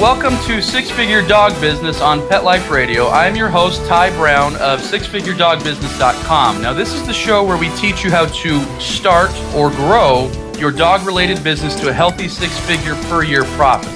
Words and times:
welcome 0.00 0.36
to 0.44 0.60
Six 0.60 0.90
Figure 0.90 1.26
Dog 1.26 1.58
Business 1.58 2.02
on 2.02 2.26
Pet 2.28 2.44
Life 2.44 2.70
Radio. 2.70 3.06
I 3.06 3.26
am 3.26 3.34
your 3.34 3.48
host, 3.48 3.82
Ty 3.86 4.10
Brown 4.10 4.54
of 4.56 4.80
SixFigureDogBusiness.com. 4.80 6.60
Now, 6.60 6.74
this 6.74 6.92
is 6.92 7.06
the 7.06 7.14
show 7.14 7.42
where 7.42 7.56
we 7.56 7.70
teach 7.76 8.04
you 8.04 8.10
how 8.10 8.26
to 8.26 8.60
start 8.78 9.30
or 9.54 9.70
grow 9.70 10.30
your 10.58 10.70
dog 10.70 11.06
related 11.06 11.42
business 11.42 11.74
to 11.80 11.88
a 11.88 11.94
healthy 11.94 12.28
six 12.28 12.58
figure 12.60 12.94
per 13.04 13.24
year 13.24 13.44
profit. 13.56 13.90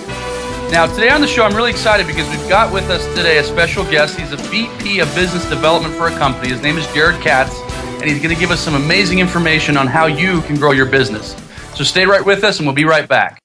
Now, 0.72 0.86
today 0.86 1.10
on 1.10 1.20
the 1.20 1.26
show, 1.26 1.44
I'm 1.44 1.54
really 1.54 1.70
excited 1.70 2.06
because 2.06 2.26
we've 2.30 2.48
got 2.48 2.72
with 2.72 2.88
us 2.88 3.04
today 3.14 3.36
a 3.36 3.44
special 3.44 3.84
guest. 3.84 4.18
He's 4.18 4.32
a 4.32 4.38
VP 4.38 5.00
of 5.00 5.14
Business 5.14 5.46
Development 5.50 5.94
for 5.94 6.06
a 6.06 6.16
company. 6.16 6.48
His 6.48 6.62
name 6.62 6.78
is 6.78 6.86
Jared 6.94 7.20
Katz, 7.20 7.60
and 8.00 8.04
he's 8.04 8.22
going 8.22 8.34
to 8.34 8.40
give 8.40 8.50
us 8.50 8.60
some 8.60 8.74
amazing 8.74 9.18
information 9.18 9.76
on 9.76 9.86
how 9.86 10.06
you 10.06 10.40
can 10.42 10.56
grow 10.56 10.72
your 10.72 10.86
business. 10.86 11.36
So 11.74 11.84
stay 11.84 12.06
right 12.06 12.24
with 12.24 12.42
us, 12.42 12.58
and 12.58 12.66
we'll 12.66 12.74
be 12.74 12.86
right 12.86 13.06
back. 13.06 13.42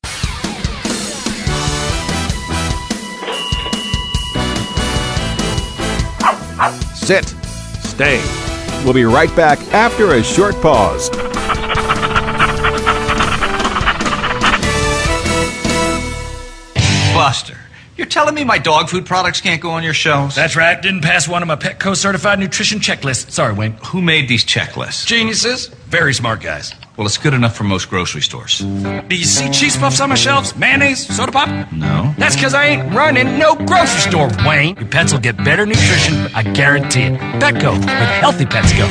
Sit. 7.05 7.25
Stay. 7.83 8.19
We'll 8.83 8.95
be 8.95 9.05
right 9.05 9.33
back 9.35 9.59
after 9.73 10.13
a 10.13 10.23
short 10.23 10.55
pause. 10.59 11.11
Buster, 17.13 17.57
you're 17.95 18.07
telling 18.07 18.34
me 18.34 18.43
my 18.43 18.57
dog 18.57 18.89
food 18.89 19.05
products 19.05 19.39
can't 19.39 19.62
go 19.62 19.70
on 19.70 19.84
your 19.84 19.93
shelves? 19.93 20.35
That's 20.35 20.55
right. 20.55 20.81
Didn't 20.81 21.01
pass 21.01 21.27
one 21.27 21.43
of 21.43 21.47
my 21.47 21.55
Petco 21.55 21.95
certified 21.95 22.39
nutrition 22.39 22.79
checklists. 22.79 23.29
Sorry, 23.29 23.53
Wayne. 23.53 23.73
Who 23.85 24.01
made 24.01 24.27
these 24.27 24.43
checklists? 24.43 25.05
Geniuses. 25.05 25.67
Very 25.67 26.13
smart 26.13 26.41
guys. 26.41 26.73
Well, 26.98 27.05
it's 27.05 27.18
good 27.18 27.34
enough 27.34 27.55
for 27.55 27.65
most 27.65 27.90
grocery 27.90 28.21
stores. 28.21 28.60
Do 28.60 29.15
you 29.15 29.26
see 29.26 29.49
cheese 29.51 29.76
puffs 29.76 29.99
on 29.99 30.10
my 30.10 30.15
shelves? 30.15 30.55
Mayonnaise? 30.55 31.05
Soda 31.13 31.32
pop? 31.32 31.49
No. 31.74 32.13
That's 32.18 32.35
because 32.35 32.54
I 32.54 32.68
ain't 32.68 32.93
running 32.93 33.37
no 33.37 33.55
grocery 33.55 34.10
store, 34.10 34.29
Wayne. 34.48 34.77
Your 34.77 34.87
pets 34.87 35.12
will 35.12 35.20
get 35.20 35.35
better 35.37 35.65
nutrition. 35.65 36.15
I 36.34 36.43
guarantee 36.43 37.04
it. 37.04 37.20
Petco, 37.41 37.77
where 37.85 38.20
healthy 38.21 38.46
pets 38.46 38.71
go. 38.74 38.85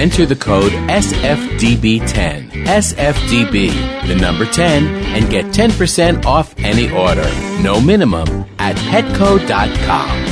Enter 0.00 0.24
the 0.24 0.36
code 0.36 0.72
SFDB10. 0.88 2.50
SFDB, 2.64 4.06
the 4.06 4.14
number 4.14 4.46
10, 4.46 4.84
and 4.86 5.28
get 5.28 5.46
10% 5.46 6.24
off 6.24 6.54
any 6.58 6.90
order. 6.92 7.28
No 7.60 7.80
minimum 7.80 8.46
at 8.60 8.76
petco.com. 8.76 10.31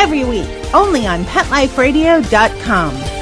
every 0.00 0.24
week, 0.24 0.48
only 0.74 1.06
on 1.06 1.24
PetLifeRadio.com. 1.24 3.20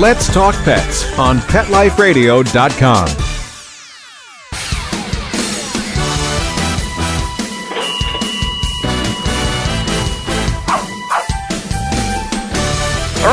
Let's 0.00 0.32
talk 0.32 0.54
pets 0.64 1.18
on 1.18 1.38
PetLifeRadio.com. 1.38 3.29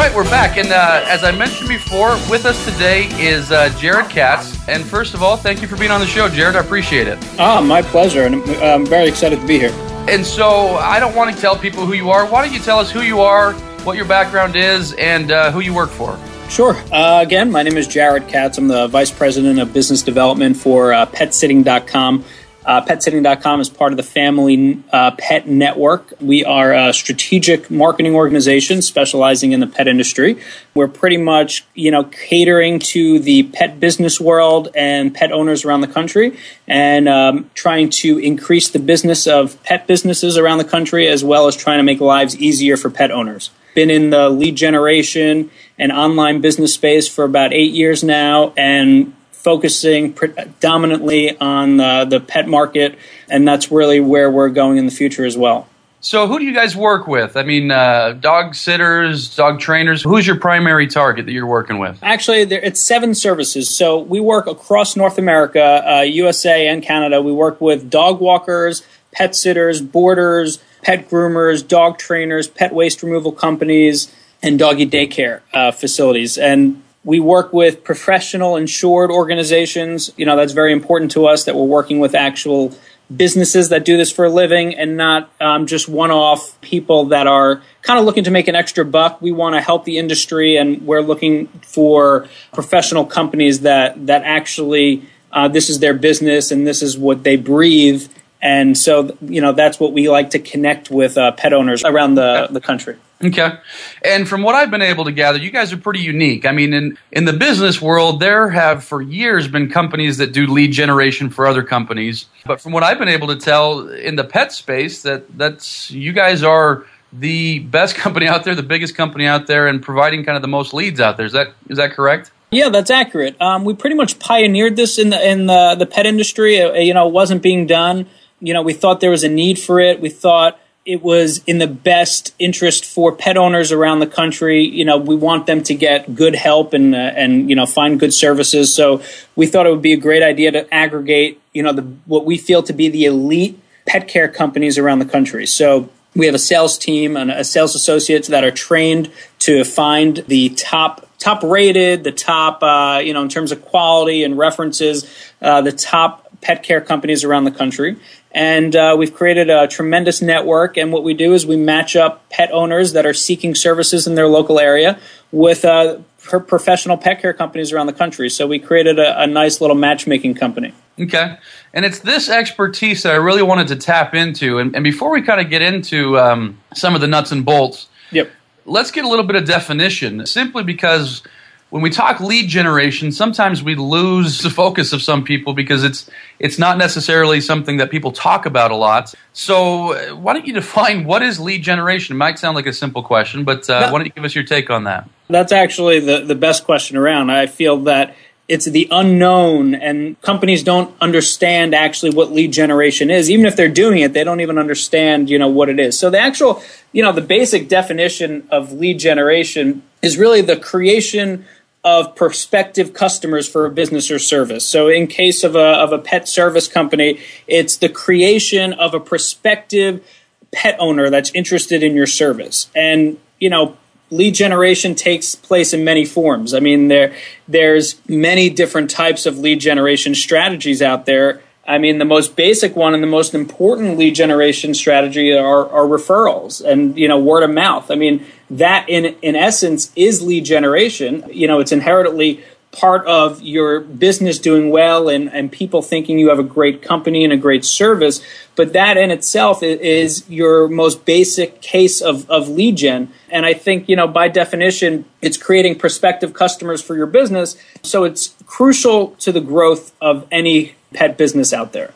right, 0.08 0.16
we're 0.16 0.30
back, 0.30 0.58
and 0.58 0.72
uh, 0.72 1.04
as 1.08 1.24
I 1.24 1.32
mentioned 1.32 1.68
before, 1.68 2.12
with 2.30 2.46
us 2.46 2.64
today 2.66 3.08
is 3.20 3.52
uh, 3.52 3.70
Jared 3.78 4.10
Katz. 4.10 4.58
And 4.70 4.86
first 4.86 5.14
of 5.14 5.22
all, 5.22 5.36
thank 5.36 5.62
you 5.62 5.68
for 5.68 5.76
being 5.76 5.92
on 5.92 6.00
the 6.00 6.08
show, 6.08 6.30
Jared. 6.30 6.56
I 6.56 6.60
appreciate 6.60 7.08
it. 7.08 7.18
Ah, 7.38 7.60
my 7.60 7.82
pleasure, 7.82 8.24
and 8.24 8.36
I'm 8.64 8.86
very 8.86 9.08
excited 9.08 9.40
to 9.40 9.48
be 9.48 9.60
here. 9.60 9.72
And 10.08 10.26
so, 10.26 10.76
I 10.76 11.00
don't 11.00 11.16
want 11.16 11.36
to 11.36 11.42
tell 11.42 11.58
people 11.58 11.86
who 11.86 11.94
you 11.94 12.10
are. 12.10 12.26
Why 12.26 12.46
don't 12.46 12.54
you 12.54 12.60
tell 12.60 12.80
us 12.80 12.90
who 12.90 13.02
you 13.02 13.20
are, 13.20 13.54
what 13.84 13.98
your 13.98 14.06
background 14.06 14.56
is, 14.56 14.94
and 14.94 15.32
uh, 15.32 15.52
who 15.52 15.60
you 15.60 15.74
work 15.74 15.90
for? 15.90 16.18
Sure. 16.50 16.78
Uh, 16.92 17.22
again, 17.22 17.52
my 17.52 17.64
name 17.64 17.76
is 17.76 17.88
Jared 17.88 18.30
Katz. 18.30 18.58
I'm 18.58 18.70
the 18.70 18.88
Vice 18.88 19.12
President 19.12 19.60
of 19.60 19.74
Business 19.74 20.02
Development 20.04 20.56
for 20.56 20.94
uh, 20.94 21.06
PetSitting.com. 21.08 22.24
Uh, 22.68 22.82
PetSitting.com 22.86 23.62
is 23.62 23.70
part 23.70 23.94
of 23.94 23.98
the 23.98 24.04
Family 24.04 24.84
uh, 24.92 25.12
Pet 25.12 25.48
Network. 25.48 26.14
We 26.20 26.44
are 26.44 26.74
a 26.74 26.92
strategic 26.92 27.72
marketing 27.72 28.14
organization 28.14 28.82
specializing 28.82 29.54
in 29.54 29.62
the 29.62 29.68
pet 29.68 29.88
industry. 29.88 30.38
We're 30.74 30.90
pretty 30.90 31.16
much, 31.16 31.64
you 31.76 31.92
know, 31.92 32.04
catering 32.04 32.80
to 32.80 33.20
the 33.20 33.44
pet 33.44 33.80
business 33.80 34.20
world 34.20 34.68
and 34.76 35.16
pet 35.16 35.32
owners 35.32 35.64
around 35.64 35.80
the 35.80 35.88
country, 35.88 36.38
and 36.68 37.08
um, 37.08 37.50
trying 37.54 37.90
to 38.02 38.18
increase 38.18 38.70
the 38.70 38.80
business 38.80 39.28
of 39.28 39.64
pet 39.64 39.88
businesses 39.88 40.38
around 40.38 40.58
the 40.58 40.66
country, 40.66 41.08
as 41.08 41.24
well 41.24 41.48
as 41.48 41.56
trying 41.56 41.80
to 41.80 41.84
make 41.84 42.02
lives 42.02 42.36
easier 42.36 42.76
for 42.76 42.90
pet 42.90 43.12
owners. 43.12 43.50
Been 43.76 43.90
in 43.90 44.10
the 44.10 44.30
lead 44.30 44.58
generation 44.58 45.52
and 45.80 45.94
online 45.94 46.42
business 46.42 46.74
space 46.74 47.08
for 47.08 47.24
about 47.24 47.54
eight 47.54 47.72
years 47.72 48.04
now, 48.04 48.52
and 48.58 49.14
focusing 49.48 50.12
predominantly 50.12 51.40
on 51.40 51.80
uh, 51.80 52.04
the 52.04 52.20
pet 52.20 52.50
market, 52.50 53.00
and 53.30 53.48
that's 53.48 53.72
really 53.72 54.02
where 54.02 54.30
we're 54.30 54.50
going 54.50 54.78
in 54.78 54.86
the 54.86 54.92
future 54.92 55.26
as 55.26 55.38
well. 55.38 55.70
So, 56.02 56.28
who 56.28 56.38
do 56.38 56.44
you 56.44 56.54
guys 56.54 56.76
work 56.76 57.08
with? 57.08 57.38
I 57.38 57.44
mean, 57.44 57.72
uh, 57.72 58.12
dog 58.20 58.56
sitters, 58.56 59.34
dog 59.34 59.62
trainers. 59.62 60.04
Who's 60.04 60.28
your 60.28 60.38
primary 60.38 60.86
target 60.86 61.28
that 61.28 61.32
you're 61.32 61.48
working 61.48 61.80
with? 61.80 61.98
Actually, 62.04 62.44
there, 62.44 62.60
it's 62.60 62.82
seven 62.82 63.16
services. 63.16 63.74
So 63.74 63.98
we 64.00 64.20
work 64.20 64.48
across 64.48 64.98
North 64.98 65.18
America, 65.18 65.82
uh, 65.90 66.02
USA, 66.02 66.68
and 66.68 66.84
Canada. 66.84 67.22
We 67.22 67.32
work 67.32 67.62
with 67.62 67.90
dog 67.90 68.20
walkers, 68.20 68.86
pet 69.14 69.34
sitters, 69.34 69.80
boarders, 69.80 70.62
pet 70.82 71.10
groomers, 71.10 71.66
dog 71.66 72.00
trainers, 72.00 72.50
pet 72.50 72.74
waste 72.74 73.02
removal 73.02 73.32
companies, 73.32 74.14
and 74.44 74.60
doggy 74.60 74.86
daycare 74.86 75.40
uh, 75.54 75.72
facilities. 75.72 76.38
And 76.38 76.84
we 77.08 77.22
work 77.22 77.54
with 77.54 77.86
professional 77.86 78.58
insured 78.58 79.10
organizations. 79.12 80.12
You 80.18 80.26
know, 80.26 80.36
that's 80.36 80.52
very 80.52 80.74
important 80.74 81.12
to 81.12 81.26
us 81.26 81.46
that 81.46 81.56
we're 81.56 81.64
working 81.64 82.00
with 82.00 82.14
actual 82.14 82.74
businesses 83.16 83.70
that 83.70 83.86
do 83.86 83.96
this 83.96 84.12
for 84.12 84.26
a 84.26 84.30
living 84.30 84.76
and 84.76 84.98
not 84.98 85.32
um, 85.40 85.68
just 85.68 85.88
one 85.88 86.12
off 86.12 86.60
people 86.60 87.06
that 87.06 87.26
are 87.26 87.62
kind 87.82 87.98
of 87.98 88.06
looking 88.06 88.26
to 88.26 88.32
make 88.32 88.50
an 88.50 88.56
extra 88.56 88.84
buck. 88.84 89.22
We 89.22 89.32
want 89.32 89.56
to 89.56 89.62
help 89.62 89.86
the 89.86 89.98
industry 89.98 90.58
and 90.58 90.86
we're 90.86 91.02
looking 91.02 91.48
for 91.62 92.28
professional 92.52 93.06
companies 93.06 93.62
that, 93.62 94.08
that 94.08 94.24
actually 94.24 95.04
uh, 95.32 95.48
this 95.48 95.70
is 95.70 95.80
their 95.80 95.94
business 95.94 96.52
and 96.52 96.68
this 96.68 96.82
is 96.82 96.98
what 96.98 97.24
they 97.24 97.38
breathe. 97.38 98.06
And 98.42 98.78
so, 98.78 99.16
you 99.22 99.40
know, 99.40 99.54
that's 99.54 99.80
what 99.80 99.94
we 99.94 100.10
like 100.10 100.32
to 100.32 100.40
connect 100.40 100.92
with 100.92 101.18
uh, 101.18 101.32
pet 101.32 101.54
owners 101.54 101.86
around 101.86 102.16
the, 102.16 102.50
the 102.52 102.60
country. 102.60 102.98
Okay. 103.24 103.58
And 104.04 104.28
from 104.28 104.44
what 104.44 104.54
I've 104.54 104.70
been 104.70 104.84
able 104.84 105.06
to 105.06 105.12
gather, 105.12 105.40
you 105.40 105.50
guys 105.50 105.74
are 105.74 105.78
pretty 105.78 106.02
unique. 106.02 106.46
I 106.46 106.52
mean, 106.52 106.74
in, 106.74 106.98
in 107.12 107.26
the 107.26 107.34
business 107.34 107.82
world, 107.82 108.20
there 108.20 108.50
have 108.50 108.84
for 108.84 109.02
years 109.02 109.48
been 109.48 109.70
companies 109.70 110.18
that 110.18 110.34
do 110.34 110.46
lead 110.46 110.72
generation 110.72 111.30
for 111.30 111.48
other 111.48 111.64
companies. 111.64 112.26
But 112.46 112.62
from 112.62 112.74
what 112.74 112.84
I've 112.84 113.00
been 113.00 113.08
able 113.08 113.28
to 113.30 113.36
tell 113.36 113.88
in 113.90 114.18
the 114.18 114.24
pet 114.24 114.52
space, 114.52 115.02
that 115.02 115.36
that's 115.38 115.90
you 115.90 116.14
guys 116.14 116.44
are 116.44 116.86
the 117.12 117.60
best 117.60 117.96
company 118.04 118.28
out 118.28 118.44
there, 118.44 118.54
the 118.54 118.64
biggest 118.64 118.96
company 118.96 119.26
out 119.26 119.48
there, 119.48 119.68
and 119.68 119.82
providing 119.82 120.24
kind 120.24 120.36
of 120.36 120.44
the 120.44 120.48
most 120.48 120.74
leads 120.74 121.00
out 121.00 121.18
there. 121.18 121.26
Is 121.26 121.34
that 121.34 121.54
is 121.70 121.78
that 121.78 121.94
correct? 121.94 122.32
Yeah, 122.52 122.70
that's 122.70 122.90
accurate. 122.90 123.40
Um, 123.42 123.66
we 123.66 123.74
pretty 123.74 123.96
much 123.96 124.20
pioneered 124.20 124.76
this 124.76 124.98
in 124.98 125.10
the 125.10 125.30
in 125.30 125.48
the, 125.48 125.76
the 125.78 125.86
pet 125.86 126.06
industry. 126.06 126.62
Uh, 126.62 126.74
you 126.74 126.94
know, 126.94 127.08
it 127.08 127.14
wasn't 127.14 127.42
being 127.42 127.66
done. 127.66 128.08
You 128.40 128.54
know, 128.54 128.62
we 128.62 128.74
thought 128.74 129.00
there 129.00 129.10
was 129.10 129.24
a 129.24 129.30
need 129.30 129.58
for 129.58 129.80
it. 129.80 130.00
We 130.00 130.10
thought 130.10 130.60
it 130.88 131.04
was 131.04 131.44
in 131.46 131.58
the 131.58 131.68
best 131.68 132.34
interest 132.40 132.86
for 132.86 133.12
pet 133.12 133.36
owners 133.38 133.74
around 133.74 134.00
the 134.00 134.08
country. 134.08 134.64
You 134.64 134.86
know, 134.86 134.98
we 134.98 135.16
want 135.16 135.46
them 135.46 135.62
to 135.64 135.76
get 135.76 136.16
good 136.16 136.34
help 136.34 136.74
and 136.74 136.96
uh, 136.96 136.98
and 136.98 137.50
you 137.50 137.56
know 137.56 137.66
find 137.66 138.00
good 138.00 138.14
services. 138.14 138.74
So 138.74 139.04
we 139.36 139.48
thought 139.48 139.68
it 139.68 139.70
would 139.70 139.82
be 139.82 139.94
a 139.94 139.98
great 139.98 140.24
idea 140.24 140.52
to 140.54 140.74
aggregate 140.74 141.42
you 141.54 141.62
know 141.62 141.74
the 141.74 141.84
what 142.06 142.26
we 142.26 142.38
feel 142.38 142.64
to 142.64 142.74
be 142.74 142.88
the 142.88 143.06
elite 143.06 143.60
pet 143.86 144.08
care 144.08 144.30
companies 144.30 144.78
around 144.78 145.00
the 145.00 145.06
country. 145.06 145.46
So 145.46 145.90
we 146.16 146.26
have 146.26 146.34
a 146.34 146.40
sales 146.40 146.78
team 146.78 147.18
and 147.18 147.32
a 147.32 147.44
sales 147.44 147.76
associates 147.76 148.30
that 148.30 148.46
are 148.46 148.52
trained 148.52 149.12
to 149.40 149.66
find 149.66 150.24
the 150.28 150.50
top 150.50 151.06
top 151.20 151.44
rated, 151.44 152.06
the 152.06 152.14
top 152.14 152.64
uh, 152.64 153.02
you 153.04 153.14
know 153.14 153.24
in 153.24 153.30
terms 153.30 153.52
of 153.52 153.62
quality 153.62 154.24
and 154.24 154.38
references, 154.38 155.06
uh, 155.42 155.62
the 155.62 155.74
top 155.74 156.24
pet 156.40 156.64
care 156.64 156.80
companies 156.80 157.26
around 157.26 157.44
the 157.44 157.52
country. 157.52 157.98
And 158.38 158.76
uh, 158.76 158.96
we've 158.96 159.16
created 159.16 159.50
a 159.50 159.68
tremendous 159.68 160.22
network. 160.22 160.78
And 160.78 160.94
what 160.94 161.04
we 161.04 161.16
do 161.16 161.34
is 161.34 161.48
we 161.48 161.56
match 161.56 161.96
up 161.96 162.30
pet 162.30 162.52
owners 162.52 162.94
that 162.94 163.04
are 163.04 163.14
seeking 163.14 163.56
services 163.56 164.06
in 164.06 164.14
their 164.14 164.28
local 164.28 164.60
area 164.60 165.00
with 165.32 165.66
uh, 165.66 165.98
professional 166.20 166.98
pet 166.98 167.20
care 167.20 167.34
companies 167.34 167.74
around 167.74 167.88
the 167.88 167.94
country. 167.94 168.30
So 168.30 168.46
we 168.46 168.60
created 168.60 169.00
a, 169.00 169.24
a 169.24 169.26
nice 169.26 169.60
little 169.60 169.76
matchmaking 169.76 170.36
company. 170.36 170.72
Okay. 171.00 171.36
And 171.74 171.84
it's 171.84 171.98
this 171.98 172.30
expertise 172.30 173.02
that 173.02 173.14
I 173.14 173.18
really 173.18 173.42
wanted 173.42 173.70
to 173.70 173.76
tap 173.76 174.14
into. 174.14 174.60
And, 174.60 174.76
and 174.76 174.84
before 174.84 175.10
we 175.10 175.24
kind 175.24 175.42
of 175.42 175.50
get 175.50 175.64
into 175.64 176.20
um, 176.20 176.60
some 176.76 176.94
of 176.94 177.02
the 177.02 177.08
nuts 177.08 177.32
and 177.32 177.44
bolts, 177.44 177.88
yep. 178.12 178.30
let's 178.66 178.92
get 178.92 179.04
a 179.04 179.08
little 179.08 179.26
bit 179.26 179.36
of 179.36 179.46
definition 179.46 180.28
simply 180.28 180.64
because 180.64 181.24
when 181.70 181.82
we 181.82 181.90
talk 181.90 182.20
lead 182.22 182.48
generation, 182.48 183.12
sometimes 183.12 183.62
we 183.62 183.76
lose 183.76 184.40
the 184.40 184.50
focus 184.50 184.94
of 184.94 185.02
some 185.02 185.24
people 185.24 185.54
because 185.54 185.84
it's 185.84 186.10
it's 186.40 186.58
not 186.58 186.78
necessarily 186.78 187.42
something 187.42 187.78
that 187.78 187.92
people 187.92 188.12
talk 188.12 188.46
about 188.46 188.72
a 188.72 188.76
lot. 188.76 189.14
So, 189.34 189.94
uh, 189.94 190.16
why 190.16 190.34
don't 190.34 190.48
you 190.48 190.54
define 190.54 191.04
what 191.04 191.22
is 191.22 191.40
lead 191.40 191.64
generation? 191.64 192.16
It 192.16 192.20
might 192.20 192.40
sound 192.40 192.56
like 192.56 192.68
a 192.68 192.74
simple 192.74 193.04
question, 193.04 193.44
but 193.44 193.70
uh, 193.70 193.90
why 193.90 194.00
don't 194.00 194.06
you 194.06 194.14
give 194.14 194.24
us 194.24 194.34
your 194.34 194.46
take 194.46 194.70
on 194.70 194.86
that? 194.86 195.10
That's 195.30 195.52
actually 195.52 196.00
the 196.00 196.22
the 196.22 196.36
best 196.36 196.64
question 196.64 196.96
around. 196.96 197.32
I 197.32 197.48
feel 197.48 197.78
that 197.80 198.16
it's 198.48 198.66
the 198.66 198.88
unknown 198.92 199.76
and 199.76 200.20
companies 200.22 200.64
don't 200.64 200.96
understand 201.02 201.76
actually 201.76 202.12
what 202.12 202.32
lead 202.32 202.52
generation 202.54 203.12
is 203.12 203.30
even 203.30 203.46
if 203.46 203.56
they're 203.56 203.68
doing 203.68 204.00
it 204.00 204.14
they 204.14 204.24
don't 204.24 204.40
even 204.40 204.58
understand 204.58 205.30
you 205.30 205.38
know 205.38 205.50
what 205.50 205.68
it 205.68 205.80
is 205.80 206.00
so 206.00 206.10
the 206.10 206.20
actual 206.20 206.62
you 206.94 207.04
know 207.04 207.12
the 207.12 207.22
basic 207.22 207.68
definition 207.68 208.48
of 208.50 208.72
lead 208.72 208.98
generation 208.98 209.84
is 210.02 210.18
really 210.18 210.42
the 210.42 210.56
creation 210.56 211.46
of 211.88 212.16
prospective 212.16 212.94
customers 212.94 213.48
for 213.48 213.66
a 213.66 213.72
business 213.72 214.12
or 214.12 214.20
service. 214.20 214.66
So, 214.66 214.90
in 214.90 215.08
case 215.08 215.46
of 215.46 215.56
a, 215.56 215.70
of 215.86 215.94
a 215.94 215.98
pet 215.98 216.28
service 216.28 216.68
company, 216.68 217.22
it's 217.48 217.78
the 217.78 217.88
creation 217.88 218.74
of 218.74 218.94
a 218.94 219.00
prospective 219.00 220.06
pet 220.52 220.76
owner 220.80 221.10
that's 221.10 221.32
interested 221.32 221.84
in 221.84 221.96
your 221.96 222.06
service. 222.06 222.70
And, 222.76 223.18
you 223.40 223.50
know, 223.50 223.78
lead 224.10 224.36
generation 224.36 224.96
takes 224.96 225.34
place 225.34 225.74
in 225.74 225.86
many 225.86 226.04
forms. 226.04 226.54
I 226.54 226.60
mean, 226.60 226.90
there 226.90 227.16
there's 227.48 227.96
many 228.10 228.50
different 228.50 228.90
types 228.90 229.26
of 229.26 229.40
lead 229.40 229.62
generation 229.62 230.14
strategies 230.14 230.82
out 230.82 231.06
there. 231.06 231.42
I 231.66 231.78
mean, 231.78 232.00
the 232.00 232.06
most 232.06 232.36
basic 232.36 232.76
one 232.76 232.94
and 232.96 233.04
the 233.04 233.08
most 233.08 233.34
important 233.34 233.98
lead 233.98 234.16
generation 234.16 234.74
strategy 234.74 235.34
are, 235.34 235.70
are 235.70 235.86
referrals 235.86 236.62
and 236.64 236.98
you 236.98 237.08
know 237.08 237.18
word 237.18 237.44
of 237.44 237.52
mouth. 237.52 237.90
I 237.90 237.96
mean, 237.96 238.26
that 238.50 238.88
in 238.90 239.16
in 239.22 239.36
essence 239.36 239.92
is 239.96 240.22
lead 240.22 240.46
generation. 240.46 241.24
You 241.32 241.48
know, 241.48 241.60
it's 241.60 241.72
inherently 241.72 242.44
part 242.72 243.08
of 243.08 243.42
your 243.42 243.80
business 243.80 244.38
doing 244.38 244.70
well 244.70 245.10
and, 245.10 245.34
and 245.34 245.52
people 245.52 245.82
thinking 245.82 246.20
you 246.20 246.30
have 246.30 246.38
a 246.38 246.44
great 246.44 246.82
company 246.82 247.24
and 247.24 247.34
a 247.34 247.38
great 247.38 247.66
service. 247.66 248.22
But 248.56 248.74
that 248.74 248.98
in 248.98 249.10
itself 249.10 249.64
is 249.64 250.30
your 250.30 250.68
most 250.68 251.04
basic 251.04 251.62
case 251.62 252.02
of, 252.02 252.30
of 252.30 252.50
lead 252.50 252.78
gen. 252.78 253.12
And 253.30 253.46
I 253.46 253.54
think, 253.54 253.90
you 253.90 253.96
know, 253.96 254.08
by 254.08 254.28
definition, 254.28 255.06
it's 255.22 255.38
creating 255.38 255.80
prospective 255.80 256.34
customers 256.34 256.82
for 256.82 256.96
your 256.96 257.08
business. 257.08 257.58
So 257.82 258.04
it's 258.04 258.36
crucial 258.46 259.10
to 259.20 259.32
the 259.32 259.42
growth 259.42 259.94
of 260.00 260.28
any 260.32 260.76
pet 260.94 261.18
business 261.18 261.54
out 261.54 261.74
there. 261.74 261.94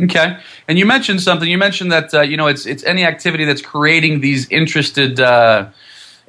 Okay, 0.00 0.38
and 0.66 0.78
you 0.78 0.86
mentioned 0.86 1.20
something. 1.20 1.46
You 1.46 1.58
mentioned 1.58 1.92
that 1.92 2.14
uh, 2.14 2.22
you 2.22 2.38
know 2.38 2.46
it's 2.46 2.64
it's 2.64 2.82
any 2.84 3.04
activity 3.04 3.44
that's 3.44 3.60
creating 3.60 4.20
these 4.20 4.48
interested 4.48 5.20
uh, 5.20 5.66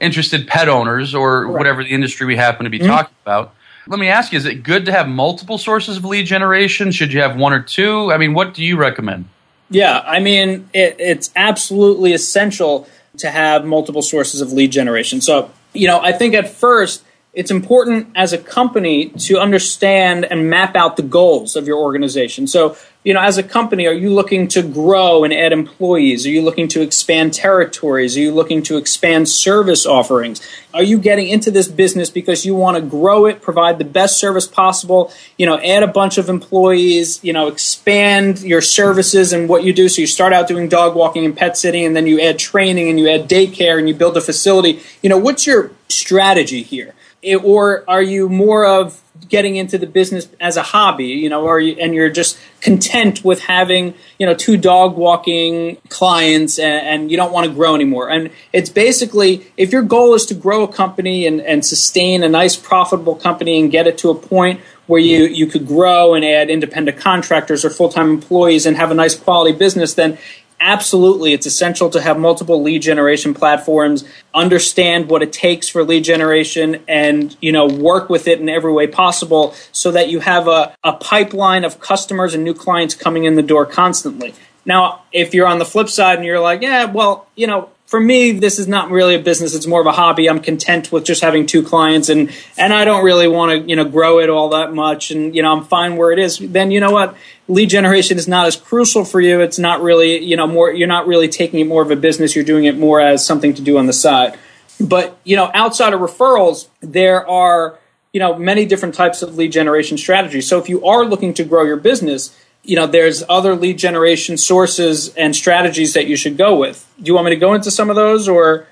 interested 0.01 0.47
pet 0.47 0.67
owners 0.67 1.15
or 1.15 1.47
whatever 1.47 1.83
the 1.83 1.89
industry 1.91 2.25
we 2.27 2.35
happen 2.35 2.63
to 2.65 2.69
be 2.69 2.79
mm-hmm. 2.79 2.87
talking 2.87 3.15
about. 3.23 3.53
Let 3.87 3.99
me 3.99 4.09
ask 4.09 4.31
you: 4.31 4.37
Is 4.37 4.45
it 4.45 4.63
good 4.63 4.85
to 4.85 4.91
have 4.91 5.07
multiple 5.07 5.57
sources 5.57 5.97
of 5.97 6.05
lead 6.05 6.25
generation? 6.25 6.91
Should 6.91 7.13
you 7.13 7.21
have 7.21 7.35
one 7.35 7.53
or 7.53 7.61
two? 7.61 8.11
I 8.11 8.17
mean, 8.17 8.33
what 8.33 8.53
do 8.53 8.63
you 8.63 8.77
recommend? 8.77 9.25
Yeah, 9.69 9.99
I 10.05 10.19
mean, 10.19 10.69
it, 10.73 10.97
it's 10.99 11.31
absolutely 11.35 12.13
essential 12.13 12.87
to 13.17 13.31
have 13.31 13.65
multiple 13.65 14.01
sources 14.01 14.41
of 14.41 14.51
lead 14.51 14.71
generation. 14.71 15.21
So, 15.21 15.49
you 15.73 15.87
know, 15.87 15.99
I 16.01 16.11
think 16.11 16.33
at 16.33 16.49
first 16.49 17.03
it's 17.33 17.49
important 17.49 18.09
as 18.15 18.33
a 18.33 18.37
company 18.37 19.09
to 19.09 19.39
understand 19.39 20.25
and 20.25 20.49
map 20.49 20.75
out 20.75 20.97
the 20.97 21.03
goals 21.03 21.55
of 21.55 21.67
your 21.67 21.79
organization. 21.79 22.47
So, 22.47 22.75
you 23.03 23.15
know, 23.15 23.19
as 23.19 23.39
a 23.39 23.43
company, 23.43 23.87
are 23.87 23.93
you 23.93 24.11
looking 24.11 24.47
to 24.49 24.61
grow 24.61 25.23
and 25.23 25.33
add 25.33 25.51
employees? 25.51 26.27
Are 26.27 26.29
you 26.29 26.43
looking 26.43 26.67
to 26.67 26.81
expand 26.81 27.33
territories? 27.33 28.15
Are 28.15 28.19
you 28.19 28.31
looking 28.31 28.61
to 28.63 28.77
expand 28.77 29.27
service 29.27 29.87
offerings? 29.87 30.39
Are 30.71 30.83
you 30.83 30.99
getting 30.99 31.27
into 31.27 31.49
this 31.49 31.67
business 31.67 32.11
because 32.11 32.45
you 32.45 32.53
want 32.53 32.77
to 32.77 32.81
grow 32.81 33.25
it, 33.25 33.41
provide 33.41 33.79
the 33.79 33.85
best 33.85 34.19
service 34.19 34.45
possible, 34.45 35.11
you 35.35 35.47
know, 35.47 35.57
add 35.59 35.81
a 35.81 35.87
bunch 35.87 36.19
of 36.19 36.29
employees, 36.29 37.23
you 37.23 37.33
know, 37.33 37.47
expand 37.47 38.41
your 38.41 38.61
services 38.61 39.33
and 39.33 39.49
what 39.49 39.63
you 39.63 39.73
do? 39.73 39.89
So 39.89 40.01
you 40.01 40.07
start 40.07 40.31
out 40.31 40.47
doing 40.47 40.69
dog 40.69 40.95
walking 40.95 41.25
and 41.25 41.35
pet 41.35 41.57
sitting, 41.57 41.83
and 41.83 41.95
then 41.95 42.05
you 42.05 42.21
add 42.21 42.37
training 42.37 42.87
and 42.87 42.99
you 42.99 43.09
add 43.09 43.27
daycare 43.27 43.79
and 43.79 43.87
you 43.87 43.95
build 43.95 44.15
a 44.15 44.21
facility. 44.21 44.79
You 45.01 45.09
know, 45.09 45.17
what's 45.17 45.47
your 45.47 45.71
strategy 45.89 46.61
here? 46.61 46.93
It, 47.21 47.43
or 47.43 47.83
are 47.87 48.01
you 48.01 48.29
more 48.29 48.65
of 48.65 49.01
getting 49.29 49.55
into 49.55 49.77
the 49.77 49.85
business 49.85 50.27
as 50.39 50.57
a 50.57 50.63
hobby, 50.63 51.07
you 51.07 51.29
know, 51.29 51.43
or 51.43 51.59
you, 51.59 51.75
and 51.79 51.93
you're 51.93 52.09
just 52.09 52.37
content 52.59 53.23
with 53.23 53.41
having, 53.41 53.93
you 54.17 54.25
know, 54.25 54.33
two 54.33 54.57
dog 54.57 54.95
walking 54.95 55.77
clients 55.89 56.57
and, 56.57 56.87
and 56.87 57.11
you 57.11 57.17
don't 57.17 57.31
want 57.31 57.47
to 57.47 57.53
grow 57.53 57.75
anymore. 57.75 58.09
And 58.09 58.31
it's 58.51 58.69
basically 58.69 59.51
if 59.57 59.71
your 59.71 59.83
goal 59.83 60.13
is 60.15 60.25
to 60.27 60.33
grow 60.33 60.63
a 60.63 60.67
company 60.67 61.27
and, 61.27 61.41
and 61.41 61.65
sustain 61.65 62.23
a 62.23 62.29
nice 62.29 62.55
profitable 62.55 63.15
company 63.15 63.59
and 63.59 63.71
get 63.71 63.87
it 63.87 63.97
to 63.99 64.09
a 64.09 64.15
point 64.15 64.61
where 64.87 64.99
you, 64.99 65.23
you 65.25 65.47
could 65.47 65.65
grow 65.67 66.13
and 66.13 66.25
add 66.25 66.49
independent 66.49 66.97
contractors 66.97 67.63
or 67.63 67.69
full 67.69 67.89
time 67.89 68.09
employees 68.09 68.65
and 68.65 68.75
have 68.75 68.91
a 68.91 68.93
nice 68.93 69.15
quality 69.15 69.57
business, 69.57 69.93
then 69.93 70.17
absolutely 70.61 71.33
it's 71.33 71.45
essential 71.45 71.89
to 71.89 71.99
have 71.99 72.17
multiple 72.17 72.61
lead 72.61 72.81
generation 72.81 73.33
platforms 73.33 74.05
understand 74.33 75.09
what 75.09 75.23
it 75.23 75.33
takes 75.33 75.67
for 75.67 75.83
lead 75.83 76.03
generation 76.03 76.81
and 76.87 77.35
you 77.41 77.51
know 77.51 77.65
work 77.65 78.09
with 78.09 78.27
it 78.27 78.39
in 78.39 78.47
every 78.47 78.71
way 78.71 78.87
possible 78.87 79.53
so 79.71 79.91
that 79.91 80.07
you 80.09 80.19
have 80.19 80.47
a, 80.47 80.73
a 80.83 80.93
pipeline 80.93 81.65
of 81.65 81.79
customers 81.79 82.33
and 82.33 82.43
new 82.43 82.53
clients 82.53 82.93
coming 82.93 83.25
in 83.25 83.35
the 83.35 83.41
door 83.41 83.65
constantly 83.65 84.33
now 84.63 85.01
if 85.11 85.33
you're 85.33 85.47
on 85.47 85.57
the 85.57 85.65
flip 85.65 85.89
side 85.89 86.17
and 86.17 86.25
you're 86.25 86.39
like 86.39 86.61
yeah 86.61 86.85
well 86.85 87.27
you 87.35 87.47
know 87.47 87.69
for 87.91 87.99
me, 87.99 88.31
this 88.31 88.57
is 88.57 88.69
not 88.69 88.89
really 88.89 89.15
a 89.15 89.19
business. 89.19 89.53
It's 89.53 89.67
more 89.67 89.81
of 89.81 89.85
a 89.85 89.91
hobby. 89.91 90.29
I'm 90.29 90.39
content 90.39 90.93
with 90.93 91.03
just 91.03 91.21
having 91.21 91.45
two 91.45 91.61
clients, 91.61 92.07
and 92.07 92.31
and 92.57 92.71
I 92.71 92.85
don't 92.85 93.03
really 93.03 93.27
want 93.27 93.51
to 93.51 93.69
you 93.69 93.75
know 93.75 93.83
grow 93.83 94.19
it 94.19 94.29
all 94.29 94.47
that 94.51 94.73
much, 94.73 95.11
and 95.11 95.35
you 95.35 95.41
know 95.41 95.51
I'm 95.51 95.65
fine 95.65 95.97
where 95.97 96.13
it 96.13 96.17
is. 96.17 96.39
Then 96.39 96.71
you 96.71 96.79
know 96.79 96.91
what, 96.91 97.17
lead 97.51 97.69
generation 97.69 98.17
is 98.17 98.27
not 98.27 98.47
as 98.47 98.55
crucial 98.55 99.05
for 99.05 99.19
you. 99.19 99.41
It's 99.41 99.59
not 99.59 99.81
really 99.81 100.23
you 100.23 100.35
know 100.35 100.47
more. 100.47 100.71
You're 100.71 100.87
not 100.87 101.07
really 101.07 101.27
taking 101.27 101.59
it 101.59 101.67
more 101.67 101.81
of 101.81 101.91
a 101.91 101.95
business. 101.95 102.35
You're 102.35 102.45
doing 102.45 102.65
it 102.65 102.77
more 102.77 102.99
as 103.01 103.25
something 103.25 103.53
to 103.53 103.61
do 103.61 103.77
on 103.77 103.85
the 103.85 103.93
side. 103.93 104.37
But 104.79 105.17
you 105.23 105.35
know, 105.35 105.51
outside 105.53 105.93
of 105.93 105.99
referrals, 105.99 106.67
there 106.81 107.27
are 107.27 107.77
you 108.13 108.19
know 108.19 108.37
many 108.37 108.65
different 108.65 108.95
types 108.95 109.21
of 109.21 109.37
lead 109.37 109.51
generation 109.51 109.97
strategies. 109.97 110.47
So 110.47 110.59
if 110.59 110.69
you 110.69 110.85
are 110.85 111.05
looking 111.05 111.33
to 111.35 111.43
grow 111.43 111.63
your 111.63 111.77
business 111.77 112.35
you 112.63 112.75
know, 112.75 112.85
there's 112.85 113.23
other 113.27 113.55
lead 113.55 113.77
generation 113.77 114.37
sources 114.37 115.13
and 115.15 115.35
strategies 115.35 115.93
that 115.93 116.07
you 116.07 116.15
should 116.15 116.37
go 116.37 116.55
with. 116.55 116.87
Do 116.97 117.07
you 117.07 117.15
want 117.15 117.25
me 117.25 117.31
to 117.31 117.39
go 117.39 117.53
into 117.53 117.71
some 117.71 117.89
of 117.89 117.95
those 117.95 118.27
or? 118.27 118.67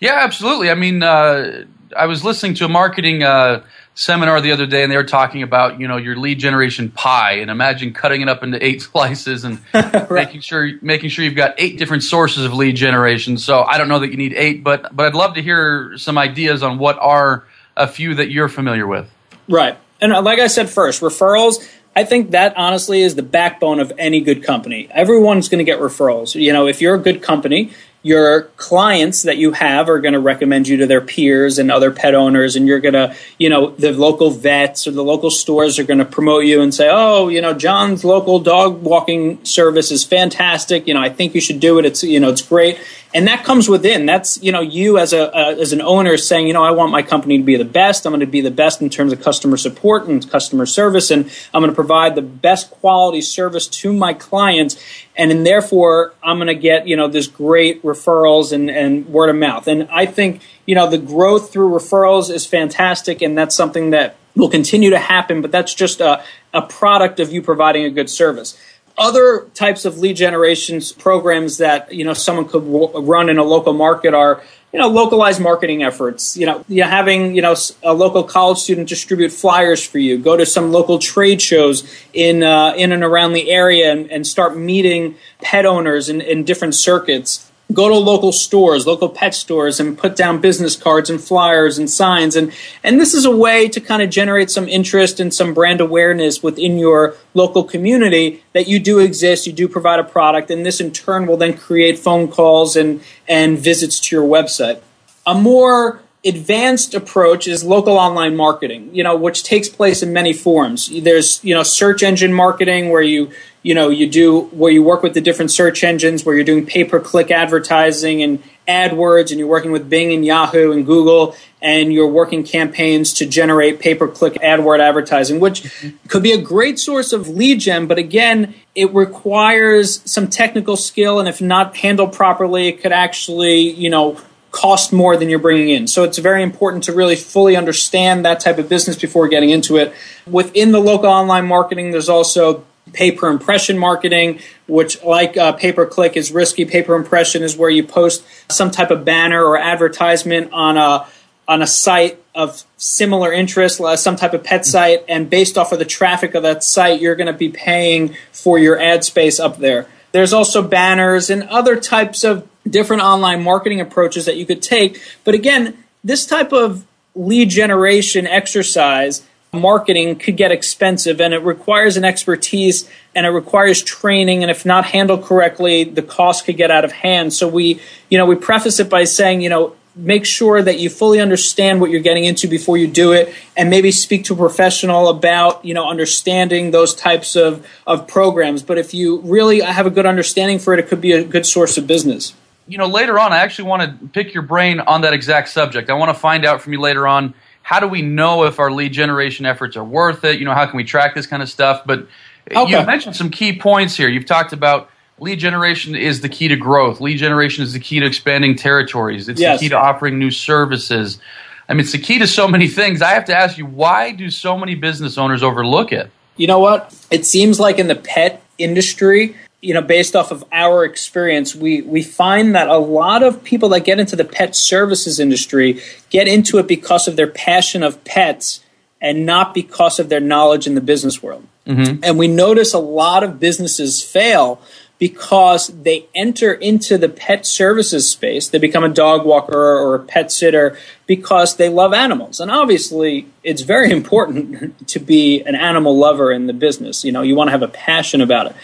Yeah, 0.00 0.18
absolutely. 0.22 0.70
I 0.70 0.74
mean, 0.74 1.02
uh, 1.02 1.64
I 1.96 2.06
was 2.06 2.24
listening 2.24 2.54
to 2.54 2.64
a 2.64 2.68
marketing 2.68 3.22
uh, 3.22 3.62
seminar 3.94 4.40
the 4.40 4.50
other 4.50 4.66
day 4.66 4.82
and 4.82 4.90
they 4.90 4.96
were 4.96 5.04
talking 5.04 5.42
about 5.42 5.78
you 5.78 5.86
know 5.86 5.96
your 5.96 6.16
lead 6.16 6.38
generation 6.38 6.90
pie 6.90 7.34
and 7.34 7.48
imagine 7.48 7.92
cutting 7.92 8.20
it 8.20 8.28
up 8.28 8.42
into 8.42 8.64
eight 8.64 8.82
slices 8.92 9.44
and 9.44 9.60
right. 9.74 10.10
making 10.10 10.40
sure 10.40 10.70
making 10.82 11.08
sure 11.08 11.24
you've 11.24 11.36
got 11.36 11.54
eight 11.58 11.78
different 11.78 12.02
sources 12.02 12.44
of 12.44 12.52
lead 12.52 12.74
generation 12.74 13.38
so 13.38 13.62
i 13.62 13.78
don't 13.78 13.88
know 13.88 14.00
that 14.00 14.10
you 14.10 14.16
need 14.16 14.34
eight 14.34 14.64
but 14.64 14.94
but 14.94 15.06
i'd 15.06 15.14
love 15.14 15.34
to 15.34 15.42
hear 15.42 15.96
some 15.96 16.18
ideas 16.18 16.62
on 16.62 16.78
what 16.78 16.98
are 16.98 17.44
a 17.76 17.86
few 17.86 18.14
that 18.16 18.30
you're 18.30 18.48
familiar 18.48 18.86
with 18.86 19.08
right 19.48 19.78
and 20.00 20.12
uh, 20.12 20.20
like 20.20 20.40
i 20.40 20.48
said 20.48 20.68
first 20.68 21.00
referrals 21.00 21.64
I 21.96 22.02
think 22.02 22.32
that 22.32 22.56
honestly 22.56 23.02
is 23.02 23.14
the 23.14 23.22
backbone 23.22 23.78
of 23.78 23.92
any 23.96 24.20
good 24.20 24.42
company. 24.42 24.88
Everyone's 24.90 25.48
going 25.48 25.58
to 25.58 25.64
get 25.64 25.78
referrals. 25.78 26.34
You 26.34 26.52
know, 26.52 26.66
if 26.66 26.80
you're 26.80 26.96
a 26.96 26.98
good 26.98 27.22
company, 27.22 27.70
your 28.04 28.42
clients 28.58 29.22
that 29.22 29.38
you 29.38 29.52
have 29.52 29.88
are 29.88 29.98
going 29.98 30.12
to 30.12 30.20
recommend 30.20 30.68
you 30.68 30.76
to 30.76 30.86
their 30.86 31.00
peers 31.00 31.58
and 31.58 31.70
other 31.70 31.90
pet 31.90 32.14
owners 32.14 32.54
and 32.54 32.68
you're 32.68 32.78
going 32.78 32.92
to 32.92 33.16
you 33.38 33.48
know 33.48 33.70
the 33.70 33.92
local 33.92 34.30
vets 34.30 34.86
or 34.86 34.90
the 34.90 35.02
local 35.02 35.30
stores 35.30 35.78
are 35.78 35.84
going 35.84 35.98
to 35.98 36.04
promote 36.04 36.44
you 36.44 36.60
and 36.60 36.74
say 36.74 36.86
oh 36.92 37.28
you 37.28 37.40
know 37.40 37.54
john's 37.54 38.04
local 38.04 38.38
dog 38.38 38.82
walking 38.82 39.42
service 39.44 39.90
is 39.90 40.04
fantastic. 40.04 40.86
You 40.86 40.94
know 40.94 41.00
i 41.00 41.08
think 41.08 41.34
you 41.34 41.40
should 41.40 41.58
do 41.58 41.78
it. 41.78 41.86
It's 41.86 42.04
you 42.04 42.20
know 42.20 42.28
it's 42.28 42.42
great. 42.42 42.78
And 43.14 43.28
that 43.28 43.44
comes 43.44 43.68
within. 43.68 44.06
That's 44.06 44.42
you 44.42 44.52
know 44.52 44.60
you 44.60 44.98
as 44.98 45.12
a 45.12 45.34
uh, 45.34 45.54
as 45.58 45.72
an 45.72 45.80
owner 45.80 46.16
saying 46.18 46.46
you 46.46 46.52
know 46.52 46.62
i 46.62 46.70
want 46.70 46.92
my 46.92 47.02
company 47.02 47.38
to 47.38 47.44
be 47.44 47.56
the 47.56 47.64
best. 47.64 48.04
I'm 48.04 48.10
going 48.10 48.20
to 48.20 48.26
be 48.26 48.42
the 48.42 48.50
best 48.50 48.82
in 48.82 48.90
terms 48.90 49.12
of 49.12 49.22
customer 49.22 49.56
support 49.56 50.06
and 50.06 50.30
customer 50.30 50.66
service 50.66 51.10
and 51.10 51.30
i'm 51.54 51.62
going 51.62 51.70
to 51.70 51.74
provide 51.74 52.14
the 52.14 52.22
best 52.22 52.70
quality 52.70 53.22
service 53.22 53.66
to 53.66 53.92
my 53.92 54.12
clients 54.12 54.76
and 55.16 55.30
then 55.30 55.44
therefore 55.44 56.12
i'm 56.22 56.38
going 56.38 56.48
to 56.48 56.54
get 56.54 56.86
you 56.86 56.96
know 56.96 57.08
this 57.08 57.26
great 57.26 57.82
referrals 57.82 58.52
and, 58.52 58.70
and 58.70 59.06
word 59.08 59.30
of 59.30 59.36
mouth. 59.36 59.66
And 59.68 59.88
i 59.90 60.06
think 60.06 60.42
you 60.66 60.74
know 60.74 60.88
the 60.88 60.98
growth 60.98 61.52
through 61.52 61.70
referrals 61.70 62.30
is 62.30 62.46
fantastic 62.46 63.22
and 63.22 63.36
that's 63.36 63.54
something 63.54 63.90
that 63.90 64.16
will 64.36 64.50
continue 64.50 64.90
to 64.90 64.98
happen 64.98 65.42
but 65.42 65.52
that's 65.52 65.74
just 65.74 66.00
a, 66.00 66.22
a 66.52 66.62
product 66.62 67.20
of 67.20 67.32
you 67.32 67.42
providing 67.42 67.84
a 67.84 67.90
good 67.90 68.08
service. 68.08 68.58
Other 68.96 69.48
types 69.54 69.84
of 69.84 69.98
lead 69.98 70.14
generations 70.14 70.92
programs 70.92 71.58
that 71.58 71.92
you 71.92 72.04
know 72.04 72.14
someone 72.14 72.46
could 72.46 72.64
w- 72.64 72.96
run 73.00 73.28
in 73.28 73.38
a 73.38 73.44
local 73.44 73.72
market 73.72 74.14
are 74.14 74.42
you 74.74 74.80
know 74.80 74.88
localized 74.88 75.40
marketing 75.40 75.84
efforts. 75.84 76.36
You 76.36 76.46
know 76.46 76.64
you 76.66 76.82
having 76.82 77.36
you 77.36 77.42
know 77.42 77.54
a 77.84 77.94
local 77.94 78.24
college 78.24 78.58
student 78.58 78.88
distribute 78.88 79.30
flyers 79.30 79.86
for 79.86 79.98
you 79.98 80.18
go 80.18 80.36
to 80.36 80.44
some 80.44 80.72
local 80.72 80.98
trade 80.98 81.40
shows 81.40 81.88
in 82.12 82.42
uh, 82.42 82.74
in 82.76 82.90
and 82.90 83.04
around 83.04 83.34
the 83.34 83.50
area 83.50 83.92
and, 83.92 84.10
and 84.10 84.26
start 84.26 84.58
meeting 84.58 85.14
pet 85.40 85.64
owners 85.64 86.08
in, 86.08 86.20
in 86.20 86.42
different 86.42 86.74
circuits 86.74 87.52
go 87.72 87.88
to 87.88 87.94
local 87.94 88.30
stores, 88.30 88.86
local 88.86 89.08
pet 89.08 89.34
stores, 89.34 89.80
and 89.80 89.96
put 89.96 90.16
down 90.16 90.40
business 90.40 90.76
cards 90.76 91.08
and 91.08 91.20
flyers 91.20 91.78
and 91.78 91.88
signs. 91.88 92.36
And, 92.36 92.52
and 92.82 93.00
this 93.00 93.14
is 93.14 93.24
a 93.24 93.34
way 93.34 93.68
to 93.68 93.80
kind 93.80 94.02
of 94.02 94.10
generate 94.10 94.50
some 94.50 94.68
interest 94.68 95.18
and 95.18 95.32
some 95.32 95.54
brand 95.54 95.80
awareness 95.80 96.42
within 96.42 96.78
your 96.78 97.16
local 97.32 97.64
community 97.64 98.44
that 98.52 98.68
you 98.68 98.78
do 98.78 98.98
exist, 98.98 99.46
you 99.46 99.52
do 99.52 99.66
provide 99.66 99.98
a 99.98 100.04
product, 100.04 100.50
and 100.50 100.64
this 100.64 100.80
in 100.80 100.92
turn 100.92 101.26
will 101.26 101.36
then 101.36 101.56
create 101.56 101.98
phone 101.98 102.28
calls 102.28 102.76
and, 102.76 103.00
and 103.26 103.58
visits 103.58 103.98
to 103.98 104.16
your 104.16 104.28
website. 104.28 104.80
A 105.26 105.34
more 105.34 106.02
advanced 106.24 106.94
approach 106.94 107.46
is 107.46 107.64
local 107.64 107.98
online 107.98 108.34
marketing, 108.36 108.90
you 108.94 109.02
know, 109.02 109.16
which 109.16 109.42
takes 109.42 109.68
place 109.68 110.02
in 110.02 110.12
many 110.12 110.32
forms. 110.32 110.90
There's, 111.02 111.42
you 111.44 111.54
know, 111.54 111.62
search 111.62 112.02
engine 112.02 112.32
marketing 112.32 112.90
where 112.90 113.02
you, 113.02 113.30
you 113.64 113.74
know, 113.74 113.88
you 113.88 114.08
do 114.08 114.42
where 114.52 114.70
you 114.70 114.82
work 114.82 115.02
with 115.02 115.14
the 115.14 115.22
different 115.22 115.50
search 115.50 115.82
engines 115.82 116.22
where 116.24 116.34
you're 116.34 116.44
doing 116.44 116.66
pay-per-click 116.66 117.30
advertising 117.30 118.22
and 118.22 118.42
AdWords 118.68 119.30
and 119.30 119.38
you're 119.38 119.48
working 119.48 119.72
with 119.72 119.88
Bing 119.88 120.12
and 120.12 120.24
Yahoo 120.24 120.70
and 120.70 120.84
Google 120.84 121.34
and 121.62 121.90
you're 121.90 122.06
working 122.06 122.44
campaigns 122.44 123.14
to 123.14 123.26
generate 123.26 123.80
pay-per-click 123.80 124.34
AdWord 124.34 124.80
advertising, 124.80 125.40
which 125.40 125.62
mm-hmm. 125.62 125.96
could 126.08 126.22
be 126.22 126.32
a 126.32 126.40
great 126.40 126.78
source 126.78 127.14
of 127.14 127.26
lead 127.26 127.58
gen, 127.58 127.86
but 127.86 127.96
again, 127.96 128.54
it 128.74 128.92
requires 128.92 130.02
some 130.04 130.28
technical 130.28 130.76
skill 130.76 131.18
and 131.18 131.26
if 131.26 131.40
not 131.40 131.74
handled 131.78 132.12
properly, 132.12 132.68
it 132.68 132.82
could 132.82 132.92
actually, 132.92 133.60
you 133.60 133.88
know, 133.88 134.20
cost 134.50 134.92
more 134.92 135.16
than 135.16 135.30
you're 135.30 135.38
bringing 135.38 135.70
in. 135.70 135.86
So 135.86 136.04
it's 136.04 136.18
very 136.18 136.42
important 136.42 136.84
to 136.84 136.92
really 136.92 137.16
fully 137.16 137.56
understand 137.56 138.26
that 138.26 138.40
type 138.40 138.58
of 138.58 138.68
business 138.68 138.94
before 138.94 139.26
getting 139.26 139.48
into 139.48 139.78
it. 139.78 139.94
Within 140.26 140.70
the 140.70 140.80
local 140.80 141.08
online 141.08 141.46
marketing, 141.46 141.92
there's 141.92 142.10
also 142.10 142.64
pay 142.92 143.12
per 143.12 143.28
impression 143.28 143.78
marketing, 143.78 144.40
which, 144.66 145.02
like 145.02 145.36
uh, 145.36 145.52
pay 145.52 145.72
per 145.72 145.86
click, 145.86 146.16
is 146.16 146.32
risky. 146.32 146.64
Pay 146.64 146.82
per 146.82 146.94
impression 146.94 147.42
is 147.42 147.56
where 147.56 147.70
you 147.70 147.84
post 147.84 148.24
some 148.50 148.70
type 148.70 148.90
of 148.90 149.04
banner 149.04 149.44
or 149.44 149.58
advertisement 149.58 150.52
on 150.52 150.76
a 150.76 151.06
on 151.46 151.60
a 151.60 151.66
site 151.66 152.18
of 152.34 152.64
similar 152.78 153.32
interest, 153.32 153.80
some 153.96 154.16
type 154.16 154.32
of 154.32 154.42
pet 154.42 154.64
site, 154.64 155.04
and 155.08 155.28
based 155.28 155.58
off 155.58 155.72
of 155.72 155.78
the 155.78 155.84
traffic 155.84 156.34
of 156.34 156.42
that 156.42 156.64
site, 156.64 157.00
you're 157.00 157.14
going 157.14 157.26
to 157.26 157.32
be 157.32 157.50
paying 157.50 158.16
for 158.32 158.58
your 158.58 158.80
ad 158.80 159.04
space 159.04 159.38
up 159.38 159.58
there. 159.58 159.86
There's 160.12 160.32
also 160.32 160.62
banners 160.62 161.28
and 161.28 161.42
other 161.44 161.78
types 161.78 162.24
of 162.24 162.48
different 162.68 163.02
online 163.02 163.42
marketing 163.42 163.80
approaches 163.80 164.24
that 164.24 164.36
you 164.36 164.46
could 164.46 164.62
take. 164.62 165.00
But 165.22 165.34
again, 165.34 165.84
this 166.02 166.26
type 166.26 166.52
of 166.52 166.86
lead 167.14 167.50
generation 167.50 168.26
exercise 168.26 169.22
marketing 169.54 170.16
could 170.16 170.36
get 170.36 170.52
expensive 170.52 171.20
and 171.20 171.32
it 171.32 171.38
requires 171.38 171.96
an 171.96 172.04
expertise 172.04 172.88
and 173.14 173.26
it 173.26 173.30
requires 173.30 173.82
training 173.82 174.42
and 174.42 174.50
if 174.50 174.66
not 174.66 174.86
handled 174.86 175.24
correctly 175.24 175.84
the 175.84 176.02
cost 176.02 176.44
could 176.44 176.56
get 176.56 176.70
out 176.70 176.84
of 176.84 176.92
hand. 176.92 177.32
So 177.32 177.48
we 177.48 177.80
you 178.10 178.18
know 178.18 178.26
we 178.26 178.34
preface 178.34 178.80
it 178.80 178.90
by 178.90 179.04
saying 179.04 179.40
you 179.40 179.48
know 179.48 179.74
make 179.96 180.26
sure 180.26 180.60
that 180.60 180.78
you 180.78 180.90
fully 180.90 181.20
understand 181.20 181.80
what 181.80 181.90
you're 181.90 182.00
getting 182.00 182.24
into 182.24 182.48
before 182.48 182.76
you 182.76 182.86
do 182.86 183.12
it 183.12 183.32
and 183.56 183.70
maybe 183.70 183.92
speak 183.92 184.24
to 184.24 184.34
a 184.34 184.36
professional 184.36 185.08
about 185.08 185.64
you 185.64 185.74
know 185.74 185.88
understanding 185.88 186.70
those 186.70 186.94
types 186.94 187.36
of 187.36 187.66
of 187.86 188.06
programs. 188.08 188.62
But 188.62 188.78
if 188.78 188.94
you 188.94 189.20
really 189.20 189.60
have 189.60 189.86
a 189.86 189.90
good 189.90 190.06
understanding 190.06 190.58
for 190.58 190.74
it 190.74 190.80
it 190.80 190.88
could 190.88 191.00
be 191.00 191.12
a 191.12 191.24
good 191.24 191.46
source 191.46 191.78
of 191.78 191.86
business. 191.86 192.34
You 192.66 192.78
know, 192.78 192.86
later 192.86 193.18
on, 193.18 193.34
I 193.34 193.38
actually 193.38 193.68
want 193.68 193.82
to 193.82 194.08
pick 194.08 194.32
your 194.32 194.42
brain 194.42 194.80
on 194.80 195.02
that 195.02 195.12
exact 195.12 195.50
subject. 195.50 195.90
I 195.90 195.94
want 195.94 196.08
to 196.08 196.18
find 196.18 196.46
out 196.46 196.62
from 196.62 196.72
you 196.72 196.80
later 196.80 197.06
on 197.06 197.34
how 197.64 197.80
do 197.80 197.88
we 197.88 198.02
know 198.02 198.44
if 198.44 198.60
our 198.60 198.70
lead 198.70 198.92
generation 198.92 199.46
efforts 199.46 199.74
are 199.74 199.82
worth 199.82 200.22
it? 200.22 200.38
You 200.38 200.44
know, 200.44 200.52
how 200.52 200.66
can 200.66 200.76
we 200.76 200.84
track 200.84 201.14
this 201.14 201.26
kind 201.26 201.42
of 201.42 201.48
stuff? 201.48 201.82
But 201.86 202.06
okay. 202.54 202.70
you 202.70 202.86
mentioned 202.86 203.16
some 203.16 203.30
key 203.30 203.58
points 203.58 203.96
here. 203.96 204.06
You've 204.06 204.26
talked 204.26 204.52
about 204.52 204.90
lead 205.18 205.38
generation 205.38 205.94
is 205.94 206.20
the 206.20 206.28
key 206.28 206.46
to 206.48 206.56
growth. 206.56 207.00
Lead 207.00 207.16
generation 207.16 207.64
is 207.64 207.72
the 207.72 207.80
key 207.80 208.00
to 208.00 208.06
expanding 208.06 208.54
territories. 208.54 209.30
It's 209.30 209.40
yes. 209.40 209.58
the 209.58 209.64
key 209.64 209.68
to 209.70 209.78
offering 209.78 210.18
new 210.18 210.30
services. 210.30 211.18
I 211.66 211.72
mean, 211.72 211.80
it's 211.80 211.92
the 211.92 211.98
key 211.98 212.18
to 212.18 212.26
so 212.26 212.46
many 212.46 212.68
things. 212.68 213.00
I 213.00 213.14
have 213.14 213.24
to 213.26 213.34
ask 213.34 213.56
you, 213.56 213.64
why 213.64 214.12
do 214.12 214.28
so 214.28 214.58
many 214.58 214.74
business 214.74 215.16
owners 215.16 215.42
overlook 215.42 215.90
it? 215.90 216.10
You 216.36 216.46
know 216.46 216.58
what? 216.58 216.94
It 217.10 217.24
seems 217.24 217.58
like 217.58 217.78
in 217.78 217.88
the 217.88 217.94
pet 217.94 218.42
industry, 218.58 219.36
you 219.64 219.72
know, 219.72 219.80
based 219.80 220.14
off 220.14 220.30
of 220.30 220.44
our 220.52 220.84
experience, 220.84 221.54
we, 221.54 221.80
we 221.80 222.02
find 222.02 222.54
that 222.54 222.68
a 222.68 222.76
lot 222.76 223.22
of 223.22 223.42
people 223.42 223.70
that 223.70 223.80
get 223.80 223.98
into 223.98 224.14
the 224.14 224.24
pet 224.24 224.54
services 224.54 225.18
industry 225.18 225.80
get 226.10 226.28
into 226.28 226.58
it 226.58 226.68
because 226.68 227.08
of 227.08 227.16
their 227.16 227.26
passion 227.26 227.82
of 227.82 228.04
pets 228.04 228.62
and 229.00 229.24
not 229.24 229.54
because 229.54 229.98
of 229.98 230.10
their 230.10 230.20
knowledge 230.20 230.66
in 230.66 230.74
the 230.74 230.82
business 230.82 231.22
world. 231.22 231.46
Mm-hmm. 231.66 232.04
And 232.04 232.18
we 232.18 232.28
notice 232.28 232.74
a 232.74 232.78
lot 232.78 233.24
of 233.24 233.40
businesses 233.40 234.02
fail 234.02 234.60
because 234.98 235.68
they 235.68 236.06
enter 236.14 236.52
into 236.52 236.98
the 236.98 237.08
pet 237.08 237.46
services 237.46 238.08
space. 238.08 238.48
They 238.48 238.58
become 238.58 238.84
a 238.84 238.88
dog 238.90 239.24
walker 239.24 239.58
or 239.58 239.94
a 239.94 240.00
pet 240.00 240.30
sitter 240.30 240.76
because 241.06 241.56
they 241.56 241.70
love 241.70 241.94
animals. 241.94 242.38
And 242.38 242.50
obviously, 242.50 243.28
it's 243.42 243.62
very 243.62 243.90
important 243.98 244.86
to 244.88 244.98
be 244.98 245.42
an 245.42 245.54
animal 245.54 245.96
lover 245.96 246.30
in 246.30 246.48
the 246.48 246.52
business. 246.52 247.02
You 247.02 247.12
know, 247.12 247.22
you 247.22 247.34
want 247.34 247.48
to 247.48 247.52
have 247.52 247.62
a 247.62 247.68
passion 247.68 248.20
about 248.20 248.48
it 248.48 248.56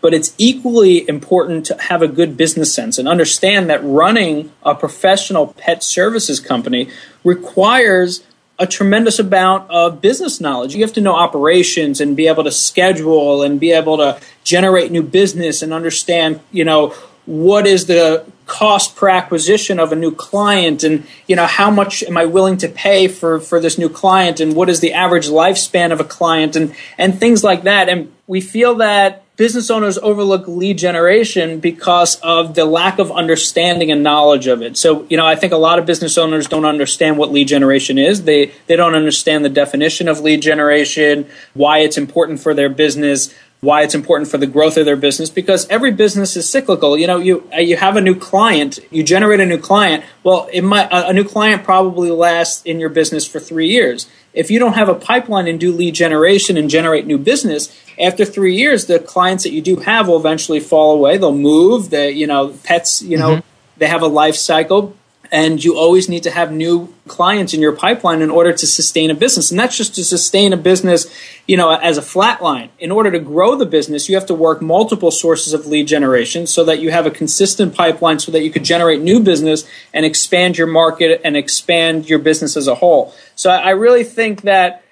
but 0.00 0.14
it's 0.14 0.34
equally 0.38 1.08
important 1.08 1.66
to 1.66 1.76
have 1.82 2.02
a 2.02 2.08
good 2.08 2.36
business 2.36 2.72
sense 2.72 2.98
and 2.98 3.08
understand 3.08 3.68
that 3.68 3.82
running 3.82 4.52
a 4.62 4.74
professional 4.74 5.48
pet 5.48 5.82
services 5.82 6.40
company 6.40 6.88
requires 7.24 8.22
a 8.58 8.66
tremendous 8.66 9.18
amount 9.18 9.70
of 9.70 10.00
business 10.00 10.40
knowledge. 10.40 10.74
You 10.74 10.82
have 10.82 10.92
to 10.94 11.00
know 11.00 11.14
operations 11.14 12.00
and 12.00 12.16
be 12.16 12.26
able 12.26 12.44
to 12.44 12.50
schedule 12.50 13.42
and 13.42 13.60
be 13.60 13.72
able 13.72 13.98
to 13.98 14.20
generate 14.42 14.90
new 14.90 15.02
business 15.02 15.62
and 15.62 15.72
understand, 15.72 16.40
you 16.50 16.64
know, 16.64 16.94
what 17.26 17.66
is 17.66 17.86
the 17.86 18.24
cost 18.46 18.96
per 18.96 19.08
acquisition 19.08 19.78
of 19.78 19.92
a 19.92 19.96
new 19.96 20.10
client 20.10 20.82
and 20.82 21.06
you 21.26 21.36
know 21.36 21.44
how 21.44 21.70
much 21.70 22.02
am 22.02 22.16
i 22.16 22.24
willing 22.24 22.56
to 22.56 22.66
pay 22.66 23.06
for 23.06 23.38
for 23.38 23.60
this 23.60 23.76
new 23.76 23.90
client 23.90 24.40
and 24.40 24.56
what 24.56 24.70
is 24.70 24.80
the 24.80 24.94
average 24.94 25.28
lifespan 25.28 25.92
of 25.92 26.00
a 26.00 26.04
client 26.04 26.56
and 26.56 26.74
and 26.96 27.20
things 27.20 27.44
like 27.44 27.64
that 27.64 27.90
and 27.90 28.10
we 28.26 28.40
feel 28.40 28.76
that 28.76 29.24
business 29.38 29.70
owners 29.70 29.96
overlook 29.98 30.48
lead 30.48 30.76
generation 30.76 31.60
because 31.60 32.16
of 32.16 32.54
the 32.54 32.64
lack 32.64 32.98
of 32.98 33.10
understanding 33.12 33.90
and 33.90 34.02
knowledge 34.02 34.48
of 34.48 34.60
it. 34.60 34.76
So, 34.76 35.06
you 35.08 35.16
know, 35.16 35.24
I 35.24 35.36
think 35.36 35.52
a 35.52 35.56
lot 35.56 35.78
of 35.78 35.86
business 35.86 36.18
owners 36.18 36.48
don't 36.48 36.64
understand 36.64 37.16
what 37.16 37.32
lead 37.32 37.46
generation 37.48 37.98
is. 37.98 38.24
They 38.24 38.52
they 38.66 38.76
don't 38.76 38.96
understand 38.96 39.44
the 39.44 39.48
definition 39.48 40.08
of 40.08 40.20
lead 40.20 40.42
generation, 40.42 41.26
why 41.54 41.78
it's 41.78 41.96
important 41.96 42.40
for 42.40 42.52
their 42.52 42.68
business, 42.68 43.32
why 43.60 43.82
it's 43.82 43.94
important 43.94 44.28
for 44.28 44.38
the 44.38 44.46
growth 44.46 44.76
of 44.76 44.84
their 44.84 44.96
business 44.96 45.30
because 45.30 45.68
every 45.68 45.92
business 45.92 46.36
is 46.36 46.48
cyclical. 46.48 46.98
You 46.98 47.06
know, 47.06 47.18
you 47.18 47.48
uh, 47.54 47.60
you 47.60 47.76
have 47.76 47.96
a 47.96 48.00
new 48.00 48.16
client, 48.16 48.80
you 48.90 49.04
generate 49.04 49.38
a 49.38 49.46
new 49.46 49.58
client. 49.58 50.04
Well, 50.24 50.48
it 50.52 50.62
might 50.62 50.88
a 50.90 51.12
new 51.12 51.24
client 51.24 51.62
probably 51.62 52.10
lasts 52.10 52.64
in 52.64 52.80
your 52.80 52.90
business 52.90 53.24
for 53.24 53.38
3 53.38 53.68
years 53.68 54.08
if 54.32 54.50
you 54.50 54.58
don't 54.58 54.74
have 54.74 54.88
a 54.88 54.94
pipeline 54.94 55.48
and 55.48 55.58
do 55.58 55.72
lead 55.72 55.94
generation 55.94 56.56
and 56.56 56.68
generate 56.68 57.06
new 57.06 57.18
business, 57.18 57.74
after 58.00 58.24
three 58.24 58.56
years, 58.56 58.86
the 58.86 58.98
clients 58.98 59.44
that 59.44 59.52
you 59.52 59.62
do 59.62 59.76
have 59.76 60.08
will 60.08 60.18
eventually 60.18 60.60
fall 60.60 60.94
away. 60.94 61.18
They'll 61.18 61.34
move. 61.34 61.90
The 61.90 62.12
you 62.12 62.26
know 62.26 62.54
pets, 62.64 63.02
you 63.02 63.16
know, 63.16 63.36
mm-hmm. 63.36 63.48
they 63.78 63.86
have 63.86 64.02
a 64.02 64.08
life 64.08 64.36
cycle 64.36 64.96
and 65.30 65.62
you 65.62 65.76
always 65.76 66.08
need 66.08 66.22
to 66.22 66.30
have 66.30 66.52
new 66.52 66.94
clients 67.06 67.54
in 67.54 67.60
your 67.60 67.72
pipeline 67.72 68.22
in 68.22 68.30
order 68.30 68.52
to 68.52 68.66
sustain 68.66 69.10
a 69.10 69.14
business. 69.14 69.50
And 69.50 69.58
that's 69.58 69.76
just 69.76 69.94
to 69.96 70.04
sustain 70.04 70.52
a 70.52 70.56
business 70.56 71.06
you 71.48 71.56
know 71.56 71.70
as 71.70 71.96
a 71.96 72.02
flat 72.02 72.40
line 72.40 72.68
in 72.78 72.92
order 72.92 73.10
to 73.10 73.18
grow 73.18 73.56
the 73.56 73.66
business 73.66 74.08
you 74.08 74.14
have 74.14 74.26
to 74.26 74.34
work 74.34 74.60
multiple 74.60 75.10
sources 75.10 75.54
of 75.54 75.66
lead 75.66 75.88
generation 75.88 76.46
so 76.46 76.62
that 76.62 76.78
you 76.78 76.90
have 76.90 77.06
a 77.06 77.10
consistent 77.10 77.74
pipeline 77.74 78.20
so 78.20 78.30
that 78.30 78.42
you 78.42 78.50
could 78.50 78.62
generate 78.62 79.00
new 79.00 79.18
business 79.18 79.68
and 79.92 80.04
expand 80.04 80.56
your 80.58 80.66
market 80.66 81.20
and 81.24 81.36
expand 81.36 82.08
your 82.08 82.18
business 82.18 82.56
as 82.56 82.68
a 82.68 82.76
whole. 82.76 83.12
So 83.34 83.50
i 83.50 83.70
really 83.70 84.04
think 84.04 84.42
that 84.42 84.84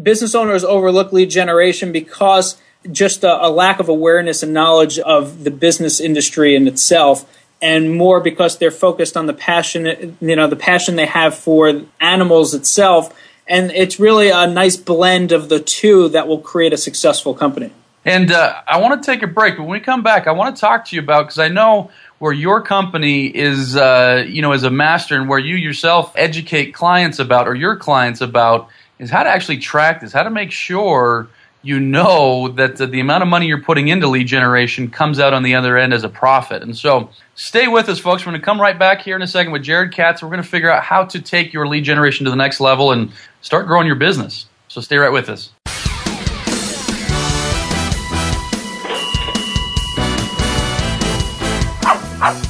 business 0.00 0.34
owners 0.34 0.64
overlook 0.64 1.12
lead 1.12 1.30
generation 1.30 1.92
because 1.92 2.60
just 2.90 3.22
a, 3.24 3.46
a 3.46 3.48
lack 3.48 3.78
of 3.78 3.88
awareness 3.88 4.42
and 4.42 4.52
knowledge 4.52 4.98
of 4.98 5.44
the 5.44 5.50
business 5.50 6.00
industry 6.00 6.56
in 6.56 6.66
itself 6.66 7.24
and 7.62 7.96
more 7.96 8.20
because 8.20 8.58
they're 8.58 8.70
focused 8.70 9.16
on 9.16 9.26
the 9.26 9.34
passion, 9.34 10.16
you 10.20 10.36
know, 10.36 10.46
the 10.46 10.56
passion 10.56 10.96
they 10.96 11.06
have 11.06 11.34
for 11.34 11.82
animals 12.00 12.54
itself. 12.54 13.14
And 13.46 13.70
it's 13.72 13.98
really 13.98 14.30
a 14.30 14.46
nice 14.46 14.76
blend 14.76 15.32
of 15.32 15.48
the 15.48 15.60
two 15.60 16.08
that 16.10 16.28
will 16.28 16.40
create 16.40 16.72
a 16.72 16.78
successful 16.78 17.34
company. 17.34 17.72
And 18.04 18.32
uh, 18.32 18.62
I 18.66 18.78
want 18.80 19.02
to 19.02 19.06
take 19.06 19.22
a 19.22 19.26
break, 19.26 19.56
but 19.56 19.64
when 19.64 19.72
we 19.72 19.80
come 19.80 20.02
back, 20.02 20.26
I 20.26 20.32
want 20.32 20.56
to 20.56 20.60
talk 20.60 20.86
to 20.86 20.96
you 20.96 21.02
about 21.02 21.26
because 21.26 21.38
I 21.38 21.48
know 21.48 21.90
where 22.18 22.32
your 22.32 22.62
company 22.62 23.26
is, 23.26 23.76
uh, 23.76 24.24
you 24.26 24.40
know, 24.40 24.52
as 24.52 24.62
a 24.62 24.70
master, 24.70 25.16
and 25.16 25.28
where 25.28 25.38
you 25.38 25.56
yourself 25.56 26.12
educate 26.16 26.72
clients 26.72 27.18
about 27.18 27.46
or 27.46 27.54
your 27.54 27.76
clients 27.76 28.22
about 28.22 28.68
is 28.98 29.10
how 29.10 29.22
to 29.22 29.28
actually 29.28 29.58
track 29.58 30.00
this, 30.00 30.12
how 30.12 30.22
to 30.22 30.30
make 30.30 30.50
sure 30.50 31.28
you 31.62 31.78
know 31.78 32.48
that 32.48 32.76
the, 32.76 33.00
amount 33.00 33.22
of 33.22 33.28
money 33.28 33.46
you're 33.46 33.62
putting 33.62 33.88
into 33.88 34.06
lead 34.06 34.26
generation 34.26 34.90
comes 34.90 35.20
out 35.20 35.34
on 35.34 35.42
the 35.42 35.54
other 35.54 35.76
end 35.76 35.92
as 35.92 36.04
a 36.04 36.08
profit. 36.08 36.62
And 36.62 36.76
so 36.76 37.10
stay 37.34 37.68
with 37.68 37.88
us, 37.88 37.98
folks. 37.98 38.24
We're 38.24 38.32
going 38.32 38.40
to 38.40 38.44
come 38.44 38.60
right 38.60 38.78
back 38.78 39.02
here 39.02 39.16
in 39.16 39.22
a 39.22 39.26
second 39.26 39.52
with 39.52 39.62
Jared 39.62 39.92
Katz. 39.92 40.22
We're 40.22 40.30
going 40.30 40.42
to 40.42 40.48
figure 40.48 40.70
out 40.70 40.82
how 40.82 41.04
to 41.04 41.20
take 41.20 41.52
your 41.52 41.66
lead 41.66 41.84
generation 41.84 42.24
to 42.24 42.30
the 42.30 42.36
next 42.36 42.60
level 42.60 42.92
and 42.92 43.12
start 43.42 43.66
growing 43.66 43.86
your 43.86 43.96
business. 43.96 44.46
So 44.68 44.80
stay 44.80 44.96
right 44.96 45.12
with 45.12 45.28
us. 45.28 45.50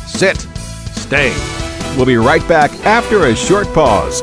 Sit. 0.07 0.37
Stay. 0.97 1.35
We'll 1.97 2.07
be 2.07 2.17
right 2.17 2.47
back 2.47 2.71
after 2.85 3.27
a 3.27 3.35
short 3.35 3.67
pause. 3.73 4.23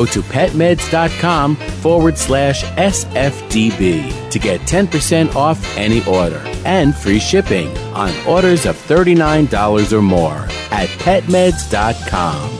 Go 0.00 0.06
to 0.06 0.22
petmeds.com 0.22 1.56
forward 1.56 2.16
slash 2.16 2.64
SFDB 2.64 4.30
to 4.30 4.38
get 4.38 4.62
10% 4.62 5.34
off 5.34 5.76
any 5.76 6.02
order 6.06 6.42
and 6.64 6.96
free 6.96 7.18
shipping 7.18 7.68
on 7.88 8.10
orders 8.26 8.64
of 8.64 8.76
$39 8.76 9.92
or 9.92 10.00
more 10.00 10.38
at 10.70 10.88
petmeds.com 11.04 12.59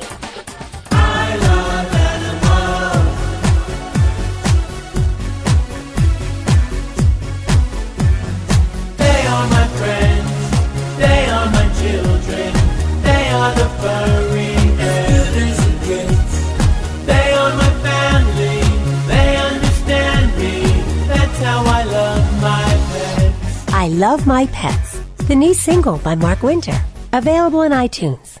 available. 1.81 3.01
They 8.97 9.19
are 9.33 9.47
my 9.57 9.67
friends, 9.79 10.33
they 10.97 11.21
are 11.37 11.49
my 11.57 11.67
children, 11.81 12.51
they 13.07 13.23
are 13.39 13.53
the 13.55 13.69
furry 13.81 14.53
elders 14.91 15.61
kids. 15.87 16.33
They 17.05 17.27
are 17.33 17.53
my 17.63 17.71
family, 17.87 18.59
they 19.11 19.29
understand 19.49 20.27
me, 20.37 20.55
that's 21.07 21.39
how 21.39 21.63
I 21.65 21.83
love 21.83 22.25
my 22.41 22.65
pets. 22.91 23.73
I 23.73 23.87
Love 23.87 24.27
My 24.27 24.45
Pets, 24.47 24.99
the 25.27 25.35
new 25.35 25.53
single 25.53 25.97
by 25.99 26.15
Mark 26.15 26.43
Winter, 26.43 26.79
available 27.13 27.61
in 27.63 27.71
iTunes. 27.71 28.40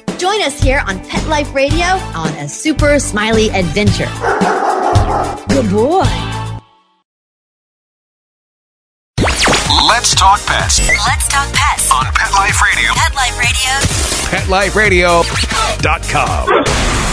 Join 0.21 0.41
us 0.43 0.61
here 0.61 0.83
on 0.85 0.99
Pet 1.05 1.25
Life 1.27 1.51
Radio 1.55 1.83
on 2.13 2.29
A 2.35 2.47
Super 2.47 2.99
Smiley 2.99 3.49
Adventure. 3.49 4.05
Good 5.49 5.67
boy. 5.71 6.05
Let's 9.87 10.13
talk 10.13 10.39
pets. 10.45 10.77
Let's 10.87 11.27
talk 11.27 11.51
pets 11.51 11.91
on 11.91 12.05
Pet 12.13 12.31
Life 12.33 12.61
Radio. 12.61 12.91
Pet 12.93 13.15
Life 13.15 14.75
Radio. 14.77 15.23
PetLifeRadio.com. 15.23 17.10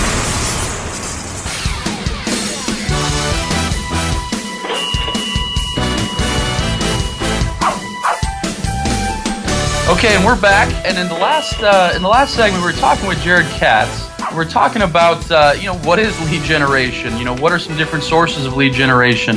Okay, 9.88 10.14
and 10.14 10.24
we're 10.24 10.40
back. 10.40 10.72
And 10.86 10.98
in 10.98 11.08
the 11.08 11.14
last 11.14 11.62
uh, 11.62 11.92
in 11.96 12.02
the 12.02 12.08
last 12.08 12.34
segment, 12.34 12.62
we 12.62 12.70
were 12.70 12.78
talking 12.78 13.08
with 13.08 13.20
Jared 13.22 13.46
Katz 13.46 14.08
we're 14.34 14.48
talking 14.48 14.82
about 14.82 15.30
uh, 15.30 15.54
you 15.56 15.64
know 15.64 15.76
what 15.78 15.98
is 15.98 16.18
lead 16.30 16.42
generation. 16.42 17.16
You 17.16 17.24
know 17.24 17.36
what 17.36 17.52
are 17.52 17.58
some 17.58 17.76
different 17.76 18.04
sources 18.04 18.46
of 18.46 18.56
lead 18.56 18.72
generation. 18.72 19.36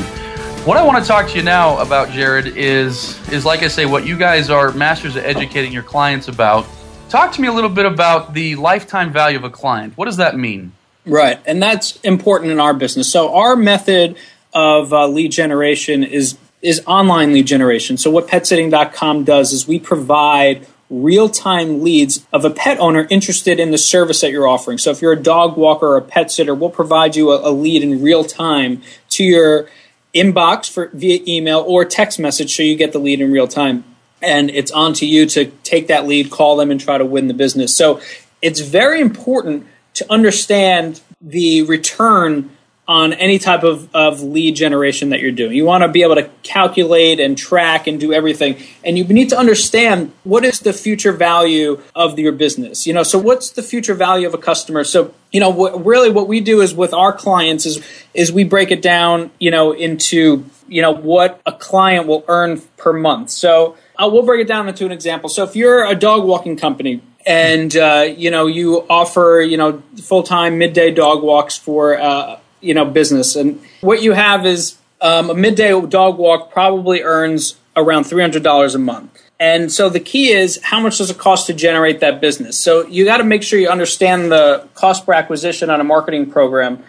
What 0.65 0.77
I 0.77 0.83
want 0.83 1.03
to 1.03 1.07
talk 1.07 1.27
to 1.29 1.37
you 1.37 1.43
now 1.43 1.79
about, 1.79 2.09
Jared, 2.09 2.57
is 2.57 3.17
is 3.29 3.45
like 3.45 3.63
I 3.63 3.67
say, 3.67 3.85
what 3.85 4.05
you 4.05 4.17
guys 4.17 4.49
are 4.49 4.71
masters 4.73 5.15
at 5.15 5.25
educating 5.25 5.71
your 5.71 5.83
clients 5.83 6.27
about. 6.27 6.65
Talk 7.09 7.33
to 7.33 7.41
me 7.41 7.47
a 7.47 7.53
little 7.53 7.69
bit 7.69 7.85
about 7.85 8.33
the 8.33 8.55
lifetime 8.55 9.11
value 9.11 9.37
of 9.37 9.43
a 9.43 9.49
client. 9.49 9.97
What 9.97 10.05
does 10.05 10.17
that 10.17 10.37
mean? 10.37 10.71
Right, 11.05 11.39
and 11.45 11.61
that's 11.61 11.99
important 12.01 12.51
in 12.51 12.59
our 12.59 12.73
business. 12.73 13.11
So 13.11 13.33
our 13.33 13.55
method 13.55 14.17
of 14.53 14.93
uh, 14.93 15.07
lead 15.07 15.31
generation 15.31 16.03
is 16.03 16.37
is 16.61 16.81
online 16.85 17.33
lead 17.33 17.47
generation. 17.47 17.97
So 17.97 18.11
what 18.11 18.27
PetSitting.com 18.27 19.23
does 19.23 19.51
is 19.51 19.67
we 19.67 19.79
provide 19.79 20.67
real 20.89 21.29
time 21.29 21.83
leads 21.83 22.25
of 22.33 22.43
a 22.43 22.49
pet 22.49 22.77
owner 22.79 23.07
interested 23.09 23.59
in 23.59 23.71
the 23.71 23.77
service 23.77 24.21
that 24.21 24.31
you're 24.31 24.47
offering. 24.47 24.77
So 24.77 24.91
if 24.91 25.01
you're 25.01 25.13
a 25.13 25.21
dog 25.21 25.57
walker 25.57 25.87
or 25.87 25.97
a 25.97 26.01
pet 26.01 26.29
sitter, 26.31 26.53
we'll 26.53 26.69
provide 26.69 27.15
you 27.15 27.31
a, 27.31 27.49
a 27.49 27.51
lead 27.51 27.81
in 27.81 28.01
real 28.01 28.23
time 28.23 28.81
to 29.11 29.23
your 29.23 29.69
inbox 30.13 30.69
for 30.69 30.89
via 30.93 31.21
email 31.25 31.63
or 31.65 31.85
text 31.85 32.19
message 32.19 32.55
so 32.55 32.63
you 32.63 32.75
get 32.75 32.91
the 32.91 32.99
lead 32.99 33.21
in 33.21 33.31
real 33.31 33.47
time. 33.47 33.85
And 34.21 34.51
it's 34.51 34.71
on 34.71 34.93
to 34.95 35.05
you 35.05 35.25
to 35.27 35.45
take 35.63 35.87
that 35.87 36.05
lead, 36.05 36.29
call 36.29 36.57
them, 36.57 36.69
and 36.69 36.79
try 36.79 36.97
to 36.97 37.05
win 37.05 37.27
the 37.27 37.33
business. 37.33 37.75
So 37.75 38.01
it's 38.41 38.59
very 38.59 39.01
important 39.01 39.65
to 39.95 40.11
understand 40.11 41.01
the 41.21 41.63
return 41.63 42.49
on 42.91 43.13
any 43.13 43.39
type 43.39 43.63
of, 43.63 43.87
of 43.95 44.21
lead 44.21 44.53
generation 44.53 45.11
that 45.11 45.21
you're 45.21 45.31
doing. 45.31 45.55
You 45.55 45.63
want 45.63 45.83
to 45.83 45.87
be 45.87 46.03
able 46.03 46.15
to 46.15 46.29
calculate 46.43 47.21
and 47.21 47.37
track 47.37 47.87
and 47.87 47.97
do 47.97 48.11
everything. 48.11 48.57
And 48.83 48.97
you 48.97 49.05
need 49.05 49.29
to 49.29 49.37
understand 49.37 50.11
what 50.25 50.43
is 50.43 50.59
the 50.59 50.73
future 50.73 51.13
value 51.13 51.81
of 51.95 52.19
your 52.19 52.33
business. 52.33 52.85
You 52.85 52.93
know, 52.93 53.03
so 53.03 53.17
what's 53.17 53.51
the 53.51 53.63
future 53.63 53.93
value 53.93 54.27
of 54.27 54.33
a 54.33 54.37
customer? 54.37 54.83
So, 54.83 55.13
you 55.31 55.39
know, 55.39 55.79
really 55.79 56.11
what 56.11 56.27
we 56.27 56.41
do 56.41 56.59
is 56.59 56.75
with 56.75 56.93
our 56.93 57.13
clients 57.13 57.65
is 57.65 57.81
is 58.13 58.29
we 58.29 58.43
break 58.43 58.71
it 58.71 58.81
down, 58.81 59.31
you 59.39 59.51
know, 59.51 59.71
into, 59.71 60.43
you 60.67 60.81
know, 60.81 60.91
what 60.91 61.39
a 61.45 61.53
client 61.53 62.07
will 62.07 62.25
earn 62.27 62.59
per 62.75 62.91
month. 62.91 63.29
So, 63.29 63.77
uh, 63.95 64.09
we'll 64.11 64.25
break 64.25 64.41
it 64.41 64.49
down 64.49 64.67
into 64.67 64.85
an 64.85 64.91
example. 64.91 65.29
So, 65.29 65.45
if 65.45 65.55
you're 65.55 65.85
a 65.85 65.95
dog 65.95 66.25
walking 66.25 66.57
company, 66.57 67.01
and 67.25 67.77
uh, 67.77 68.07
you 68.17 68.31
know 68.31 68.47
you 68.47 68.85
offer 68.89 69.45
you 69.47 69.55
know 69.55 69.81
full 70.01 70.23
time 70.23 70.57
midday 70.57 70.91
dog 70.91 71.21
walks 71.23 71.55
for 71.55 71.99
uh, 71.99 72.40
you 72.61 72.73
know 72.73 72.85
business. 72.85 73.35
And 73.35 73.61
what 73.81 74.01
you 74.01 74.13
have 74.13 74.45
is 74.45 74.77
um, 75.01 75.29
a 75.29 75.33
midday 75.33 75.79
dog 75.87 76.17
walk 76.17 76.51
probably 76.51 77.01
earns 77.01 77.55
around 77.75 78.03
$300 78.03 78.75
a 78.75 78.77
month. 78.77 79.21
And 79.39 79.71
so 79.71 79.89
the 79.89 79.99
key 79.99 80.31
is 80.31 80.59
how 80.61 80.79
much 80.79 80.99
does 80.99 81.09
it 81.09 81.17
cost 81.17 81.47
to 81.47 81.53
generate 81.53 81.99
that 82.01 82.21
business? 82.21 82.59
So 82.59 82.85
you 82.85 83.05
got 83.05 83.17
to 83.17 83.23
make 83.23 83.41
sure 83.41 83.59
you 83.59 83.69
understand 83.69 84.31
the 84.31 84.67
cost 84.75 85.05
per 85.05 85.13
acquisition 85.13 85.69
on 85.71 85.81
a 85.81 85.83
marketing 85.83 86.29
program. 86.29 86.83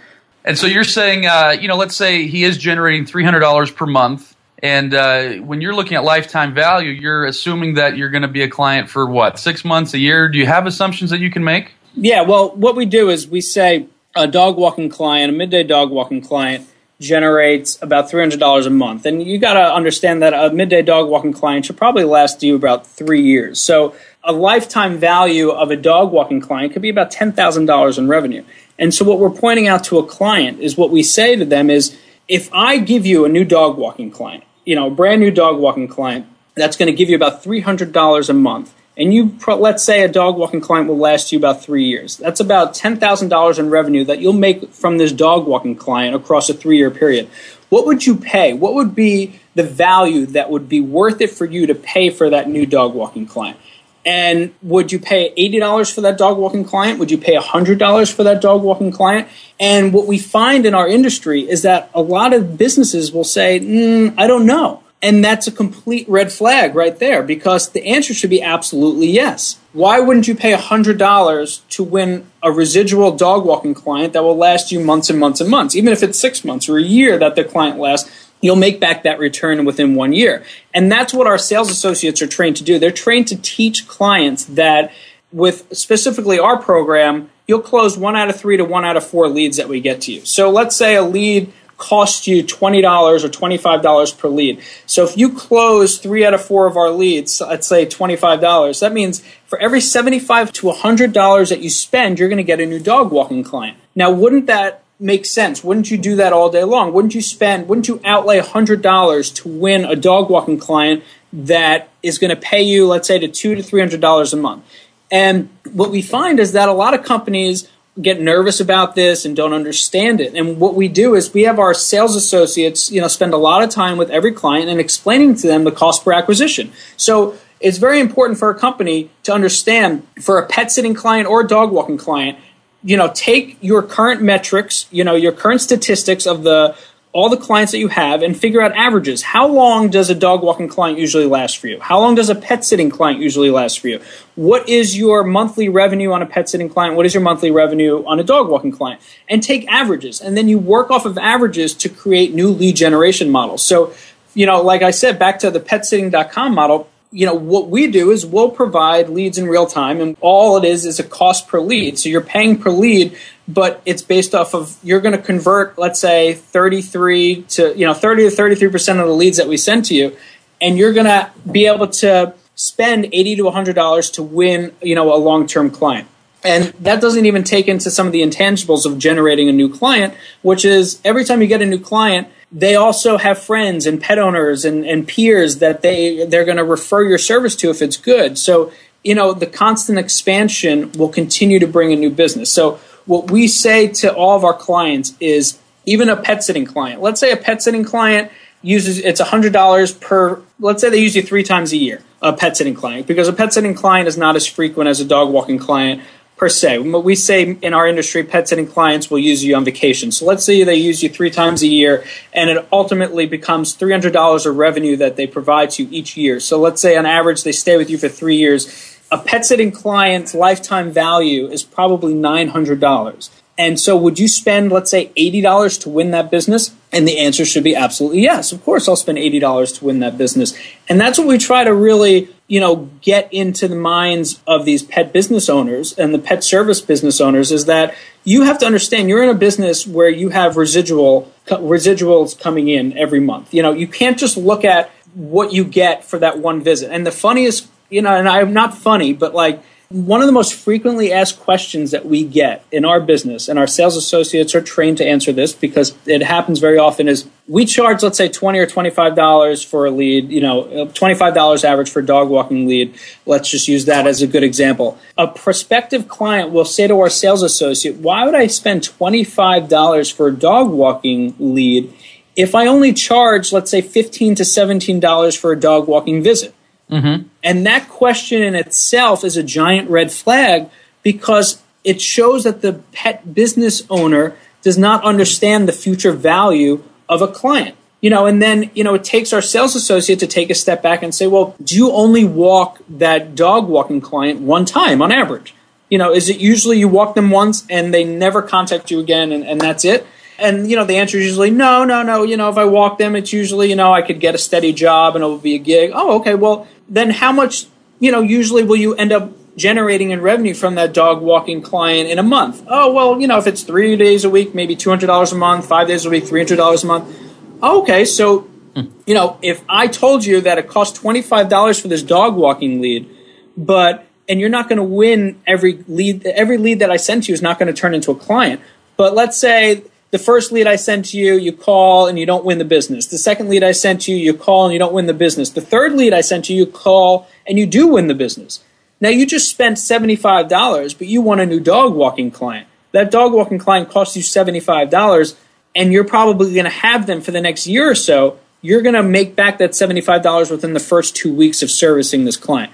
And 0.45 0.59
so 0.59 0.67
you're 0.67 0.85
saying 0.85 1.25
uh, 1.25 1.57
you 1.59 1.69
know 1.69 1.77
let's 1.77 1.97
say 1.97 2.27
he 2.27 2.45
is 2.45 2.59
generating 2.59 3.07
$300 3.07 3.75
per 3.75 3.87
month 3.87 4.37
and 4.63 4.93
uh, 4.93 5.35
when 5.37 5.61
you're 5.61 5.75
looking 5.75 5.97
at 5.97 6.05
lifetime 6.05 6.53
value 6.53 6.91
you're 6.91 7.25
assuming 7.25 7.75
that 7.75 7.97
you're 7.97 8.11
going 8.11 8.23
to 8.23 8.29
be 8.29 8.43
a 8.43 8.49
client 8.49 8.91
for 8.91 9.07
what 9.07 9.39
six 9.39 9.65
months 9.65 9.95
a 9.95 9.99
year? 9.99 10.29
Do 10.29 10.37
you 10.37 10.47
have 10.47 10.67
assumptions 10.67 11.11
that 11.11 11.21
you 11.21 11.31
can 11.31 11.45
make? 11.45 11.73
Yeah 11.95 12.23
well 12.23 12.55
what 12.57 12.77
we 12.77 12.87
do 12.87 13.09
is 13.09 13.27
we 13.27 13.41
say 13.41 13.87
a 14.15 14.27
dog 14.27 14.57
walking 14.57 14.89
client, 14.89 15.33
a 15.33 15.37
midday 15.37 15.63
dog 15.63 15.91
walking 15.91 16.21
client, 16.21 16.67
generates 17.01 17.83
about 17.83 18.11
$300 18.11 18.67
a 18.67 18.71
month. 18.71 19.07
And 19.07 19.23
you 19.23 19.39
got 19.39 19.55
to 19.55 19.75
understand 19.75 20.23
that 20.23 20.33
a 20.33 20.55
midday 20.55 20.83
dog 20.83 21.09
walking 21.09 21.33
client 21.33 21.67
should 21.67 21.77
probably 21.77 22.05
last 22.05 22.43
you 22.43 22.55
about 22.55 22.87
three 22.87 23.23
years. 23.23 23.61
So 23.61 23.95
a 24.23 24.33
lifetime 24.33 24.99
value 24.99 25.51
of 25.51 25.71
a 25.71 25.77
dog 25.77 26.13
walking 26.13 26.41
client 26.41 26.73
could 26.73 26.83
be 26.83 26.91
about 26.91 27.11
$10,000 27.11 27.99
in 27.99 28.09
revenue. 28.09 28.45
And 28.79 28.95
so 28.95 29.05
what 29.05 29.19
we're 29.19 29.31
pointing 29.31 29.67
out 29.67 29.85
to 29.85 29.99
a 29.99 30.07
client 30.07 30.61
is 30.61 30.77
what 30.77 30.91
we 30.91 31.03
say 31.03 31.37
to 31.37 31.45
them 31.45 31.71
is 31.71 31.99
if 32.29 32.53
I 32.53 32.79
give 32.79 33.05
you 33.05 33.25
a 33.25 33.29
new 33.29 33.45
dog 33.45 33.77
walking 33.77 34.11
client, 34.11 34.45
you 34.65 34.77
know, 34.77 34.87
a 34.87 34.91
brand 34.91 35.21
new 35.21 35.31
dog 35.31 35.59
walking 35.59 35.89
client, 35.89 36.27
that's 36.55 36.77
going 36.77 36.87
to 36.87 36.93
give 36.93 37.09
you 37.09 37.17
about 37.17 37.43
$300 37.43 38.29
a 38.29 38.33
month 38.33 38.75
and 38.97 39.15
you 39.15 39.37
let's 39.47 39.83
say 39.83 40.03
a 40.03 40.09
dog 40.09 40.37
walking 40.37 40.61
client 40.61 40.89
will 40.89 40.99
last 40.99 41.33
you 41.33 41.39
about 41.39 41.63
three 41.63 41.85
years 41.85 42.17
that's 42.17 42.41
about 42.41 42.75
$10000 42.75 43.59
in 43.59 43.71
revenue 43.71 44.05
that 44.05 44.21
you'll 44.21 44.33
make 44.33 44.73
from 44.73 44.99
this 44.99 45.13
dog 45.13 45.47
walking 45.47 45.77
client 45.77 46.15
across 46.15 46.49
a 46.49 46.55
three 46.55 46.77
year 46.77 46.91
period 46.91 47.29
what 47.69 47.87
would 47.87 48.07
you 48.07 48.17
pay 48.17 48.53
what 48.53 48.75
would 48.75 48.95
be 48.95 49.41
the 49.55 49.63
value 49.63 50.27
that 50.27 50.51
would 50.51 50.69
be 50.69 50.81
worth 50.81 51.21
it 51.21 51.31
for 51.31 51.45
you 51.45 51.67
to 51.67 51.75
pay 51.75 52.11
for 52.11 52.31
that 52.31 52.49
new 52.49 52.67
dog 52.67 52.95
walking 52.95 53.27
client 53.27 53.59
and 54.05 54.53
would 54.63 54.91
you 54.91 54.99
pay 54.99 55.33
$80 55.37 55.95
for 55.95 56.01
that 56.01 56.19
dog 56.19 56.37
walking 56.37 56.65
client? 56.65 56.99
Would 56.99 57.11
you 57.11 57.19
pay 57.19 57.37
$100 57.37 58.13
for 58.13 58.25
that 58.25 58.41
dog 58.41 58.63
walking 58.63 58.91
client? 58.91 59.29
And 59.61 59.93
what 59.93 60.07
we 60.07 60.19
find 60.19 60.67
in 60.67 60.75
our 60.75 60.89
industry 60.89 61.49
is 61.49 61.63
that 61.63 61.89
a 61.95 62.03
lot 62.03 62.33
of 62.33 62.59
businesses 62.59 63.13
will 63.13 63.25
say, 63.25 63.61
mm, 63.61 64.13
I 64.19 64.27
don't 64.27 64.45
know. 64.45 64.83
And 65.03 65.25
that's 65.25 65.49
a 65.49 65.53
complete 65.53 66.09
red 66.09 66.31
flag 66.31 66.77
right 66.77 66.97
there 66.97 67.25
because 67.25 67.71
the 67.71 67.85
answer 67.87 68.15
should 68.15 68.31
be 68.31 68.41
absolutely 68.41 69.09
yes. 69.09 69.59
Why 69.73 69.99
wouldn't 69.99 70.29
you 70.29 70.37
pay 70.37 70.55
$100 70.55 71.61
to 71.71 71.83
win 71.83 72.27
a 72.41 72.53
residual 72.53 73.17
dog 73.17 73.45
walking 73.45 73.75
client 73.75 74.13
that 74.13 74.23
will 74.23 74.37
last 74.37 74.71
you 74.71 74.79
months 74.79 75.11
and 75.11 75.19
months 75.19 75.41
and 75.41 75.51
months? 75.51 75.75
Even 75.75 75.93
if 75.93 76.05
it's 76.05 76.21
six 76.21 76.45
months 76.45 76.69
or 76.69 76.79
a 76.79 76.83
year 76.83 77.19
that 77.19 77.35
the 77.35 77.43
client 77.43 77.81
lasts, 77.81 78.11
you'll 78.41 78.55
make 78.55 78.79
back 78.79 79.03
that 79.03 79.19
return 79.19 79.65
within 79.65 79.97
one 79.97 80.13
year. 80.13 80.45
And 80.73 80.91
that's 80.91 81.13
what 81.13 81.27
our 81.27 81.39
sales 81.39 81.71
associates 81.71 82.23
are 82.23 82.29
trained 82.29 82.57
to 82.57 82.65
do. 82.65 82.79
They're 82.79 82.93
trained 82.93 83.27
to 83.29 83.37
teach 83.37 83.89
clients 83.89 84.45
that 84.45 84.93
with 85.33 85.67
specifically 85.77 86.39
our 86.39 86.61
program, 86.61 87.31
you'll 87.49 87.61
close 87.61 87.97
one 87.97 88.15
out 88.15 88.29
of 88.29 88.39
three 88.39 88.57
to 88.57 88.65
one 88.65 88.85
out 88.85 88.97
of 88.97 89.05
four 89.07 89.29
leads 89.29 89.57
that 89.57 89.69
we 89.69 89.81
get 89.81 90.03
to 90.03 90.13
you. 90.13 90.25
So 90.25 90.51
let's 90.51 90.77
say 90.77 90.95
a 90.95 91.03
lead 91.03 91.53
cost 91.83 92.29
you 92.29 92.45
$20 92.45 93.25
or 93.25 93.29
$25 93.29 94.19
per 94.19 94.29
lead. 94.29 94.61
So 94.87 95.03
if 95.05 95.17
you 95.19 95.33
close 95.33 95.99
three 95.99 96.25
out 96.25 96.33
of 96.33 96.41
four 96.41 96.69
of 96.69 96.77
our 96.77 96.91
leads, 96.91 97.41
let's 97.41 97.67
say 97.67 97.87
$25, 97.87 98.81
that 98.81 98.93
means 98.93 99.21
for 99.47 99.59
every 99.59 99.81
75 99.81 100.53
to 100.53 100.69
$100 100.69 101.49
that 101.49 101.61
you 101.61 101.69
spend, 101.69 102.21
you're 102.21 102.29
going 102.29 102.37
to 102.37 102.45
get 102.45 102.61
a 102.61 102.67
new 102.67 102.79
dog 102.79 103.11
walking 103.11 103.43
client. 103.43 103.79
Now, 103.97 104.13
wouldn't 104.13 104.47
that 104.47 104.85
make 105.01 105.27
sense? 105.27 105.65
Wouldn't 105.65 105.91
you 105.91 105.99
do 105.99 106.15
that 106.17 106.33
all 106.33 106.51
day 106.51 106.63
long? 106.63 106.93
Wouldn't 106.93 107.17
you 107.17 107.21
spend, 107.21 107.67
wouldn't 107.67 107.89
you 107.89 108.01
outlay 108.05 108.39
$100 108.39 109.35
to 109.35 109.49
win 109.49 109.85
a 109.85 109.97
dog 109.97 110.31
walking 110.31 110.59
client 110.59 111.03
that 111.33 111.91
is 112.01 112.19
going 112.19 112.31
to 112.31 112.41
pay 112.41 112.63
you, 112.63 112.87
let's 112.87 113.09
say, 113.09 113.19
to 113.19 113.27
two 113.27 113.57
to 113.57 113.63
$300 113.63 114.33
a 114.33 114.37
month? 114.37 114.65
And 115.11 115.49
what 115.73 115.91
we 115.91 116.01
find 116.01 116.39
is 116.39 116.53
that 116.53 116.69
a 116.69 116.73
lot 116.73 116.95
of 116.95 117.03
companies 117.05 117.69
get 118.01 118.21
nervous 118.21 118.59
about 118.59 118.95
this 118.95 119.25
and 119.25 119.37
don't 119.37 119.53
understand 119.53 120.21
it. 120.21 120.35
And 120.35 120.59
what 120.59 120.75
we 120.75 120.89
do 120.89 121.15
is 121.15 121.35
we 121.35 121.43
have 121.43 121.59
our 121.59 121.75
sales 121.75 122.17
associates, 122.17 122.91
you 122.91 123.01
know, 123.01 123.09
spend 123.09 123.35
a 123.35 123.37
lot 123.37 123.63
of 123.63 123.69
time 123.69 123.99
with 123.99 124.09
every 124.11 124.33
client 124.33 124.71
and 124.71 124.81
explaining 124.81 125.35
to 125.37 125.47
them 125.47 125.65
the 125.65 125.73
cost 125.73 126.05
per 126.05 126.13
acquisition. 126.13 126.73
So 126.97 127.37
it's 127.61 127.79
very 127.79 128.01
important 128.01 128.39
for 128.39 128.49
a 128.49 128.59
company 128.59 129.11
to 129.25 129.33
understand 129.35 130.07
for 130.21 130.39
a 130.39 130.47
pet 130.47 130.73
sitting 130.73 130.95
client 130.95 131.29
or 131.29 131.43
a 131.43 131.47
dog 131.47 131.71
walking 131.71 131.99
client, 131.99 132.39
you 132.83 132.97
know, 132.97 133.11
take 133.15 133.59
your 133.61 133.83
current 133.83 134.23
metrics, 134.23 134.87
you 134.91 135.05
know, 135.05 135.15
your 135.15 135.33
current 135.33 135.61
statistics 135.61 136.27
of 136.27 136.43
the 136.45 136.75
all 137.13 137.29
the 137.29 137.37
clients 137.37 137.73
that 137.73 137.79
you 137.79 137.89
have 137.89 138.23
and 138.23 138.37
figure 138.37 138.63
out 138.63 138.73
averages. 138.73 139.23
How 139.23 139.47
long 139.47 139.91
does 139.91 140.09
a 140.09 140.15
dog 140.15 140.43
walking 140.43 140.67
client 140.67 140.99
usually 140.99 141.27
last 141.27 141.59
for 141.59 141.69
you? 141.69 141.79
How 141.79 142.01
long 142.01 142.15
does 142.15 142.31
a 142.31 142.35
pet 142.35 142.65
sitting 142.65 142.89
client 142.89 143.21
usually 143.21 143.51
last 143.51 143.81
for 143.81 143.89
you? 143.89 144.01
What 144.35 144.67
is 144.69 144.97
your 144.97 145.23
monthly 145.23 145.69
revenue 145.69 146.13
on 146.13 146.23
a 146.23 146.27
pet 146.27 146.49
sitting 146.49 146.71
client? 146.71 146.97
What 146.97 147.05
is 147.05 147.13
your 147.13 147.23
monthly 147.23 147.51
revenue 147.51 148.03
on 148.07 148.19
a 148.19 148.25
dog 148.25 148.49
walking 148.49 148.73
client? 148.73 149.03
And 149.29 149.43
take 149.43 149.69
averages. 149.69 150.23
And 150.23 150.37
then 150.37 150.49
you 150.49 150.59
work 150.59 150.91
off 150.91 151.05
of 151.05 151.19
averages 151.19 151.75
to 151.75 151.91
create 151.91 152.33
new 152.33 152.49
lead 152.49 152.77
generation 152.77 153.31
models. 153.31 153.63
So, 153.63 153.93
you 154.33 154.47
know, 154.47 154.63
like 154.63 154.81
I 154.81 154.91
said, 154.91 155.19
back 155.19 155.39
to 155.41 155.51
the 155.51 155.61
petsitting.com 155.61 156.55
model, 156.55 156.89
you 157.13 157.27
know 157.27 157.35
what 157.35 157.69
we 157.69 157.87
do 157.87 158.11
is 158.11 158.25
we'll 158.25 158.51
provide 158.51 159.09
leads 159.09 159.39
in 159.39 159.47
real 159.47 159.67
time 159.67 160.01
and 160.01 160.17
all 160.21 160.57
it 160.57 160.65
is 160.65 160.85
is 160.87 160.99
a 160.99 161.05
cost 161.05 161.47
per 161.47 161.61
lead. 161.61 161.99
So 161.99 162.09
you're 162.09 162.23
paying 162.23 162.59
per 162.59 162.71
lead 162.71 163.17
but 163.47 163.83
it's 163.85 164.03
based 164.03 164.35
off 164.35 164.55
of 164.55 164.77
you're 164.83 165.01
going 165.01 165.17
to 165.17 165.23
convert 165.23 165.79
let's 165.79 166.01
say 166.01 166.35
33 166.35 167.43
to 167.43 167.77
you 167.77 167.87
know 167.87 167.95
30 167.95 168.25
to 168.25 168.31
33 168.31 168.71
percent 168.71 169.01
of 169.01 169.07
the 169.07 169.15
leads 169.15 169.37
that 169.37 169.49
we 169.49 169.57
send 169.57 169.85
to 169.87 169.95
you 169.95 170.17
and 170.61 170.79
you're 170.79 170.93
going 170.93 171.07
to 171.07 171.31
be 171.51 171.67
able 171.67 171.89
to 171.89 172.35
spend 172.55 173.07
80 173.07 173.37
to 173.37 173.43
100 173.45 173.75
dollars 173.75 174.11
to 174.11 174.23
win 174.23 174.75
you 174.83 174.95
know 174.95 175.15
a 175.15 175.19
long-term 175.19 175.71
client 175.71 176.09
and 176.45 176.65
that 176.81 177.01
doesn't 177.01 177.27
even 177.27 177.45
take 177.45 177.69
into 177.69 177.91
some 177.91 178.07
of 178.07 178.13
the 178.13 178.23
intangibles 178.23 178.85
of 178.85 178.99
generating 178.99 179.49
a 179.49 179.53
new 179.53 179.69
client 179.69 180.15
which 180.43 180.65
is 180.65 181.01
every 181.05 181.25
time 181.25 181.41
you 181.41 181.47
get 181.47 181.63
a 181.63 181.67
new 181.67 181.79
client 181.79 182.29
they 182.53 182.75
also 182.75 183.17
have 183.17 183.39
friends 183.39 183.87
and 183.87 184.01
pet 184.01 184.19
owners 184.19 184.65
and, 184.65 184.85
and 184.85 185.09
peers 185.09 185.57
that 185.59 185.81
they 185.81 186.27
they're 186.27 186.45
going 186.45 186.59
to 186.59 186.65
refer 186.65 187.03
your 187.03 187.19
service 187.19 187.57
to 187.57 187.71
if 187.71 187.81
it's 187.81 187.97
good. 187.97 188.39
So 188.39 188.73
you 189.03 189.15
know 189.15 189.33
the 189.33 189.47
constant 189.47 189.99
expansion 189.99 190.93
will 190.93 191.09
continue 191.09 191.59
to 191.59 191.67
bring 191.67 191.93
a 191.93 191.97
new 191.97 192.11
business. 192.11 192.53
So 192.53 192.79
what 193.07 193.31
we 193.31 193.49
say 193.49 193.89
to 193.89 194.15
all 194.15 194.37
of 194.37 194.45
our 194.45 194.55
clients 194.55 195.15
is 195.19 195.59
even 195.87 196.09
a 196.09 196.17
pet 196.17 196.45
sitting 196.45 196.65
client 196.65 197.01
let's 197.01 197.19
say 197.19 197.33
a 197.33 197.37
pet 197.37 197.61
sitting 197.63 197.85
client 197.85 198.31
uses 198.61 198.99
it's 198.99 199.21
$100 199.21 200.01
per 200.01 200.41
let's 200.61 200.81
say 200.81 200.89
they 200.89 200.99
use 200.99 201.17
you 201.17 201.23
three 201.23 201.43
times 201.43 201.73
a 201.73 201.77
year 201.77 202.01
a 202.21 202.33
pet 202.33 202.57
sitting 202.57 202.75
client 202.75 203.09
because 203.09 203.27
a 203.27 203.33
pet 203.33 203.53
sitting 203.53 203.75
client 203.75 204.07
is 204.07 204.17
not 204.17 204.37
as 204.37 204.47
frequent 204.47 204.89
as 204.89 205.01
a 205.01 205.05
dog 205.05 205.31
walking 205.31 205.59
client 205.59 206.01
per 206.43 206.49
se. 206.49 206.79
We 206.81 207.15
say 207.15 207.57
in 207.63 207.73
our 207.73 207.87
industry, 207.87 208.25
pet 208.25 208.49
sitting 208.49 208.67
clients 208.67 209.09
will 209.09 209.21
use 209.21 209.45
you 209.45 209.55
on 209.55 209.65
vacation. 209.65 210.11
So 210.11 210.27
let's 210.27 210.45
say 210.45 210.65
they 210.65 210.75
use 210.75 211.01
you 211.01 211.09
three 211.09 211.31
times 211.31 211.63
a 211.63 211.69
year, 211.69 212.05
and 212.33 212.51
it 212.51 212.67
ultimately 212.73 213.27
becomes 213.27 213.77
$300 213.77 214.45
of 214.45 214.57
revenue 214.57 214.97
that 214.97 215.15
they 215.15 215.29
provide 215.29 215.71
to 215.71 215.85
you 215.85 215.89
each 215.93 216.17
year. 216.17 216.41
So 216.41 216.59
let's 216.59 216.83
say 216.83 216.97
on 216.97 217.07
average 217.07 217.45
they 217.45 217.53
stay 217.53 217.77
with 217.77 217.91
you 217.91 217.97
for 217.97 218.09
three 218.09 218.35
years. 218.35 218.99
A 219.13 219.19
pet 219.19 219.45
sitting 219.45 219.71
client's 219.71 220.35
lifetime 220.35 220.91
value 220.91 221.47
is 221.47 221.63
probably 221.63 222.13
$900. 222.13 223.31
And 223.57 223.79
so, 223.79 223.97
would 223.97 224.19
you 224.19 224.27
spend, 224.27 224.73
let's 224.73 224.91
say, 224.91 225.13
$80 225.17 225.83
to 225.83 225.91
win 225.91 226.11
that 226.11 226.31
business? 226.31 226.75
And 226.91 227.07
the 227.07 227.19
answer 227.19 227.45
should 227.45 227.63
be 227.63 227.77
absolutely 227.77 228.23
yes. 228.23 228.51
Of 228.51 228.65
course, 228.65 228.89
I'll 228.89 228.97
spend 228.97 229.19
$80 229.19 229.79
to 229.79 229.85
win 229.85 230.01
that 230.01 230.19
business. 230.19 230.59
And 230.89 231.01
that's 231.01 231.19
what 231.19 231.29
we 231.29 231.39
try 231.39 231.63
to 231.63 231.73
really, 231.73 232.31
you 232.47 232.61
know, 232.61 232.91
get 233.01 233.33
into 233.33 233.69
the 233.69 233.77
minds 233.77 234.41
of 234.47 234.65
these 234.65 234.83
pet 234.83 235.13
business 235.13 235.49
owners 235.49 235.93
and 235.99 236.13
the 236.13 236.19
pet 236.19 236.45
service 236.45 236.81
business 236.81 237.21
owners 237.21 237.51
is 237.51 237.65
that 237.67 237.95
you 238.25 238.43
have 238.43 238.59
to 238.59 238.67
understand 238.67 239.09
you're 239.09 239.23
in 239.23 239.29
a 239.29 239.35
business 239.35 239.87
where 239.87 240.09
you 240.09 240.29
have 240.29 240.57
residual 240.57 241.33
residuals 241.47 242.39
coming 242.39 242.69
in 242.69 242.97
every 242.97 243.21
month. 243.21 243.55
You 243.55 243.63
know, 243.63 243.73
you 243.73 243.87
can't 243.87 244.19
just 244.19 244.37
look 244.37 244.65
at 244.65 244.91
what 245.15 245.53
you 245.53 245.65
get 245.65 246.05
for 246.05 246.19
that 246.19 246.39
one 246.39 246.63
visit. 246.63 246.91
And 246.91 247.07
the 247.07 247.13
funniest, 247.13 247.69
you 247.91 248.03
know, 248.03 248.15
and 248.15 248.29
I'm 248.29 248.53
not 248.53 248.77
funny, 248.77 249.13
but 249.13 249.35
like 249.35 249.63
One 249.93 250.23
of 250.23 250.27
the 250.27 250.33
most 250.33 250.55
frequently 250.55 251.13
asked 251.13 251.39
questions 251.41 251.91
that 251.91 252.07
we 252.07 252.25
get 252.25 252.65
in 252.73 252.87
our 252.87 252.99
business, 252.99 253.47
and 253.47 253.59
our 253.59 253.67
sales 253.67 253.95
associates 253.95 254.55
are 254.55 254.63
trained 254.63 254.97
to 254.99 255.07
answer 255.07 255.33
this 255.33 255.53
because 255.53 255.95
it 256.07 256.23
happens 256.23 256.61
very 256.61 256.79
often, 256.79 257.09
is 257.09 257.27
we 257.47 257.67
charge, 257.67 258.03
let's 258.03 258.17
say, 258.17 258.29
twenty 258.29 258.59
or 258.59 258.67
twenty-five 258.67 259.15
dollars 259.15 259.63
for 259.63 259.85
a 259.85 259.91
lead. 259.91 260.31
You 260.31 260.41
know, 260.41 260.87
twenty-five 260.95 261.35
dollars 261.35 261.63
average 261.63 261.91
for 261.91 262.01
a 262.01 262.07
dog 262.07 262.31
walking 262.31 262.67
lead. 262.67 262.95
Let's 263.27 263.51
just 263.51 263.69
use 263.69 263.85
that 263.85 264.07
as 264.07 264.23
a 264.23 264.27
good 264.27 264.43
example. 264.43 264.97
A 265.19 265.29
prospective 265.29 266.09
client 266.09 266.53
will 266.53 266.65
say 266.65 266.87
to 266.87 266.99
our 266.99 267.11
sales 267.11 267.43
associate, 267.43 267.97
"Why 267.97 268.25
would 268.25 268.35
I 268.35 268.47
spend 268.47 268.83
twenty-five 268.85 269.69
dollars 269.69 270.11
for 270.11 270.29
a 270.29 270.35
dog 270.35 270.71
walking 270.71 271.35
lead 271.39 271.93
if 272.35 272.55
I 272.55 272.67
only 272.67 272.95
charge, 272.95 273.53
let's 273.53 273.71
say, 273.71 273.83
fifteen 273.83 274.35
to 274.37 274.45
seventeen 274.45 275.01
dollars 275.01 275.35
for 275.35 275.53
a 275.53 275.61
dog 275.61 275.87
walking 275.87 276.23
visit?" 276.23 276.55
Mm-hmm. 276.93 277.29
And 277.43 277.67
that 277.67 277.89
question 277.89 278.43
in 278.43 278.55
itself 278.55 279.25
is 279.25 279.37
a 279.37 279.43
giant 279.43 279.89
red 279.89 280.13
flag 280.13 280.69
because 281.03 281.63
it 281.85 282.01
shows 282.01 282.45
that 282.45 282.63
the 282.63 282.75
pet 282.93 283.35
business 283.35 283.83
owner 283.91 284.37
does 284.63 284.79
not 284.79 285.03
understand 285.03 285.67
the 285.67 285.73
future 285.73 286.13
value 286.13 286.85
of 287.09 287.23
a 287.23 287.29
client. 287.29 287.77
You 288.01 288.11
know, 288.11 288.27
and 288.27 288.43
then, 288.43 288.69
you 288.75 288.83
know, 288.83 288.95
it 288.95 289.05
takes 289.05 289.33
our 289.33 289.41
sales 289.41 289.77
associate 289.77 290.19
to 290.21 290.27
take 290.27 290.51
a 290.51 290.57
step 290.57 290.83
back 290.83 291.05
and 291.05 291.15
say, 291.15 291.29
well, 291.29 291.55
do 291.63 291.77
you 291.77 291.93
only 291.93 292.25
walk 292.25 292.81
that 292.89 293.37
dog 293.37 293.69
walking 293.69 294.01
client 294.01 294.41
one 294.41 294.65
time 294.65 295.01
on 295.01 295.13
average? 295.13 295.55
You 295.89 295.99
know, 295.99 296.13
is 296.13 296.29
it 296.29 296.39
usually 296.39 296.79
you 296.79 296.89
walk 296.89 297.15
them 297.15 297.31
once 297.31 297.65
and 297.71 297.95
they 297.95 298.03
never 298.03 298.43
contact 298.43 298.91
you 298.91 298.99
again 298.99 299.31
and, 299.31 299.45
and 299.45 299.61
that's 299.61 299.85
it? 299.85 300.05
And, 300.37 300.69
you 300.69 300.75
know, 300.75 300.85
the 300.85 300.97
answer 300.97 301.17
is 301.17 301.27
usually 301.27 301.53
no, 301.53 301.85
no, 301.85 302.03
no. 302.03 302.25
You 302.25 302.37
know, 302.37 302.49
if 302.49 302.57
I 302.57 302.65
walk 302.65 302.99
them, 302.99 303.15
it's 303.15 303.33
usually, 303.33 303.69
you 303.69 303.77
know, 303.77 303.93
I 303.93 304.03
could 304.03 304.19
get 304.19 304.35
a 304.35 304.39
steady 304.39 304.73
job 304.73 305.15
and 305.15 305.23
it 305.23 305.29
will 305.29 305.39
be 305.39 305.55
a 305.55 305.59
gig. 305.59 305.93
Oh, 305.95 306.19
okay. 306.19 306.35
Well, 306.35 306.67
then 306.93 307.09
how 307.09 307.33
much, 307.33 307.67
you 307.99 308.13
know, 308.13 308.21
usually 308.21 308.63
will 308.63 308.77
you 308.77 308.95
end 308.95 309.13
up 309.13 309.33
generating 309.57 310.11
in 310.11 310.21
revenue 310.21 310.53
from 310.53 310.75
that 310.75 310.93
dog 310.93 311.23
walking 311.23 311.63
client 311.63 312.09
in 312.11 312.19
a 312.19 312.23
month? 312.23 312.63
Oh, 312.69 312.93
well, 312.93 313.19
you 313.19 313.27
know, 313.27 313.39
if 313.39 313.47
it's 313.47 313.63
three 313.63 313.97
days 313.97 314.25
a 314.25 314.31
week, 314.31 314.55
maybe 314.55 314.77
$200 314.77 315.33
a 315.33 315.35
month, 315.35 315.67
five 315.67 315.89
days 315.89 316.05
a 316.05 316.11
week, 316.11 316.25
$300 316.25 316.85
a 316.85 316.87
month. 316.87 317.19
Okay. 317.63 318.05
So, 318.05 318.41
hmm. 318.77 318.83
you 319.07 319.15
know, 319.15 319.39
if 319.41 319.65
I 319.71 319.87
told 319.87 320.27
you 320.27 320.43
that 320.43 320.59
it 320.59 320.69
costs 320.69 320.99
$25 320.99 321.81
for 321.81 321.89
this 321.89 322.03
dog 322.03 322.37
walking 322.37 322.83
lead, 322.83 323.09
but, 323.57 324.07
and 324.29 324.39
you're 324.39 324.51
not 324.51 324.69
going 324.69 324.77
to 324.77 324.85
win 324.85 325.41
every 325.47 325.83
lead, 325.89 326.27
every 326.27 326.59
lead 326.59 326.79
that 326.81 326.91
I 326.91 326.99
send 326.99 327.25
to 327.25 327.29
you 327.29 327.35
is 327.35 327.43
not 327.43 327.59
going 327.59 327.73
to 327.73 327.79
turn 327.79 327.95
into 327.95 328.11
a 328.11 328.17
client. 328.17 328.61
But 328.99 329.15
let's 329.15 329.39
say 329.39 329.85
the 330.13 330.19
first 330.19 330.53
lead 330.53 330.67
I 330.67 330.77
sent 330.77 331.07
to 331.07 331.19
you, 331.19 331.39
you 331.39 331.53
call 331.53 332.07
and 332.07 332.19
you 332.19 332.27
don't 332.27 332.45
win 332.45 332.59
the 332.59 332.67
business. 332.67 333.07
The 333.07 333.17
second 333.17 333.49
lead 333.49 333.65
I 333.65 333.73
sent 333.73 334.03
to 334.03 334.13
you, 334.13 334.19
you 334.19 334.35
call 334.35 334.67
and 334.67 334.73
you 334.73 334.79
don't 334.79 334.93
win 334.93 335.07
the 335.07 335.15
business. 335.15 335.49
The 335.49 335.63
third 335.63 335.95
lead 335.95 336.13
I 336.13 336.21
sent 336.21 336.45
to 336.45 336.53
you, 336.53 336.67
you 336.67 336.71
call 336.71 337.27
and 337.47 337.59
you 337.59 337.67
do 337.67 337.89
win 337.89 338.09
the 338.09 338.15
business. 338.15 338.63
Now 339.01 339.09
you 339.09 339.25
just 339.27 339.49
spent 339.49 339.79
$75, 339.79 340.99
but 340.99 341.07
you 341.07 341.23
want 341.23 341.41
a 341.41 341.47
new 341.47 341.61
dog 341.61 341.95
walking 341.95 342.31
client. 342.31 342.69
That 342.93 343.11
dog 343.11 343.33
walking 343.33 343.59
client 343.59 343.89
costs 343.89 344.15
you 344.15 344.23
$75 344.23 345.35
and 345.75 345.93
you're 345.95 346.05
probably 346.05 346.53
going 346.53 346.65
to 346.65 346.71
have 346.71 347.07
them 347.07 347.23
for 347.23 347.31
the 347.31 347.41
next 347.41 347.67
year 347.67 347.91
or 347.91 347.95
so. 347.95 348.39
You're 348.61 348.83
going 348.83 348.95
to 348.95 349.03
make 349.03 349.35
back 349.35 349.57
that 349.59 349.71
$75 349.71 350.51
within 350.51 350.75
the 350.75 350.81
first 350.81 351.17
two 351.17 351.35
weeks 351.35 351.63
of 351.63 351.71
servicing 351.71 352.27
this 352.27 352.37
client. 352.37 352.71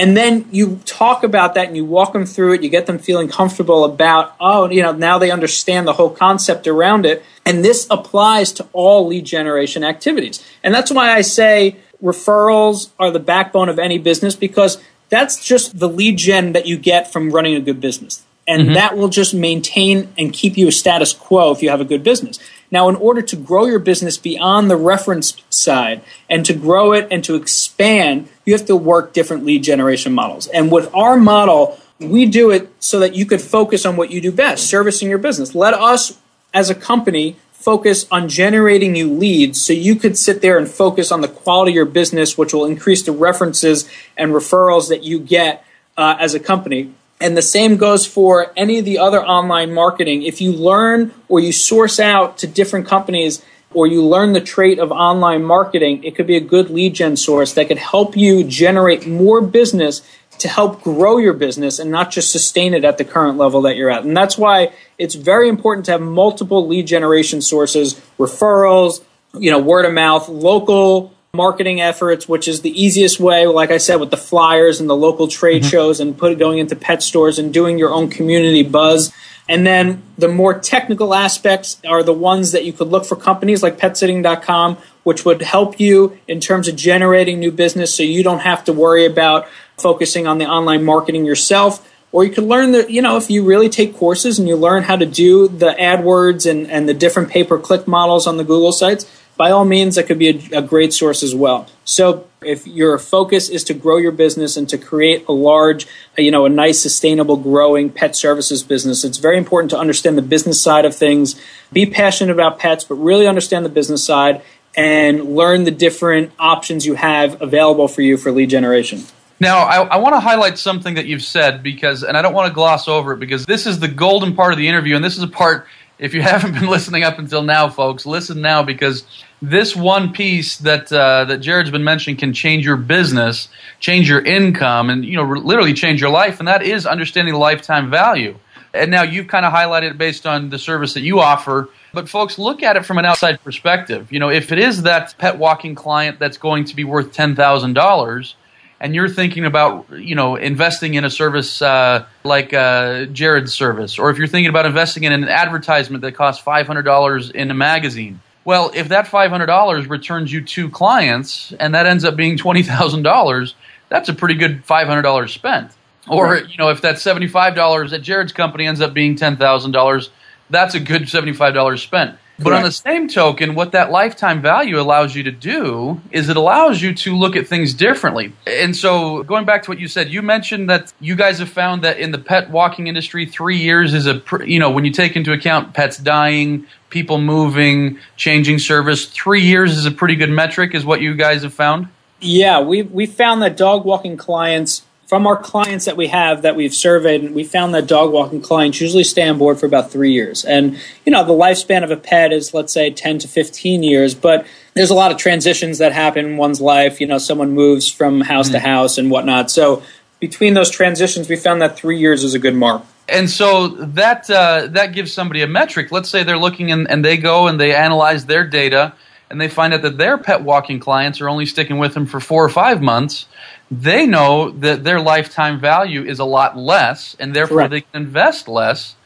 And 0.00 0.16
then 0.16 0.46
you 0.50 0.80
talk 0.86 1.24
about 1.24 1.52
that 1.56 1.66
and 1.66 1.76
you 1.76 1.84
walk 1.84 2.14
them 2.14 2.24
through 2.24 2.54
it. 2.54 2.62
You 2.62 2.70
get 2.70 2.86
them 2.86 2.98
feeling 2.98 3.28
comfortable 3.28 3.84
about, 3.84 4.34
oh, 4.40 4.70
you 4.70 4.80
know, 4.80 4.92
now 4.92 5.18
they 5.18 5.30
understand 5.30 5.86
the 5.86 5.92
whole 5.92 6.08
concept 6.08 6.66
around 6.66 7.04
it. 7.04 7.22
And 7.44 7.62
this 7.62 7.86
applies 7.90 8.50
to 8.52 8.66
all 8.72 9.06
lead 9.08 9.26
generation 9.26 9.84
activities. 9.84 10.42
And 10.64 10.72
that's 10.72 10.90
why 10.90 11.12
I 11.12 11.20
say 11.20 11.76
referrals 12.02 12.88
are 12.98 13.10
the 13.10 13.20
backbone 13.20 13.68
of 13.68 13.78
any 13.78 13.98
business 13.98 14.34
because 14.34 14.82
that's 15.10 15.44
just 15.44 15.78
the 15.78 15.88
lead 15.88 16.16
gen 16.16 16.54
that 16.54 16.64
you 16.64 16.78
get 16.78 17.12
from 17.12 17.30
running 17.30 17.54
a 17.54 17.60
good 17.60 17.78
business. 17.78 18.22
And 18.48 18.70
Mhm. 18.70 18.74
that 18.74 18.96
will 18.96 19.08
just 19.10 19.34
maintain 19.34 20.08
and 20.16 20.32
keep 20.32 20.56
you 20.56 20.66
a 20.68 20.72
status 20.72 21.12
quo 21.12 21.52
if 21.52 21.62
you 21.62 21.68
have 21.68 21.82
a 21.82 21.84
good 21.84 22.02
business. 22.02 22.38
Now, 22.70 22.88
in 22.88 22.96
order 22.96 23.22
to 23.22 23.36
grow 23.36 23.66
your 23.66 23.78
business 23.78 24.16
beyond 24.16 24.70
the 24.70 24.76
reference 24.76 25.34
side 25.50 26.02
and 26.28 26.46
to 26.46 26.52
grow 26.52 26.92
it 26.92 27.08
and 27.10 27.24
to 27.24 27.34
expand, 27.34 28.28
you 28.44 28.52
have 28.52 28.66
to 28.66 28.76
work 28.76 29.12
different 29.12 29.44
lead 29.44 29.62
generation 29.64 30.12
models. 30.12 30.46
And 30.46 30.70
with 30.70 30.92
our 30.94 31.16
model, 31.16 31.78
we 31.98 32.26
do 32.26 32.50
it 32.50 32.70
so 32.78 33.00
that 33.00 33.14
you 33.14 33.26
could 33.26 33.40
focus 33.40 33.84
on 33.84 33.96
what 33.96 34.10
you 34.10 34.20
do 34.20 34.32
best, 34.32 34.68
servicing 34.68 35.08
your 35.08 35.18
business. 35.18 35.54
Let 35.54 35.74
us, 35.74 36.18
as 36.54 36.70
a 36.70 36.74
company, 36.74 37.36
focus 37.52 38.06
on 38.10 38.28
generating 38.28 38.96
you 38.96 39.12
leads 39.12 39.60
so 39.60 39.72
you 39.72 39.94
could 39.94 40.16
sit 40.16 40.40
there 40.40 40.56
and 40.56 40.66
focus 40.66 41.12
on 41.12 41.20
the 41.20 41.28
quality 41.28 41.72
of 41.72 41.74
your 41.74 41.84
business, 41.84 42.38
which 42.38 42.54
will 42.54 42.64
increase 42.64 43.02
the 43.02 43.12
references 43.12 43.88
and 44.16 44.32
referrals 44.32 44.88
that 44.88 45.02
you 45.02 45.20
get 45.20 45.64
uh, 45.96 46.16
as 46.18 46.34
a 46.34 46.40
company. 46.40 46.92
And 47.20 47.36
the 47.36 47.42
same 47.42 47.76
goes 47.76 48.06
for 48.06 48.52
any 48.56 48.78
of 48.78 48.84
the 48.84 48.98
other 48.98 49.22
online 49.22 49.74
marketing. 49.74 50.22
If 50.22 50.40
you 50.40 50.52
learn 50.52 51.12
or 51.28 51.38
you 51.38 51.52
source 51.52 52.00
out 52.00 52.38
to 52.38 52.46
different 52.46 52.86
companies 52.86 53.42
or 53.72 53.86
you 53.86 54.02
learn 54.02 54.32
the 54.32 54.40
trait 54.40 54.78
of 54.78 54.90
online 54.90 55.44
marketing, 55.44 56.02
it 56.02 56.16
could 56.16 56.26
be 56.26 56.36
a 56.36 56.40
good 56.40 56.70
lead 56.70 56.94
gen 56.94 57.16
source 57.16 57.52
that 57.54 57.68
could 57.68 57.78
help 57.78 58.16
you 58.16 58.42
generate 58.42 59.06
more 59.06 59.40
business 59.40 60.02
to 60.38 60.48
help 60.48 60.82
grow 60.82 61.18
your 61.18 61.34
business 61.34 61.78
and 61.78 61.90
not 61.90 62.10
just 62.10 62.32
sustain 62.32 62.72
it 62.72 62.84
at 62.84 62.96
the 62.96 63.04
current 63.04 63.36
level 63.36 63.60
that 63.62 63.76
you're 63.76 63.90
at. 63.90 64.04
And 64.04 64.16
that's 64.16 64.38
why 64.38 64.72
it's 64.96 65.14
very 65.14 65.48
important 65.48 65.84
to 65.86 65.92
have 65.92 66.00
multiple 66.00 66.66
lead 66.66 66.86
generation 66.86 67.42
sources, 67.42 68.00
referrals, 68.18 69.04
you 69.34 69.50
know, 69.50 69.58
word 69.58 69.84
of 69.84 69.92
mouth, 69.92 70.28
local 70.28 71.14
marketing 71.32 71.80
efforts, 71.80 72.28
which 72.28 72.48
is 72.48 72.62
the 72.62 72.82
easiest 72.82 73.20
way, 73.20 73.46
like 73.46 73.70
I 73.70 73.78
said, 73.78 73.96
with 73.96 74.10
the 74.10 74.16
flyers 74.16 74.80
and 74.80 74.90
the 74.90 74.96
local 74.96 75.28
trade 75.28 75.62
mm-hmm. 75.62 75.70
shows 75.70 76.00
and 76.00 76.18
put 76.18 76.36
going 76.38 76.58
into 76.58 76.74
pet 76.74 77.02
stores 77.02 77.38
and 77.38 77.52
doing 77.52 77.78
your 77.78 77.92
own 77.92 78.10
community 78.10 78.62
buzz. 78.62 79.12
And 79.48 79.66
then 79.66 80.02
the 80.18 80.28
more 80.28 80.58
technical 80.58 81.14
aspects 81.14 81.80
are 81.86 82.02
the 82.02 82.12
ones 82.12 82.52
that 82.52 82.64
you 82.64 82.72
could 82.72 82.88
look 82.88 83.04
for 83.04 83.16
companies 83.16 83.62
like 83.62 83.78
petsitting.com, 83.78 84.76
which 85.02 85.24
would 85.24 85.42
help 85.42 85.78
you 85.78 86.18
in 86.26 86.40
terms 86.40 86.68
of 86.68 86.76
generating 86.76 87.38
new 87.38 87.52
business 87.52 87.94
so 87.94 88.02
you 88.02 88.22
don't 88.22 88.40
have 88.40 88.64
to 88.64 88.72
worry 88.72 89.06
about 89.06 89.48
focusing 89.78 90.26
on 90.26 90.38
the 90.38 90.46
online 90.46 90.84
marketing 90.84 91.24
yourself. 91.24 91.86
Or 92.12 92.24
you 92.24 92.32
could 92.32 92.44
learn 92.44 92.72
that, 92.72 92.90
you 92.90 93.02
know, 93.02 93.16
if 93.16 93.30
you 93.30 93.44
really 93.44 93.68
take 93.68 93.96
courses 93.96 94.40
and 94.40 94.48
you 94.48 94.56
learn 94.56 94.82
how 94.82 94.96
to 94.96 95.06
do 95.06 95.46
the 95.46 95.76
AdWords 95.78 96.48
and, 96.50 96.68
and 96.68 96.88
the 96.88 96.94
different 96.94 97.30
pay 97.30 97.44
per 97.44 97.56
click 97.56 97.86
models 97.86 98.26
on 98.26 98.36
the 98.36 98.44
Google 98.44 98.72
sites, 98.72 99.06
by 99.40 99.52
all 99.52 99.64
means, 99.64 99.94
that 99.94 100.06
could 100.06 100.18
be 100.18 100.28
a, 100.28 100.58
a 100.58 100.60
great 100.60 100.92
source 100.92 101.22
as 101.22 101.34
well. 101.34 101.66
So 101.86 102.28
if 102.42 102.66
your 102.66 102.98
focus 102.98 103.48
is 103.48 103.64
to 103.64 103.72
grow 103.72 103.96
your 103.96 104.12
business 104.12 104.54
and 104.54 104.68
to 104.68 104.76
create 104.76 105.24
a 105.28 105.32
large, 105.32 105.86
uh, 106.18 106.20
you 106.20 106.30
know, 106.30 106.44
a 106.44 106.50
nice, 106.50 106.78
sustainable, 106.78 107.38
growing 107.38 107.88
pet 107.88 108.14
services 108.14 108.62
business, 108.62 109.02
it's 109.02 109.16
very 109.16 109.38
important 109.38 109.70
to 109.70 109.78
understand 109.78 110.18
the 110.18 110.28
business 110.36 110.60
side 110.60 110.84
of 110.84 110.94
things. 110.94 111.40
Be 111.72 111.86
passionate 111.86 112.34
about 112.34 112.58
pets, 112.58 112.84
but 112.84 112.96
really 112.96 113.26
understand 113.26 113.64
the 113.64 113.70
business 113.70 114.04
side 114.04 114.42
and 114.76 115.34
learn 115.34 115.64
the 115.64 115.70
different 115.70 116.32
options 116.38 116.84
you 116.84 116.96
have 116.96 117.40
available 117.40 117.88
for 117.88 118.02
you 118.02 118.18
for 118.18 118.30
lead 118.30 118.50
generation. 118.50 119.04
Now, 119.40 119.60
I, 119.60 119.82
I 119.84 119.96
want 119.96 120.14
to 120.14 120.20
highlight 120.20 120.58
something 120.58 120.96
that 120.96 121.06
you've 121.06 121.22
said 121.22 121.62
because, 121.62 122.02
and 122.02 122.14
I 122.14 122.20
don't 122.20 122.34
want 122.34 122.48
to 122.48 122.52
gloss 122.52 122.88
over 122.88 123.14
it 123.14 123.20
because 123.20 123.46
this 123.46 123.66
is 123.66 123.80
the 123.80 123.88
golden 123.88 124.36
part 124.36 124.52
of 124.52 124.58
the 124.58 124.68
interview, 124.68 124.96
and 124.96 125.02
this 125.02 125.16
is 125.16 125.22
a 125.22 125.28
part. 125.28 125.66
If 126.00 126.14
you 126.14 126.22
haven't 126.32 126.54
been 126.54 126.66
listening 126.66 127.04
up 127.04 127.18
until 127.18 127.42
now, 127.42 127.68
folks, 127.68 128.04
listen 128.06 128.40
now 128.40 128.64
because 128.64 129.04
this 129.40 129.76
one 129.76 130.12
piece 130.12 130.58
that 130.58 130.92
uh, 130.92 131.26
that 131.26 131.38
Jared's 131.38 131.70
been 131.70 131.84
mentioning 131.84 132.16
can 132.16 132.32
change 132.32 132.64
your 132.64 132.76
business, 132.76 133.48
change 133.78 134.08
your 134.08 134.24
income, 134.24 134.90
and 134.90 135.04
you 135.04 135.16
know, 135.16 135.24
literally 135.24 135.74
change 135.74 136.00
your 136.00 136.10
life, 136.10 136.40
and 136.40 136.48
that 136.48 136.62
is 136.62 136.86
understanding 136.86 137.34
lifetime 137.34 137.90
value. 137.90 138.36
And 138.72 138.90
now 138.90 139.02
you've 139.02 139.28
kind 139.28 139.44
of 139.44 139.52
highlighted 139.52 139.90
it 139.90 139.98
based 139.98 140.26
on 140.26 140.50
the 140.50 140.58
service 140.58 140.94
that 140.94 141.00
you 141.00 141.20
offer. 141.20 141.68
But 141.92 142.08
folks, 142.08 142.38
look 142.38 142.62
at 142.62 142.76
it 142.76 142.86
from 142.86 142.98
an 142.98 143.04
outside 143.04 143.42
perspective. 143.42 144.12
You 144.12 144.20
know, 144.20 144.30
if 144.30 144.52
it 144.52 144.58
is 144.58 144.82
that 144.82 145.14
pet 145.18 145.38
walking 145.38 145.74
client 145.74 146.20
that's 146.20 146.38
going 146.38 146.64
to 146.64 146.76
be 146.76 146.84
worth 146.84 147.12
ten 147.12 147.34
thousand 147.34 147.74
dollars, 147.74 148.36
and 148.80 148.94
you're 148.94 149.08
thinking 149.08 149.44
about 149.44 149.86
you 149.92 150.14
know 150.14 150.36
investing 150.36 150.94
in 150.94 151.04
a 151.04 151.10
service 151.10 151.60
uh, 151.62 152.06
like 152.24 152.52
uh, 152.54 153.04
Jared's 153.06 153.52
service, 153.52 153.98
or 153.98 154.10
if 154.10 154.18
you're 154.18 154.26
thinking 154.26 154.48
about 154.50 154.66
investing 154.66 155.04
in 155.04 155.12
an 155.12 155.24
advertisement 155.24 156.02
that 156.02 156.12
costs 156.12 156.42
five 156.42 156.66
hundred 156.66 156.82
dollars 156.82 157.30
in 157.30 157.50
a 157.50 157.54
magazine. 157.54 158.20
Well, 158.44 158.70
if 158.74 158.88
that 158.88 159.06
five 159.06 159.30
hundred 159.30 159.46
dollars 159.46 159.86
returns 159.86 160.32
you 160.32 160.42
two 160.42 160.70
clients, 160.70 161.52
and 161.60 161.74
that 161.74 161.86
ends 161.86 162.04
up 162.04 162.16
being 162.16 162.36
twenty 162.36 162.62
thousand 162.62 163.02
dollars, 163.02 163.54
that's 163.88 164.08
a 164.08 164.14
pretty 164.14 164.34
good 164.34 164.64
five 164.64 164.88
hundred 164.88 165.02
dollars 165.02 165.32
spent. 165.32 165.70
Or 166.08 166.32
Right. 166.32 166.48
you 166.48 166.56
know, 166.56 166.70
if 166.70 166.80
that 166.80 166.98
seventy 166.98 167.28
five 167.28 167.54
dollars 167.54 167.92
at 167.92 168.00
Jared's 168.02 168.32
company 168.32 168.66
ends 168.66 168.80
up 168.80 168.94
being 168.94 169.14
ten 169.16 169.36
thousand 169.36 169.72
dollars, 169.72 170.08
that's 170.48 170.74
a 170.74 170.80
good 170.80 171.08
seventy 171.08 171.34
five 171.34 171.52
dollars 171.54 171.82
spent. 171.82 172.16
But 172.42 172.52
on 172.54 172.62
the 172.62 172.72
same 172.72 173.08
token, 173.08 173.54
what 173.54 173.72
that 173.72 173.90
lifetime 173.90 174.40
value 174.40 174.80
allows 174.80 175.14
you 175.14 175.22
to 175.24 175.30
do 175.30 176.00
is 176.10 176.28
it 176.28 176.36
allows 176.36 176.80
you 176.80 176.94
to 176.94 177.16
look 177.16 177.36
at 177.36 177.46
things 177.46 177.74
differently. 177.74 178.32
And 178.46 178.74
so, 178.74 179.22
going 179.24 179.44
back 179.44 179.62
to 179.64 179.70
what 179.70 179.78
you 179.78 179.88
said, 179.88 180.10
you 180.10 180.22
mentioned 180.22 180.70
that 180.70 180.92
you 181.00 181.16
guys 181.16 181.38
have 181.38 181.50
found 181.50 181.82
that 181.82 181.98
in 181.98 182.12
the 182.12 182.18
pet 182.18 182.50
walking 182.50 182.86
industry, 182.86 183.26
three 183.26 183.58
years 183.58 183.94
is 183.94 184.06
a, 184.06 184.22
you 184.44 184.58
know, 184.58 184.70
when 184.70 184.84
you 184.84 184.90
take 184.90 185.16
into 185.16 185.32
account 185.32 185.74
pets 185.74 185.98
dying, 185.98 186.66
people 186.88 187.18
moving, 187.18 187.98
changing 188.16 188.58
service, 188.58 189.06
three 189.06 189.42
years 189.42 189.76
is 189.76 189.86
a 189.86 189.90
pretty 189.90 190.16
good 190.16 190.30
metric, 190.30 190.74
is 190.74 190.84
what 190.84 191.00
you 191.00 191.14
guys 191.14 191.42
have 191.42 191.54
found? 191.54 191.88
Yeah, 192.20 192.60
we 192.60 192.82
we 192.82 193.06
found 193.06 193.42
that 193.42 193.56
dog 193.56 193.84
walking 193.84 194.16
clients 194.16 194.82
from 195.10 195.26
our 195.26 195.36
clients 195.36 195.86
that 195.86 195.96
we 195.96 196.06
have 196.06 196.42
that 196.42 196.54
we've 196.54 196.72
surveyed, 196.72 197.34
we 197.34 197.42
found 197.42 197.74
that 197.74 197.88
dog 197.88 198.12
walking 198.12 198.40
clients 198.40 198.80
usually 198.80 199.02
stay 199.02 199.28
on 199.28 199.38
board 199.38 199.58
for 199.58 199.66
about 199.66 199.90
three 199.90 200.12
years. 200.12 200.44
And, 200.44 200.78
you 201.04 201.10
know, 201.10 201.24
the 201.24 201.32
lifespan 201.32 201.82
of 201.82 201.90
a 201.90 201.96
pet 201.96 202.32
is, 202.32 202.54
let's 202.54 202.72
say, 202.72 202.92
10 202.92 203.18
to 203.18 203.26
15 203.26 203.82
years, 203.82 204.14
but 204.14 204.46
there's 204.74 204.90
a 204.90 204.94
lot 204.94 205.10
of 205.10 205.18
transitions 205.18 205.78
that 205.78 205.90
happen 205.90 206.26
in 206.26 206.36
one's 206.36 206.60
life. 206.60 207.00
You 207.00 207.08
know, 207.08 207.18
someone 207.18 207.50
moves 207.50 207.90
from 207.90 208.20
house 208.20 208.50
to 208.50 208.60
house 208.60 208.98
and 208.98 209.10
whatnot. 209.10 209.50
So 209.50 209.82
between 210.20 210.54
those 210.54 210.70
transitions, 210.70 211.28
we 211.28 211.34
found 211.34 211.60
that 211.60 211.76
three 211.76 211.98
years 211.98 212.22
is 212.22 212.34
a 212.34 212.38
good 212.38 212.54
mark. 212.54 212.84
And 213.08 213.28
so 213.28 213.66
that 213.66 214.30
uh, 214.30 214.68
that 214.68 214.92
gives 214.92 215.12
somebody 215.12 215.42
a 215.42 215.48
metric. 215.48 215.90
Let's 215.90 216.08
say 216.08 216.22
they're 216.22 216.38
looking 216.38 216.70
and, 216.70 216.88
and 216.88 217.04
they 217.04 217.16
go 217.16 217.48
and 217.48 217.58
they 217.58 217.74
analyze 217.74 218.26
their 218.26 218.46
data 218.46 218.94
and 219.30 219.40
they 219.40 219.48
find 219.48 219.72
out 219.72 219.82
that 219.82 219.96
their 219.96 220.18
pet 220.18 220.42
walking 220.42 220.80
clients 220.80 221.20
are 221.20 221.28
only 221.28 221.46
sticking 221.46 221.78
with 221.78 221.94
them 221.94 222.04
for 222.04 222.20
four 222.20 222.44
or 222.44 222.48
five 222.48 222.82
months. 222.82 223.26
They 223.70 224.06
know 224.06 224.50
that 224.50 224.82
their 224.82 225.00
lifetime 225.00 225.60
value 225.60 226.04
is 226.04 226.18
a 226.18 226.24
lot 226.24 226.56
less, 226.56 227.16
and 227.20 227.34
therefore 227.34 227.58
Correct. 227.58 227.70
they 227.70 227.80
can 227.82 228.02
invest 228.02 228.48
less, 228.48 228.96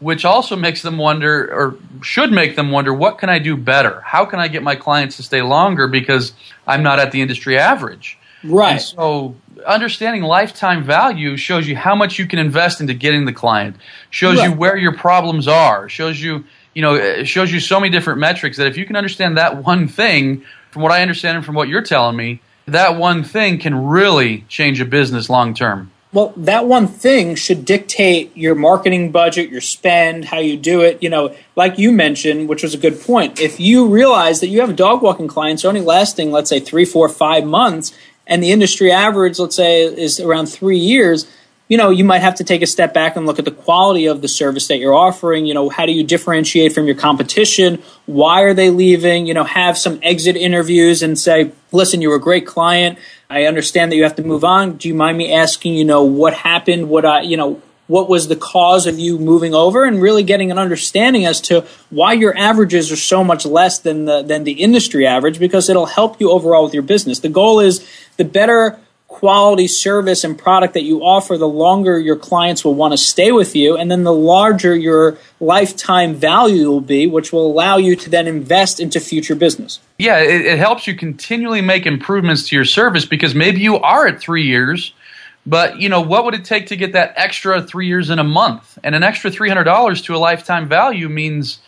which 0.00 0.24
also 0.24 0.56
makes 0.56 0.80
them 0.82 0.96
wonder, 0.96 1.52
or 1.52 1.76
should 2.02 2.32
make 2.32 2.56
them 2.56 2.70
wonder, 2.70 2.92
what 2.92 3.18
can 3.18 3.28
I 3.28 3.38
do 3.38 3.56
better? 3.56 4.00
How 4.00 4.24
can 4.24 4.40
I 4.40 4.48
get 4.48 4.62
my 4.62 4.76
clients 4.76 5.16
to 5.16 5.22
stay 5.22 5.42
longer 5.42 5.88
because 5.88 6.32
I'm 6.66 6.82
not 6.82 6.98
at 6.98 7.12
the 7.12 7.20
industry 7.20 7.58
average? 7.58 8.18
Right. 8.42 8.72
And 8.72 8.80
so 8.80 9.36
understanding 9.66 10.22
lifetime 10.22 10.84
value 10.84 11.36
shows 11.36 11.66
you 11.66 11.76
how 11.76 11.94
much 11.94 12.18
you 12.18 12.26
can 12.26 12.38
invest 12.38 12.80
into 12.80 12.94
getting 12.94 13.24
the 13.24 13.32
client, 13.32 13.76
shows 14.10 14.42
you 14.42 14.52
where 14.52 14.76
your 14.76 14.94
problems 14.94 15.48
are, 15.48 15.88
shows 15.88 16.20
you, 16.20 16.44
you 16.74 16.82
know, 16.82 16.94
it 16.94 17.26
shows 17.26 17.52
you 17.52 17.60
so 17.60 17.78
many 17.78 17.90
different 17.90 18.20
metrics 18.20 18.56
that 18.56 18.66
if 18.66 18.76
you 18.76 18.86
can 18.86 18.96
understand 18.96 19.38
that 19.38 19.64
one 19.64 19.88
thing, 19.88 20.44
from 20.70 20.82
what 20.82 20.92
I 20.92 21.02
understand 21.02 21.36
and 21.36 21.46
from 21.46 21.54
what 21.54 21.68
you're 21.68 21.82
telling 21.82 22.16
me, 22.16 22.40
that 22.66 22.96
one 22.96 23.24
thing 23.24 23.58
can 23.58 23.86
really 23.86 24.44
change 24.48 24.80
a 24.80 24.84
business 24.84 25.28
long 25.28 25.54
term. 25.54 25.90
Well, 26.12 26.32
that 26.36 26.66
one 26.66 26.86
thing 26.86 27.34
should 27.34 27.64
dictate 27.64 28.36
your 28.36 28.54
marketing 28.54 29.10
budget, 29.10 29.50
your 29.50 29.60
spend, 29.60 30.26
how 30.26 30.38
you 30.38 30.56
do 30.56 30.80
it. 30.80 31.02
You 31.02 31.10
know, 31.10 31.34
like 31.56 31.76
you 31.76 31.90
mentioned, 31.90 32.48
which 32.48 32.62
was 32.62 32.72
a 32.72 32.78
good 32.78 33.00
point. 33.00 33.40
If 33.40 33.58
you 33.58 33.88
realize 33.88 34.38
that 34.38 34.46
you 34.46 34.60
have 34.60 34.76
dog 34.76 35.02
walking 35.02 35.26
clients 35.26 35.64
only 35.64 35.80
lasting, 35.80 36.30
let's 36.30 36.48
say, 36.48 36.60
three, 36.60 36.84
four, 36.84 37.08
five 37.08 37.44
months, 37.44 37.92
and 38.28 38.42
the 38.42 38.52
industry 38.52 38.92
average, 38.92 39.40
let's 39.40 39.56
say, 39.56 39.82
is 39.82 40.20
around 40.20 40.46
three 40.46 40.78
years, 40.78 41.26
you 41.68 41.78
know, 41.78 41.90
you 41.90 42.04
might 42.04 42.18
have 42.18 42.34
to 42.36 42.44
take 42.44 42.60
a 42.60 42.66
step 42.66 42.92
back 42.92 43.16
and 43.16 43.24
look 43.24 43.38
at 43.38 43.46
the 43.46 43.50
quality 43.50 44.06
of 44.06 44.20
the 44.20 44.28
service 44.28 44.68
that 44.68 44.78
you're 44.78 44.94
offering. 44.94 45.46
You 45.46 45.54
know, 45.54 45.70
how 45.70 45.86
do 45.86 45.92
you 45.92 46.04
differentiate 46.04 46.74
from 46.74 46.86
your 46.86 46.94
competition? 46.94 47.82
Why 48.04 48.42
are 48.42 48.52
they 48.52 48.68
leaving? 48.68 49.26
You 49.26 49.32
know, 49.32 49.44
have 49.44 49.78
some 49.78 49.98
exit 50.02 50.36
interviews 50.36 51.02
and 51.02 51.18
say, 51.18 51.52
listen, 51.72 52.02
you 52.02 52.10
were 52.10 52.16
a 52.16 52.20
great 52.20 52.46
client. 52.46 52.98
I 53.30 53.44
understand 53.44 53.90
that 53.90 53.96
you 53.96 54.02
have 54.02 54.16
to 54.16 54.22
move 54.22 54.44
on. 54.44 54.76
Do 54.76 54.88
you 54.88 54.94
mind 54.94 55.16
me 55.16 55.32
asking, 55.32 55.74
you 55.74 55.84
know, 55.84 56.04
what 56.04 56.34
happened? 56.34 56.90
What 56.90 57.06
I, 57.06 57.22
you 57.22 57.38
know, 57.38 57.62
what 57.86 58.08
was 58.08 58.28
the 58.28 58.36
cause 58.36 58.86
of 58.86 58.98
you 58.98 59.18
moving 59.18 59.54
over 59.54 59.84
and 59.84 60.00
really 60.00 60.22
getting 60.22 60.50
an 60.50 60.58
understanding 60.58 61.26
as 61.26 61.40
to 61.42 61.66
why 61.90 62.12
your 62.12 62.36
averages 62.36 62.90
are 62.90 62.96
so 62.96 63.22
much 63.22 63.44
less 63.44 63.78
than 63.78 64.06
the 64.06 64.22
than 64.22 64.44
the 64.44 64.52
industry 64.52 65.06
average 65.06 65.38
because 65.38 65.68
it'll 65.68 65.86
help 65.86 66.20
you 66.20 66.30
overall 66.30 66.64
with 66.64 66.74
your 66.74 66.82
business. 66.82 67.18
The 67.20 67.28
goal 67.28 67.60
is 67.60 67.86
the 68.16 68.24
better 68.24 68.78
quality 69.08 69.68
service 69.68 70.24
and 70.24 70.36
product 70.36 70.74
that 70.74 70.82
you 70.82 71.00
offer, 71.00 71.36
the 71.38 71.48
longer 71.48 71.98
your 71.98 72.16
clients 72.16 72.64
will 72.64 72.74
want 72.74 72.92
to 72.92 72.98
stay 72.98 73.30
with 73.30 73.54
you, 73.54 73.76
and 73.76 73.90
then 73.90 74.02
the 74.02 74.12
larger 74.12 74.74
your 74.74 75.16
lifetime 75.40 76.14
value 76.14 76.68
will 76.68 76.80
be, 76.80 77.06
which 77.06 77.32
will 77.32 77.46
allow 77.46 77.76
you 77.76 77.94
to 77.94 78.10
then 78.10 78.26
invest 78.26 78.80
into 78.80 78.98
future 78.98 79.34
business. 79.34 79.80
Yeah, 79.98 80.18
it, 80.18 80.44
it 80.44 80.58
helps 80.58 80.86
you 80.86 80.96
continually 80.96 81.60
make 81.60 81.86
improvements 81.86 82.48
to 82.48 82.56
your 82.56 82.64
service 82.64 83.04
because 83.04 83.34
maybe 83.34 83.60
you 83.60 83.76
are 83.76 84.06
at 84.06 84.20
three 84.20 84.44
years, 84.44 84.92
but 85.46 85.78
you 85.78 85.88
know 85.88 86.00
what 86.00 86.24
would 86.24 86.34
it 86.34 86.44
take 86.44 86.66
to 86.68 86.76
get 86.76 86.92
that 86.92 87.12
extra 87.16 87.62
three 87.62 87.86
years 87.86 88.10
in 88.10 88.18
a 88.18 88.24
month? 88.24 88.78
And 88.82 88.94
an 88.94 89.02
extra 89.02 89.30
three 89.30 89.48
hundred 89.48 89.64
dollars 89.64 90.02
to 90.02 90.14
a 90.14 90.18
lifetime 90.18 90.68
value 90.68 91.08
means 91.08 91.60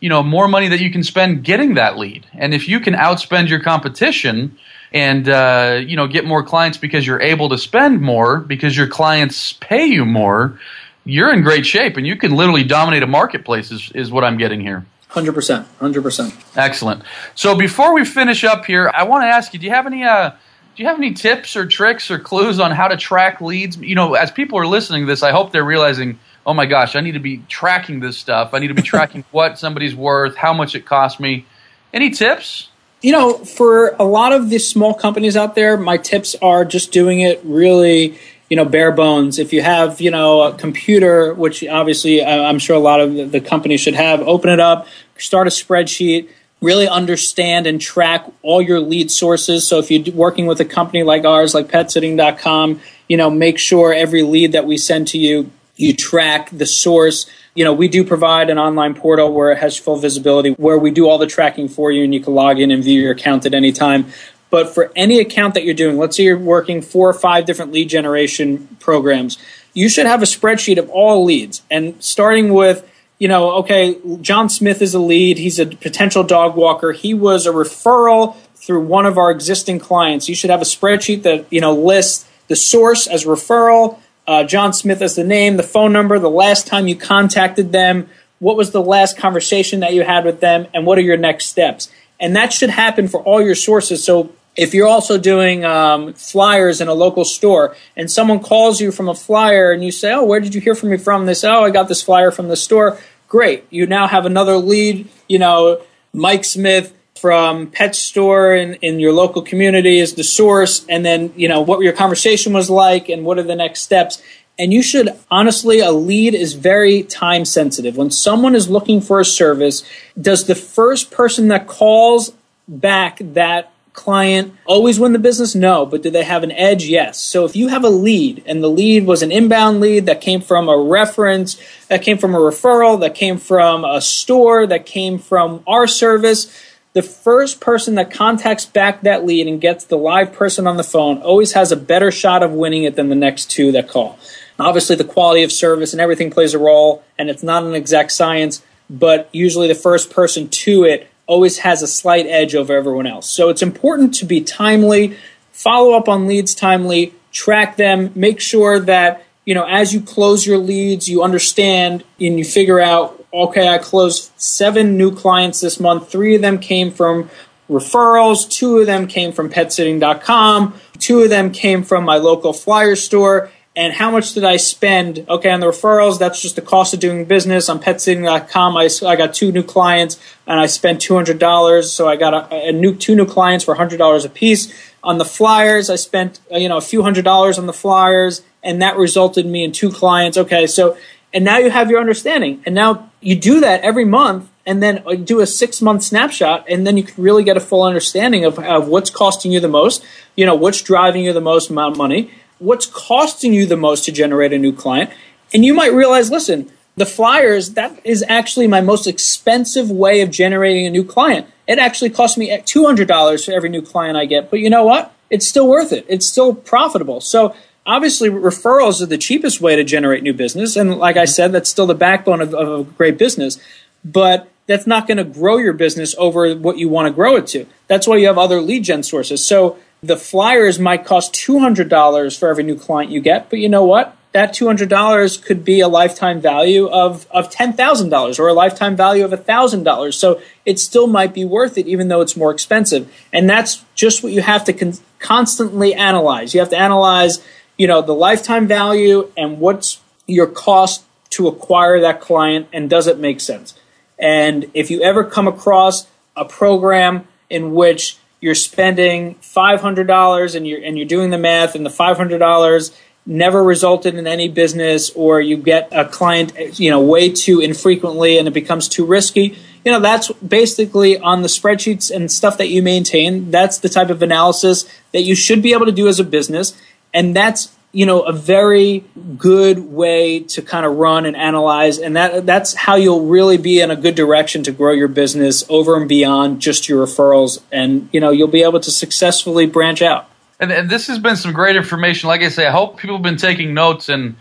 you 0.00 0.08
know 0.08 0.22
more 0.22 0.48
money 0.48 0.68
that 0.68 0.80
you 0.80 0.90
can 0.90 1.02
spend 1.02 1.44
getting 1.44 1.74
that 1.74 1.98
lead. 1.98 2.26
And 2.32 2.54
if 2.54 2.68
you 2.68 2.80
can 2.80 2.94
outspend 2.94 3.48
your 3.48 3.60
competition 3.60 4.56
and 4.94 5.28
uh, 5.28 5.80
you 5.84 5.96
know 5.96 6.06
get 6.06 6.24
more 6.24 6.42
clients 6.42 6.78
because 6.78 7.06
you're 7.06 7.20
able 7.20 7.50
to 7.50 7.58
spend 7.58 8.00
more 8.00 8.38
because 8.38 8.74
your 8.76 8.86
clients 8.86 9.52
pay 9.54 9.84
you 9.84 10.06
more, 10.06 10.58
you're 11.04 11.34
in 11.34 11.42
great 11.42 11.66
shape 11.66 11.98
and 11.98 12.06
you 12.06 12.16
can 12.16 12.32
literally 12.32 12.64
dominate 12.64 13.02
a 13.02 13.06
marketplace. 13.06 13.70
Is, 13.70 13.90
is 13.94 14.10
what 14.10 14.24
I'm 14.24 14.38
getting 14.38 14.60
here. 14.60 14.86
Hundred 15.08 15.34
percent, 15.34 15.66
hundred 15.78 16.02
percent. 16.02 16.34
Excellent. 16.56 17.02
So 17.34 17.56
before 17.56 17.92
we 17.92 18.04
finish 18.04 18.44
up 18.44 18.64
here, 18.64 18.90
I 18.94 19.02
want 19.02 19.24
to 19.24 19.26
ask 19.26 19.52
you: 19.52 19.60
Do 19.60 19.66
you 19.66 19.72
have 19.72 19.86
any 19.86 20.04
uh, 20.04 20.30
do 20.76 20.82
you 20.82 20.88
have 20.88 20.98
any 20.98 21.12
tips 21.12 21.56
or 21.56 21.66
tricks 21.66 22.10
or 22.10 22.18
clues 22.18 22.58
on 22.58 22.72
how 22.72 22.88
to 22.88 22.96
track 22.96 23.40
leads? 23.40 23.76
You 23.76 23.94
know, 23.94 24.14
as 24.14 24.30
people 24.30 24.58
are 24.58 24.66
listening 24.66 25.02
to 25.02 25.06
this, 25.06 25.22
I 25.22 25.30
hope 25.30 25.52
they're 25.52 25.64
realizing, 25.64 26.18
oh 26.44 26.52
my 26.54 26.66
gosh, 26.66 26.96
I 26.96 27.00
need 27.00 27.12
to 27.12 27.20
be 27.20 27.42
tracking 27.48 28.00
this 28.00 28.18
stuff. 28.18 28.54
I 28.54 28.58
need 28.58 28.68
to 28.68 28.74
be 28.74 28.82
tracking 28.82 29.24
what 29.30 29.58
somebody's 29.58 29.94
worth, 29.94 30.36
how 30.36 30.52
much 30.52 30.74
it 30.74 30.84
cost 30.84 31.20
me. 31.20 31.46
Any 31.92 32.10
tips? 32.10 32.70
You 33.04 33.12
know, 33.12 33.34
for 33.34 33.88
a 33.98 34.04
lot 34.04 34.32
of 34.32 34.48
the 34.48 34.58
small 34.58 34.94
companies 34.94 35.36
out 35.36 35.54
there, 35.54 35.76
my 35.76 35.98
tips 35.98 36.34
are 36.40 36.64
just 36.64 36.90
doing 36.90 37.20
it 37.20 37.38
really, 37.44 38.18
you 38.48 38.56
know, 38.56 38.64
bare 38.64 38.92
bones. 38.92 39.38
If 39.38 39.52
you 39.52 39.60
have, 39.60 40.00
you 40.00 40.10
know, 40.10 40.40
a 40.40 40.54
computer, 40.54 41.34
which 41.34 41.62
obviously 41.66 42.22
uh, 42.22 42.44
I'm 42.44 42.58
sure 42.58 42.74
a 42.74 42.78
lot 42.78 43.02
of 43.02 43.12
the- 43.12 43.24
the 43.26 43.40
companies 43.42 43.82
should 43.82 43.94
have, 43.94 44.22
open 44.22 44.48
it 44.48 44.58
up, 44.58 44.86
start 45.18 45.46
a 45.46 45.50
spreadsheet, 45.50 46.28
really 46.62 46.88
understand 46.88 47.66
and 47.66 47.78
track 47.78 48.24
all 48.40 48.62
your 48.62 48.80
lead 48.80 49.10
sources. 49.10 49.68
So 49.68 49.78
if 49.78 49.90
you're 49.90 50.14
working 50.14 50.46
with 50.46 50.58
a 50.60 50.64
company 50.64 51.02
like 51.02 51.26
ours, 51.26 51.52
like 51.52 51.68
petsitting.com, 51.68 52.80
you 53.06 53.18
know, 53.18 53.28
make 53.28 53.58
sure 53.58 53.92
every 53.92 54.22
lead 54.22 54.52
that 54.52 54.64
we 54.66 54.78
send 54.78 55.08
to 55.08 55.18
you, 55.18 55.50
you 55.76 55.94
track 55.94 56.50
the 56.50 56.66
source. 56.66 57.28
You 57.54 57.64
know, 57.64 57.72
we 57.72 57.88
do 57.88 58.04
provide 58.04 58.50
an 58.50 58.58
online 58.58 58.94
portal 58.94 59.32
where 59.32 59.50
it 59.52 59.58
has 59.58 59.76
full 59.76 59.96
visibility, 59.96 60.50
where 60.50 60.78
we 60.78 60.90
do 60.90 61.08
all 61.08 61.18
the 61.18 61.26
tracking 61.26 61.68
for 61.68 61.90
you 61.90 62.04
and 62.04 62.14
you 62.14 62.20
can 62.20 62.34
log 62.34 62.60
in 62.60 62.70
and 62.70 62.82
view 62.82 63.00
your 63.00 63.12
account 63.12 63.46
at 63.46 63.54
any 63.54 63.72
time. 63.72 64.06
But 64.50 64.72
for 64.72 64.92
any 64.94 65.18
account 65.18 65.54
that 65.54 65.64
you're 65.64 65.74
doing, 65.74 65.98
let's 65.98 66.16
say 66.16 66.24
you're 66.24 66.38
working 66.38 66.80
four 66.80 67.08
or 67.08 67.14
five 67.14 67.44
different 67.44 67.72
lead 67.72 67.88
generation 67.88 68.76
programs, 68.78 69.36
you 69.72 69.88
should 69.88 70.06
have 70.06 70.22
a 70.22 70.26
spreadsheet 70.26 70.78
of 70.78 70.88
all 70.90 71.24
leads. 71.24 71.62
And 71.70 72.02
starting 72.02 72.52
with, 72.52 72.88
you 73.18 73.26
know, 73.26 73.50
okay, 73.56 73.98
John 74.20 74.48
Smith 74.48 74.80
is 74.80 74.94
a 74.94 75.00
lead. 75.00 75.38
He's 75.38 75.58
a 75.58 75.66
potential 75.66 76.22
dog 76.22 76.54
walker. 76.54 76.92
He 76.92 77.14
was 77.14 77.46
a 77.46 77.50
referral 77.50 78.36
through 78.54 78.82
one 78.82 79.06
of 79.06 79.18
our 79.18 79.30
existing 79.32 79.80
clients. 79.80 80.28
You 80.28 80.36
should 80.36 80.50
have 80.50 80.62
a 80.62 80.64
spreadsheet 80.66 81.24
that, 81.24 81.46
you 81.50 81.60
know, 81.60 81.74
lists 81.74 82.28
the 82.46 82.56
source 82.56 83.06
as 83.06 83.24
referral, 83.24 83.98
uh, 84.26 84.44
John 84.44 84.72
Smith 84.72 85.02
as 85.02 85.16
the 85.16 85.24
name, 85.24 85.56
the 85.56 85.62
phone 85.62 85.92
number, 85.92 86.18
the 86.18 86.30
last 86.30 86.66
time 86.66 86.88
you 86.88 86.96
contacted 86.96 87.72
them, 87.72 88.08
what 88.38 88.56
was 88.56 88.70
the 88.70 88.82
last 88.82 89.16
conversation 89.16 89.80
that 89.80 89.94
you 89.94 90.02
had 90.02 90.24
with 90.24 90.40
them, 90.40 90.66
and 90.74 90.86
what 90.86 90.98
are 90.98 91.02
your 91.02 91.16
next 91.16 91.46
steps. 91.46 91.90
And 92.20 92.34
that 92.36 92.52
should 92.52 92.70
happen 92.70 93.08
for 93.08 93.20
all 93.22 93.42
your 93.42 93.54
sources. 93.54 94.04
So 94.04 94.32
if 94.56 94.72
you're 94.72 94.86
also 94.86 95.18
doing 95.18 95.64
um, 95.64 96.12
flyers 96.14 96.80
in 96.80 96.88
a 96.88 96.94
local 96.94 97.24
store 97.24 97.76
and 97.96 98.10
someone 98.10 98.40
calls 98.40 98.80
you 98.80 98.92
from 98.92 99.08
a 99.08 99.14
flyer 99.14 99.72
and 99.72 99.84
you 99.84 99.90
say, 99.90 100.12
Oh, 100.12 100.24
where 100.24 100.40
did 100.40 100.54
you 100.54 100.60
hear 100.60 100.74
from 100.74 100.90
me 100.90 100.96
from? 100.96 101.32
Say, 101.34 101.48
Oh, 101.48 101.64
I 101.64 101.70
got 101.70 101.88
this 101.88 102.02
flyer 102.02 102.30
from 102.30 102.48
the 102.48 102.56
store. 102.56 102.98
Great. 103.28 103.66
You 103.70 103.86
now 103.86 104.06
have 104.06 104.26
another 104.26 104.56
lead, 104.56 105.08
you 105.28 105.38
know, 105.38 105.82
Mike 106.12 106.44
Smith 106.44 106.94
from 107.24 107.68
pet 107.68 107.96
store 107.96 108.54
in, 108.54 108.74
in 108.82 109.00
your 109.00 109.10
local 109.10 109.40
community 109.40 109.98
is 109.98 110.12
the 110.12 110.22
source 110.22 110.84
and 110.90 111.06
then 111.06 111.32
you 111.36 111.48
know 111.48 111.62
what 111.62 111.80
your 111.80 111.94
conversation 111.94 112.52
was 112.52 112.68
like 112.68 113.08
and 113.08 113.24
what 113.24 113.38
are 113.38 113.42
the 113.42 113.56
next 113.56 113.80
steps. 113.80 114.22
And 114.58 114.74
you 114.74 114.82
should 114.82 115.08
honestly 115.30 115.80
a 115.80 115.90
lead 115.90 116.34
is 116.34 116.52
very 116.52 117.02
time 117.02 117.46
sensitive. 117.46 117.96
When 117.96 118.10
someone 118.10 118.54
is 118.54 118.68
looking 118.68 119.00
for 119.00 119.20
a 119.20 119.24
service 119.24 119.84
does 120.20 120.44
the 120.44 120.54
first 120.54 121.10
person 121.10 121.48
that 121.48 121.66
calls 121.66 122.34
back 122.68 123.16
that 123.20 123.72
client 123.94 124.52
always 124.66 125.00
win 125.00 125.14
the 125.14 125.18
business? 125.18 125.54
No 125.54 125.86
but 125.86 126.02
do 126.02 126.10
they 126.10 126.24
have 126.24 126.42
an 126.42 126.52
edge? 126.52 126.84
Yes. 126.84 127.18
So 127.18 127.46
if 127.46 127.56
you 127.56 127.68
have 127.68 127.84
a 127.84 127.88
lead 127.88 128.42
and 128.44 128.62
the 128.62 128.68
lead 128.68 129.06
was 129.06 129.22
an 129.22 129.32
inbound 129.32 129.80
lead 129.80 130.04
that 130.04 130.20
came 130.20 130.42
from 130.42 130.68
a 130.68 130.76
reference 130.76 131.58
that 131.88 132.02
came 132.02 132.18
from 132.18 132.34
a 132.34 132.38
referral 132.38 133.00
that 133.00 133.14
came 133.14 133.38
from 133.38 133.82
a 133.82 134.02
store 134.02 134.66
that 134.66 134.84
came 134.84 135.16
from 135.16 135.62
our 135.66 135.86
service 135.86 136.52
the 136.94 137.02
first 137.02 137.60
person 137.60 137.96
that 137.96 138.10
contacts 138.10 138.64
back 138.64 139.02
that 139.02 139.26
lead 139.26 139.48
and 139.48 139.60
gets 139.60 139.84
the 139.84 139.98
live 139.98 140.32
person 140.32 140.66
on 140.66 140.76
the 140.76 140.84
phone 140.84 141.18
always 141.18 141.52
has 141.52 141.72
a 141.72 141.76
better 141.76 142.10
shot 142.10 142.42
of 142.42 142.52
winning 142.52 142.84
it 142.84 142.94
than 142.94 143.08
the 143.08 143.16
next 143.16 143.50
two 143.50 143.72
that 143.72 143.88
call. 143.88 144.18
Obviously, 144.58 144.94
the 144.94 145.04
quality 145.04 145.42
of 145.42 145.50
service 145.50 145.92
and 145.92 146.00
everything 146.00 146.30
plays 146.30 146.54
a 146.54 146.58
role, 146.58 147.02
and 147.18 147.28
it's 147.28 147.42
not 147.42 147.64
an 147.64 147.74
exact 147.74 148.12
science, 148.12 148.62
but 148.88 149.28
usually 149.32 149.66
the 149.66 149.74
first 149.74 150.10
person 150.10 150.48
to 150.48 150.84
it 150.84 151.10
always 151.26 151.58
has 151.58 151.82
a 151.82 151.88
slight 151.88 152.26
edge 152.26 152.54
over 152.54 152.72
everyone 152.72 153.06
else. 153.06 153.28
So 153.28 153.48
it's 153.48 153.62
important 153.62 154.14
to 154.16 154.24
be 154.24 154.40
timely, 154.40 155.16
follow 155.50 155.94
up 155.94 156.08
on 156.08 156.28
leads 156.28 156.54
timely, 156.54 157.12
track 157.32 157.76
them, 157.76 158.12
make 158.14 158.40
sure 158.40 158.78
that 158.78 159.24
you 159.44 159.54
know 159.54 159.64
as 159.64 159.92
you 159.92 160.00
close 160.00 160.46
your 160.46 160.58
leads, 160.58 161.08
you 161.08 161.24
understand 161.24 162.04
and 162.20 162.38
you 162.38 162.44
figure 162.44 162.78
out 162.78 163.23
okay, 163.34 163.68
I 163.68 163.78
closed 163.78 164.30
seven 164.36 164.96
new 164.96 165.14
clients 165.14 165.60
this 165.60 165.80
month. 165.80 166.08
Three 166.08 166.36
of 166.36 166.42
them 166.42 166.58
came 166.58 166.90
from 166.90 167.30
referrals, 167.68 168.48
two 168.48 168.78
of 168.78 168.86
them 168.86 169.06
came 169.06 169.32
from 169.32 169.50
petsitting.com, 169.50 170.74
two 170.98 171.20
of 171.20 171.30
them 171.30 171.50
came 171.50 171.82
from 171.82 172.04
my 172.04 172.16
local 172.16 172.52
flyer 172.52 172.96
store. 172.96 173.50
And 173.76 173.92
how 173.92 174.12
much 174.12 174.34
did 174.34 174.44
I 174.44 174.56
spend? 174.56 175.26
Okay, 175.28 175.50
on 175.50 175.58
the 175.58 175.66
referrals, 175.66 176.16
that's 176.16 176.40
just 176.40 176.54
the 176.54 176.62
cost 176.62 176.94
of 176.94 177.00
doing 177.00 177.24
business. 177.24 177.68
On 177.68 177.80
petsitting.com, 177.80 178.76
I, 178.76 178.88
I 179.04 179.16
got 179.16 179.34
two 179.34 179.50
new 179.50 179.64
clients 179.64 180.16
and 180.46 180.60
I 180.60 180.66
spent 180.66 181.00
$200. 181.00 181.82
So 181.82 182.08
I 182.08 182.14
got 182.14 182.52
a, 182.52 182.68
a 182.68 182.72
new 182.72 182.94
two 182.94 183.16
new 183.16 183.26
clients 183.26 183.64
for 183.64 183.74
$100 183.74 184.24
a 184.24 184.28
piece. 184.28 184.72
On 185.02 185.18
the 185.18 185.24
flyers, 185.24 185.90
I 185.90 185.96
spent 185.96 186.38
uh, 186.52 186.56
you 186.56 186.68
know 186.68 186.76
a 186.76 186.80
few 186.80 187.02
hundred 187.02 187.24
dollars 187.24 187.58
on 187.58 187.66
the 187.66 187.72
flyers, 187.72 188.42
and 188.62 188.80
that 188.80 188.96
resulted 188.96 189.44
me 189.44 189.62
in 189.64 189.72
two 189.72 189.90
clients. 189.90 190.38
Okay, 190.38 190.66
so 190.66 190.96
and 191.34 191.44
now 191.44 191.58
you 191.58 191.68
have 191.68 191.90
your 191.90 192.00
understanding, 192.00 192.62
and 192.64 192.74
now 192.74 193.10
you 193.20 193.36
do 193.36 193.60
that 193.60 193.82
every 193.82 194.06
month, 194.06 194.48
and 194.64 194.82
then 194.82 195.04
do 195.24 195.40
a 195.40 195.46
six 195.46 195.82
month 195.82 196.02
snapshot, 196.02 196.64
and 196.70 196.86
then 196.86 196.96
you 196.96 197.02
can 197.02 197.22
really 197.22 197.44
get 197.44 197.58
a 197.58 197.60
full 197.60 197.82
understanding 197.82 198.46
of, 198.46 198.58
of 198.58 198.88
what's 198.88 199.10
costing 199.10 199.52
you 199.52 199.60
the 199.60 199.68
most. 199.68 200.02
You 200.36 200.46
know 200.46 200.54
what's 200.54 200.80
driving 200.80 201.24
you 201.24 201.34
the 201.34 201.42
most 201.42 201.68
amount 201.68 201.92
of 201.92 201.98
money 201.98 202.30
what's 202.58 202.86
costing 202.86 203.52
you 203.52 203.66
the 203.66 203.76
most 203.76 204.04
to 204.04 204.12
generate 204.12 204.52
a 204.52 204.58
new 204.58 204.72
client. 204.72 205.10
And 205.52 205.64
you 205.64 205.74
might 205.74 205.92
realize, 205.92 206.30
listen, 206.30 206.70
the 206.96 207.06
flyers, 207.06 207.70
that 207.72 208.00
is 208.04 208.24
actually 208.28 208.66
my 208.66 208.80
most 208.80 209.06
expensive 209.06 209.90
way 209.90 210.20
of 210.20 210.30
generating 210.30 210.86
a 210.86 210.90
new 210.90 211.04
client. 211.04 211.46
It 211.66 211.78
actually 211.78 212.10
costs 212.10 212.36
me 212.36 212.50
$200 212.50 213.44
for 213.44 213.52
every 213.52 213.68
new 213.68 213.82
client 213.82 214.16
I 214.16 214.26
get. 214.26 214.50
But 214.50 214.60
you 214.60 214.70
know 214.70 214.84
what? 214.84 215.12
It's 215.30 215.46
still 215.46 215.68
worth 215.68 215.92
it. 215.92 216.04
It's 216.08 216.26
still 216.26 216.54
profitable. 216.54 217.20
So 217.20 217.54
obviously 217.86 218.30
referrals 218.30 219.00
are 219.02 219.06
the 219.06 219.18
cheapest 219.18 219.60
way 219.60 219.76
to 219.76 219.84
generate 219.84 220.22
new 220.22 220.34
business. 220.34 220.76
And 220.76 220.96
like 220.96 221.16
I 221.16 221.24
mm-hmm. 221.24 221.30
said, 221.30 221.52
that's 221.52 221.70
still 221.70 221.86
the 221.86 221.94
backbone 221.94 222.40
of, 222.40 222.54
of 222.54 222.80
a 222.80 222.84
great 222.84 223.18
business. 223.18 223.58
But 224.04 224.48
that's 224.66 224.86
not 224.86 225.06
going 225.06 225.18
to 225.18 225.24
grow 225.24 225.58
your 225.58 225.72
business 225.72 226.14
over 226.18 226.54
what 226.54 226.78
you 226.78 226.88
want 226.88 227.06
to 227.06 227.12
grow 227.12 227.36
it 227.36 227.46
to. 227.48 227.66
That's 227.86 228.06
why 228.06 228.16
you 228.16 228.26
have 228.26 228.38
other 228.38 228.60
lead 228.60 228.84
gen 228.84 229.02
sources. 229.02 229.46
So 229.46 229.78
the 230.02 230.16
flyers 230.16 230.78
might 230.78 231.04
cost 231.04 231.34
$200 231.34 232.38
for 232.38 232.48
every 232.48 232.64
new 232.64 232.76
client 232.76 233.10
you 233.10 233.20
get, 233.20 233.50
but 233.50 233.58
you 233.58 233.68
know 233.68 233.84
what? 233.84 234.16
That 234.32 234.52
$200 234.52 235.44
could 235.44 235.64
be 235.64 235.80
a 235.80 235.86
lifetime 235.86 236.40
value 236.40 236.88
of, 236.88 237.26
of 237.30 237.50
$10,000 237.50 238.38
or 238.38 238.48
a 238.48 238.52
lifetime 238.52 238.96
value 238.96 239.24
of 239.24 239.30
$1,000. 239.30 240.14
So 240.14 240.42
it 240.66 240.80
still 240.80 241.06
might 241.06 241.32
be 241.32 241.44
worth 241.44 241.78
it, 241.78 241.86
even 241.86 242.08
though 242.08 242.20
it's 242.20 242.36
more 242.36 242.50
expensive. 242.50 243.12
And 243.32 243.48
that's 243.48 243.84
just 243.94 244.24
what 244.24 244.32
you 244.32 244.42
have 244.42 244.64
to 244.64 244.72
con- 244.72 244.98
constantly 245.20 245.94
analyze. 245.94 246.52
You 246.52 246.60
have 246.60 246.70
to 246.70 246.78
analyze, 246.78 247.44
you 247.76 247.86
know, 247.86 248.02
the 248.02 248.14
lifetime 248.14 248.66
value 248.66 249.30
and 249.36 249.58
what's 249.58 250.00
your 250.26 250.46
cost 250.46 251.04
to 251.30 251.48
acquire 251.48 252.00
that 252.00 252.20
client 252.20 252.68
and 252.72 252.88
does 252.88 253.06
it 253.06 253.18
make 253.18 253.40
sense? 253.40 253.74
And 254.18 254.70
if 254.74 254.90
you 254.90 255.02
ever 255.02 255.24
come 255.24 255.48
across 255.48 256.06
a 256.36 256.44
program 256.44 257.26
in 257.50 257.74
which 257.74 258.18
you're 258.40 258.54
spending 258.54 259.36
$500 259.36 260.54
and 260.54 260.68
you're 260.68 260.82
and 260.82 260.98
you're 260.98 261.06
doing 261.06 261.30
the 261.30 261.38
math 261.38 261.74
and 261.74 261.84
the 261.84 261.90
$500 261.90 262.94
never 263.26 263.64
resulted 263.64 264.16
in 264.16 264.26
any 264.26 264.48
business 264.48 265.10
or 265.10 265.40
you 265.40 265.56
get 265.56 265.88
a 265.92 266.04
client 266.04 266.78
you 266.78 266.90
know 266.90 267.00
way 267.00 267.30
too 267.30 267.60
infrequently 267.60 268.36
and 268.36 268.46
it 268.46 268.52
becomes 268.52 268.86
too 268.86 269.06
risky 269.06 269.56
you 269.82 269.90
know 269.90 269.98
that's 269.98 270.30
basically 270.32 271.18
on 271.18 271.40
the 271.40 271.48
spreadsheets 271.48 272.14
and 272.14 272.30
stuff 272.30 272.58
that 272.58 272.68
you 272.68 272.82
maintain 272.82 273.50
that's 273.50 273.78
the 273.78 273.88
type 273.88 274.10
of 274.10 274.20
analysis 274.20 274.84
that 275.12 275.22
you 275.22 275.34
should 275.34 275.62
be 275.62 275.72
able 275.72 275.86
to 275.86 275.92
do 275.92 276.06
as 276.06 276.20
a 276.20 276.24
business 276.24 276.78
and 277.14 277.34
that's 277.34 277.74
you 277.92 278.04
know 278.04 278.22
a 278.22 278.32
very 278.32 279.04
good 279.38 279.78
way 279.78 280.40
to 280.40 280.60
kind 280.60 280.84
of 280.84 280.96
run 280.96 281.24
and 281.24 281.36
analyze 281.36 281.98
and 281.98 282.16
that 282.16 282.44
that's 282.44 282.74
how 282.74 282.96
you'll 282.96 283.26
really 283.26 283.56
be 283.56 283.80
in 283.80 283.90
a 283.90 283.96
good 283.96 284.16
direction 284.16 284.64
to 284.64 284.72
grow 284.72 284.92
your 284.92 285.08
business 285.08 285.64
over 285.70 285.96
and 285.96 286.08
beyond 286.08 286.60
just 286.60 286.88
your 286.88 287.06
referrals 287.06 287.62
and 287.70 288.08
you 288.12 288.20
know 288.20 288.30
you'll 288.30 288.48
be 288.48 288.64
able 288.64 288.80
to 288.80 288.90
successfully 288.90 289.64
branch 289.64 290.02
out. 290.02 290.28
And, 290.60 290.70
and 290.70 290.88
this 290.88 291.08
has 291.08 291.18
been 291.18 291.36
some 291.36 291.52
great 291.52 291.76
information. 291.76 292.28
Like 292.28 292.42
i 292.42 292.48
say 292.48 292.66
i 292.66 292.70
hope 292.70 292.98
people 292.98 293.16
have 293.16 293.22
been 293.22 293.36
taking 293.36 293.72
notes 293.72 294.08
and 294.08 294.34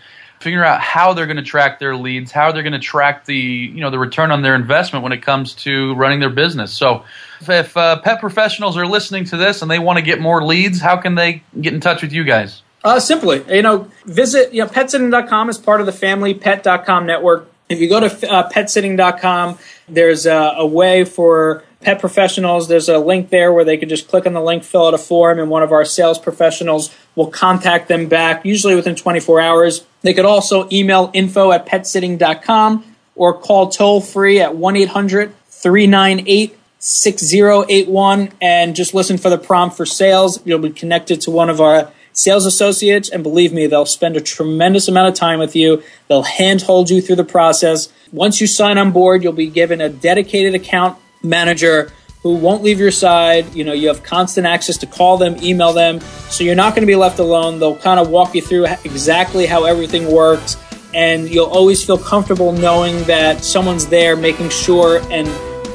figure 0.44 0.64
out 0.64 0.82
how 0.82 1.14
they're 1.14 1.26
going 1.26 1.38
to 1.38 1.44
track 1.44 1.80
their 1.80 1.96
leads 1.96 2.32
how 2.32 2.52
they're 2.52 2.64
going 2.64 2.74
to 2.74 2.80
track 2.80 3.26
the 3.26 3.36
you 3.36 3.82
know 3.82 3.90
the 3.90 4.00
return 4.00 4.32
on 4.32 4.42
their 4.42 4.56
investment 4.56 5.04
when 5.04 5.12
it 5.12 5.22
comes 5.22 5.54
to 5.54 5.96
running 5.96 6.20
their 6.20 6.30
business 6.30 6.74
so 6.74 7.04
if, 7.42 7.50
if 7.50 7.78
uh, 7.78 8.00
pet 8.02 8.20
professionals 8.20 8.78
are 8.78 8.86
listening 8.86 9.24
to 9.24 9.38
this 9.38 9.62
and 9.62 9.72
they 9.72 9.80
want 9.80 9.98
to 9.98 10.04
get 10.04 10.20
more 10.20 10.44
leads 10.44 10.80
how 10.80 10.98
can 10.98 11.16
they 11.16 11.42
get 11.60 11.74
in 11.74 11.80
touch 11.80 12.02
with 12.02 12.12
you 12.12 12.24
guys 12.24 12.62
uh, 12.84 13.00
simply, 13.00 13.44
you 13.48 13.62
know, 13.62 13.90
visit, 14.06 14.54
you 14.54 14.62
know, 14.62 14.70
petsitting.com 14.70 15.50
is 15.50 15.58
part 15.58 15.80
of 15.80 15.86
the 15.86 15.94
familypet.com 15.94 17.06
network. 17.06 17.50
If 17.70 17.80
you 17.80 17.88
go 17.88 18.02
to 18.02 18.30
uh, 18.30 18.50
petsitting.com, 18.50 19.58
there's 19.88 20.26
a, 20.26 20.56
a, 20.58 20.66
way 20.66 21.06
for 21.06 21.64
pet 21.84 22.00
professionals. 22.00 22.68
There's 22.68 22.90
a 22.90 22.98
link 22.98 23.30
there 23.30 23.52
where 23.54 23.66
they 23.66 23.78
can 23.78 23.90
just 23.90 24.08
click 24.08 24.26
on 24.26 24.34
the 24.34 24.42
link, 24.42 24.64
fill 24.64 24.88
out 24.88 24.94
a 24.94 24.98
form, 24.98 25.40
and 25.40 25.50
one 25.50 25.64
of 25.64 25.72
our 25.72 25.86
sales 25.86 26.18
professionals 26.18 26.94
will 27.16 27.28
contact 27.28 27.88
them 27.88 28.08
back, 28.08 28.46
usually 28.46 28.76
within 28.76 28.96
24 28.96 29.40
hours. 29.40 29.86
They 30.02 30.14
could 30.14 30.26
also 30.26 30.68
email 30.72 31.12
info 31.14 31.52
at 31.52 31.66
petsitting.com 31.66 32.96
or 33.16 33.38
call 33.38 33.70
toll 33.70 34.02
free 34.02 34.40
at 34.40 34.56
1 34.56 34.76
800 34.76 35.34
398 35.48 36.58
6081 36.80 38.34
and 38.42 38.76
just 38.76 38.94
listen 38.94 39.18
for 39.18 39.30
the 39.30 39.38
prompt 39.38 39.78
for 39.78 39.86
sales. 39.86 40.46
You'll 40.46 40.60
be 40.60 40.70
connected 40.70 41.22
to 41.22 41.32
one 41.32 41.50
of 41.50 41.62
our 41.62 41.90
sales 42.12 42.46
associates, 42.46 43.10
and 43.10 43.24
believe 43.24 43.52
me, 43.52 43.68
they'll 43.68 43.86
spend 43.86 44.16
a 44.16 44.22
tremendous 44.22 44.88
amount 44.88 45.10
of 45.10 45.16
time 45.16 45.40
with 45.40 45.56
you. 45.56 45.82
They'll 46.08 46.24
handhold 46.24 46.90
you 46.90 47.02
through 47.02 47.16
the 47.16 47.24
process. 47.24 47.92
Once 48.12 48.40
you 48.40 48.48
sign 48.48 48.78
on 48.78 48.92
board, 48.92 49.24
you'll 49.24 49.34
be 49.34 49.48
given 49.48 49.82
a 49.82 49.90
dedicated 49.90 50.54
account 50.54 50.98
manager 51.24 51.92
who 52.22 52.36
won't 52.36 52.64
leave 52.64 52.80
your 52.80 52.92
side. 52.92 53.54
You 53.54 53.64
know, 53.64 53.74
you 53.74 53.90
have 53.90 54.02
constant 54.04 54.48
access 54.48 54.78
to 54.78 54.88
call 54.88 55.18
them, 55.18 55.36
email 55.44 55.74
them, 55.74 56.00
so 56.30 56.44
you're 56.44 56.56
not 56.56 56.74
going 56.74 56.82
to 56.82 56.88
be 56.88 56.96
left 56.96 57.20
alone. 57.20 57.60
They'll 57.60 57.78
kind 57.78 58.00
of 58.00 58.10
walk 58.10 58.34
you 58.34 58.42
through 58.42 58.66
exactly 58.86 59.46
how 59.46 59.66
everything 59.66 60.12
works, 60.12 60.58
and 60.94 61.30
you'll 61.30 61.50
always 61.50 61.84
feel 61.84 61.98
comfortable 61.98 62.52
knowing 62.52 63.04
that 63.04 63.44
someone's 63.44 63.88
there 63.88 64.16
making 64.16 64.50
sure 64.50 65.02
and 65.12 65.28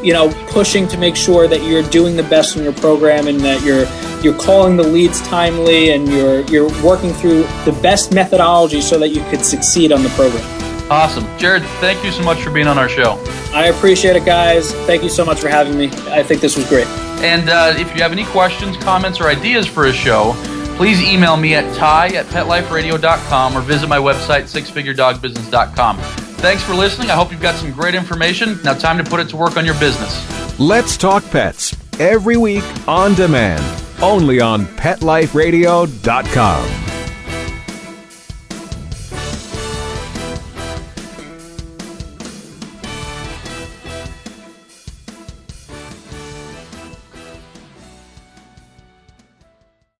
you 0.04 0.12
know 0.12 0.30
pushing 0.48 0.86
to 0.88 0.96
make 0.96 1.16
sure 1.16 1.48
that 1.48 1.62
you're 1.62 1.82
doing 1.82 2.16
the 2.16 2.22
best 2.24 2.56
in 2.56 2.62
your 2.62 2.72
program 2.72 3.26
and 3.26 3.40
that 3.40 3.62
you're 3.62 3.84
you're 4.22 4.38
calling 4.40 4.76
the 4.76 4.82
leads 4.82 5.20
timely 5.22 5.90
and 5.90 6.08
you're 6.08 6.42
you're 6.42 6.70
working 6.84 7.12
through 7.12 7.42
the 7.64 7.76
best 7.82 8.12
methodology 8.12 8.80
so 8.80 8.98
that 8.98 9.08
you 9.08 9.22
could 9.24 9.44
succeed 9.44 9.92
on 9.92 10.02
the 10.02 10.08
program. 10.10 10.57
Awesome. 10.90 11.26
Jared, 11.38 11.62
thank 11.80 12.02
you 12.04 12.10
so 12.10 12.22
much 12.22 12.42
for 12.42 12.50
being 12.50 12.66
on 12.66 12.78
our 12.78 12.88
show. 12.88 13.22
I 13.52 13.66
appreciate 13.66 14.16
it, 14.16 14.24
guys. 14.24 14.72
Thank 14.86 15.02
you 15.02 15.08
so 15.08 15.24
much 15.24 15.38
for 15.38 15.48
having 15.48 15.76
me. 15.76 15.86
I 16.10 16.22
think 16.22 16.40
this 16.40 16.56
was 16.56 16.68
great. 16.68 16.86
And 17.22 17.50
uh, 17.50 17.74
if 17.76 17.94
you 17.94 18.02
have 18.02 18.12
any 18.12 18.24
questions, 18.26 18.76
comments, 18.78 19.20
or 19.20 19.28
ideas 19.28 19.66
for 19.66 19.86
a 19.86 19.92
show, 19.92 20.34
please 20.76 21.02
email 21.02 21.36
me 21.36 21.54
at 21.54 21.74
ty 21.76 22.08
at 22.08 22.26
petliferadio.com 22.26 23.56
or 23.56 23.60
visit 23.60 23.88
my 23.88 23.98
website, 23.98 24.44
sixfiguredogbusiness.com. 24.44 25.98
Thanks 26.38 26.62
for 26.62 26.74
listening. 26.74 27.10
I 27.10 27.14
hope 27.14 27.32
you've 27.32 27.42
got 27.42 27.56
some 27.56 27.72
great 27.72 27.94
information. 27.94 28.58
Now, 28.62 28.74
time 28.74 28.96
to 28.96 29.04
put 29.04 29.20
it 29.20 29.28
to 29.30 29.36
work 29.36 29.56
on 29.56 29.66
your 29.66 29.78
business. 29.80 30.24
Let's 30.58 30.96
Talk 30.96 31.24
Pets 31.30 31.76
every 31.98 32.36
week 32.36 32.64
on 32.86 33.14
demand 33.14 33.84
only 34.02 34.40
on 34.40 34.66
PetLifeRadio.com. 34.66 36.87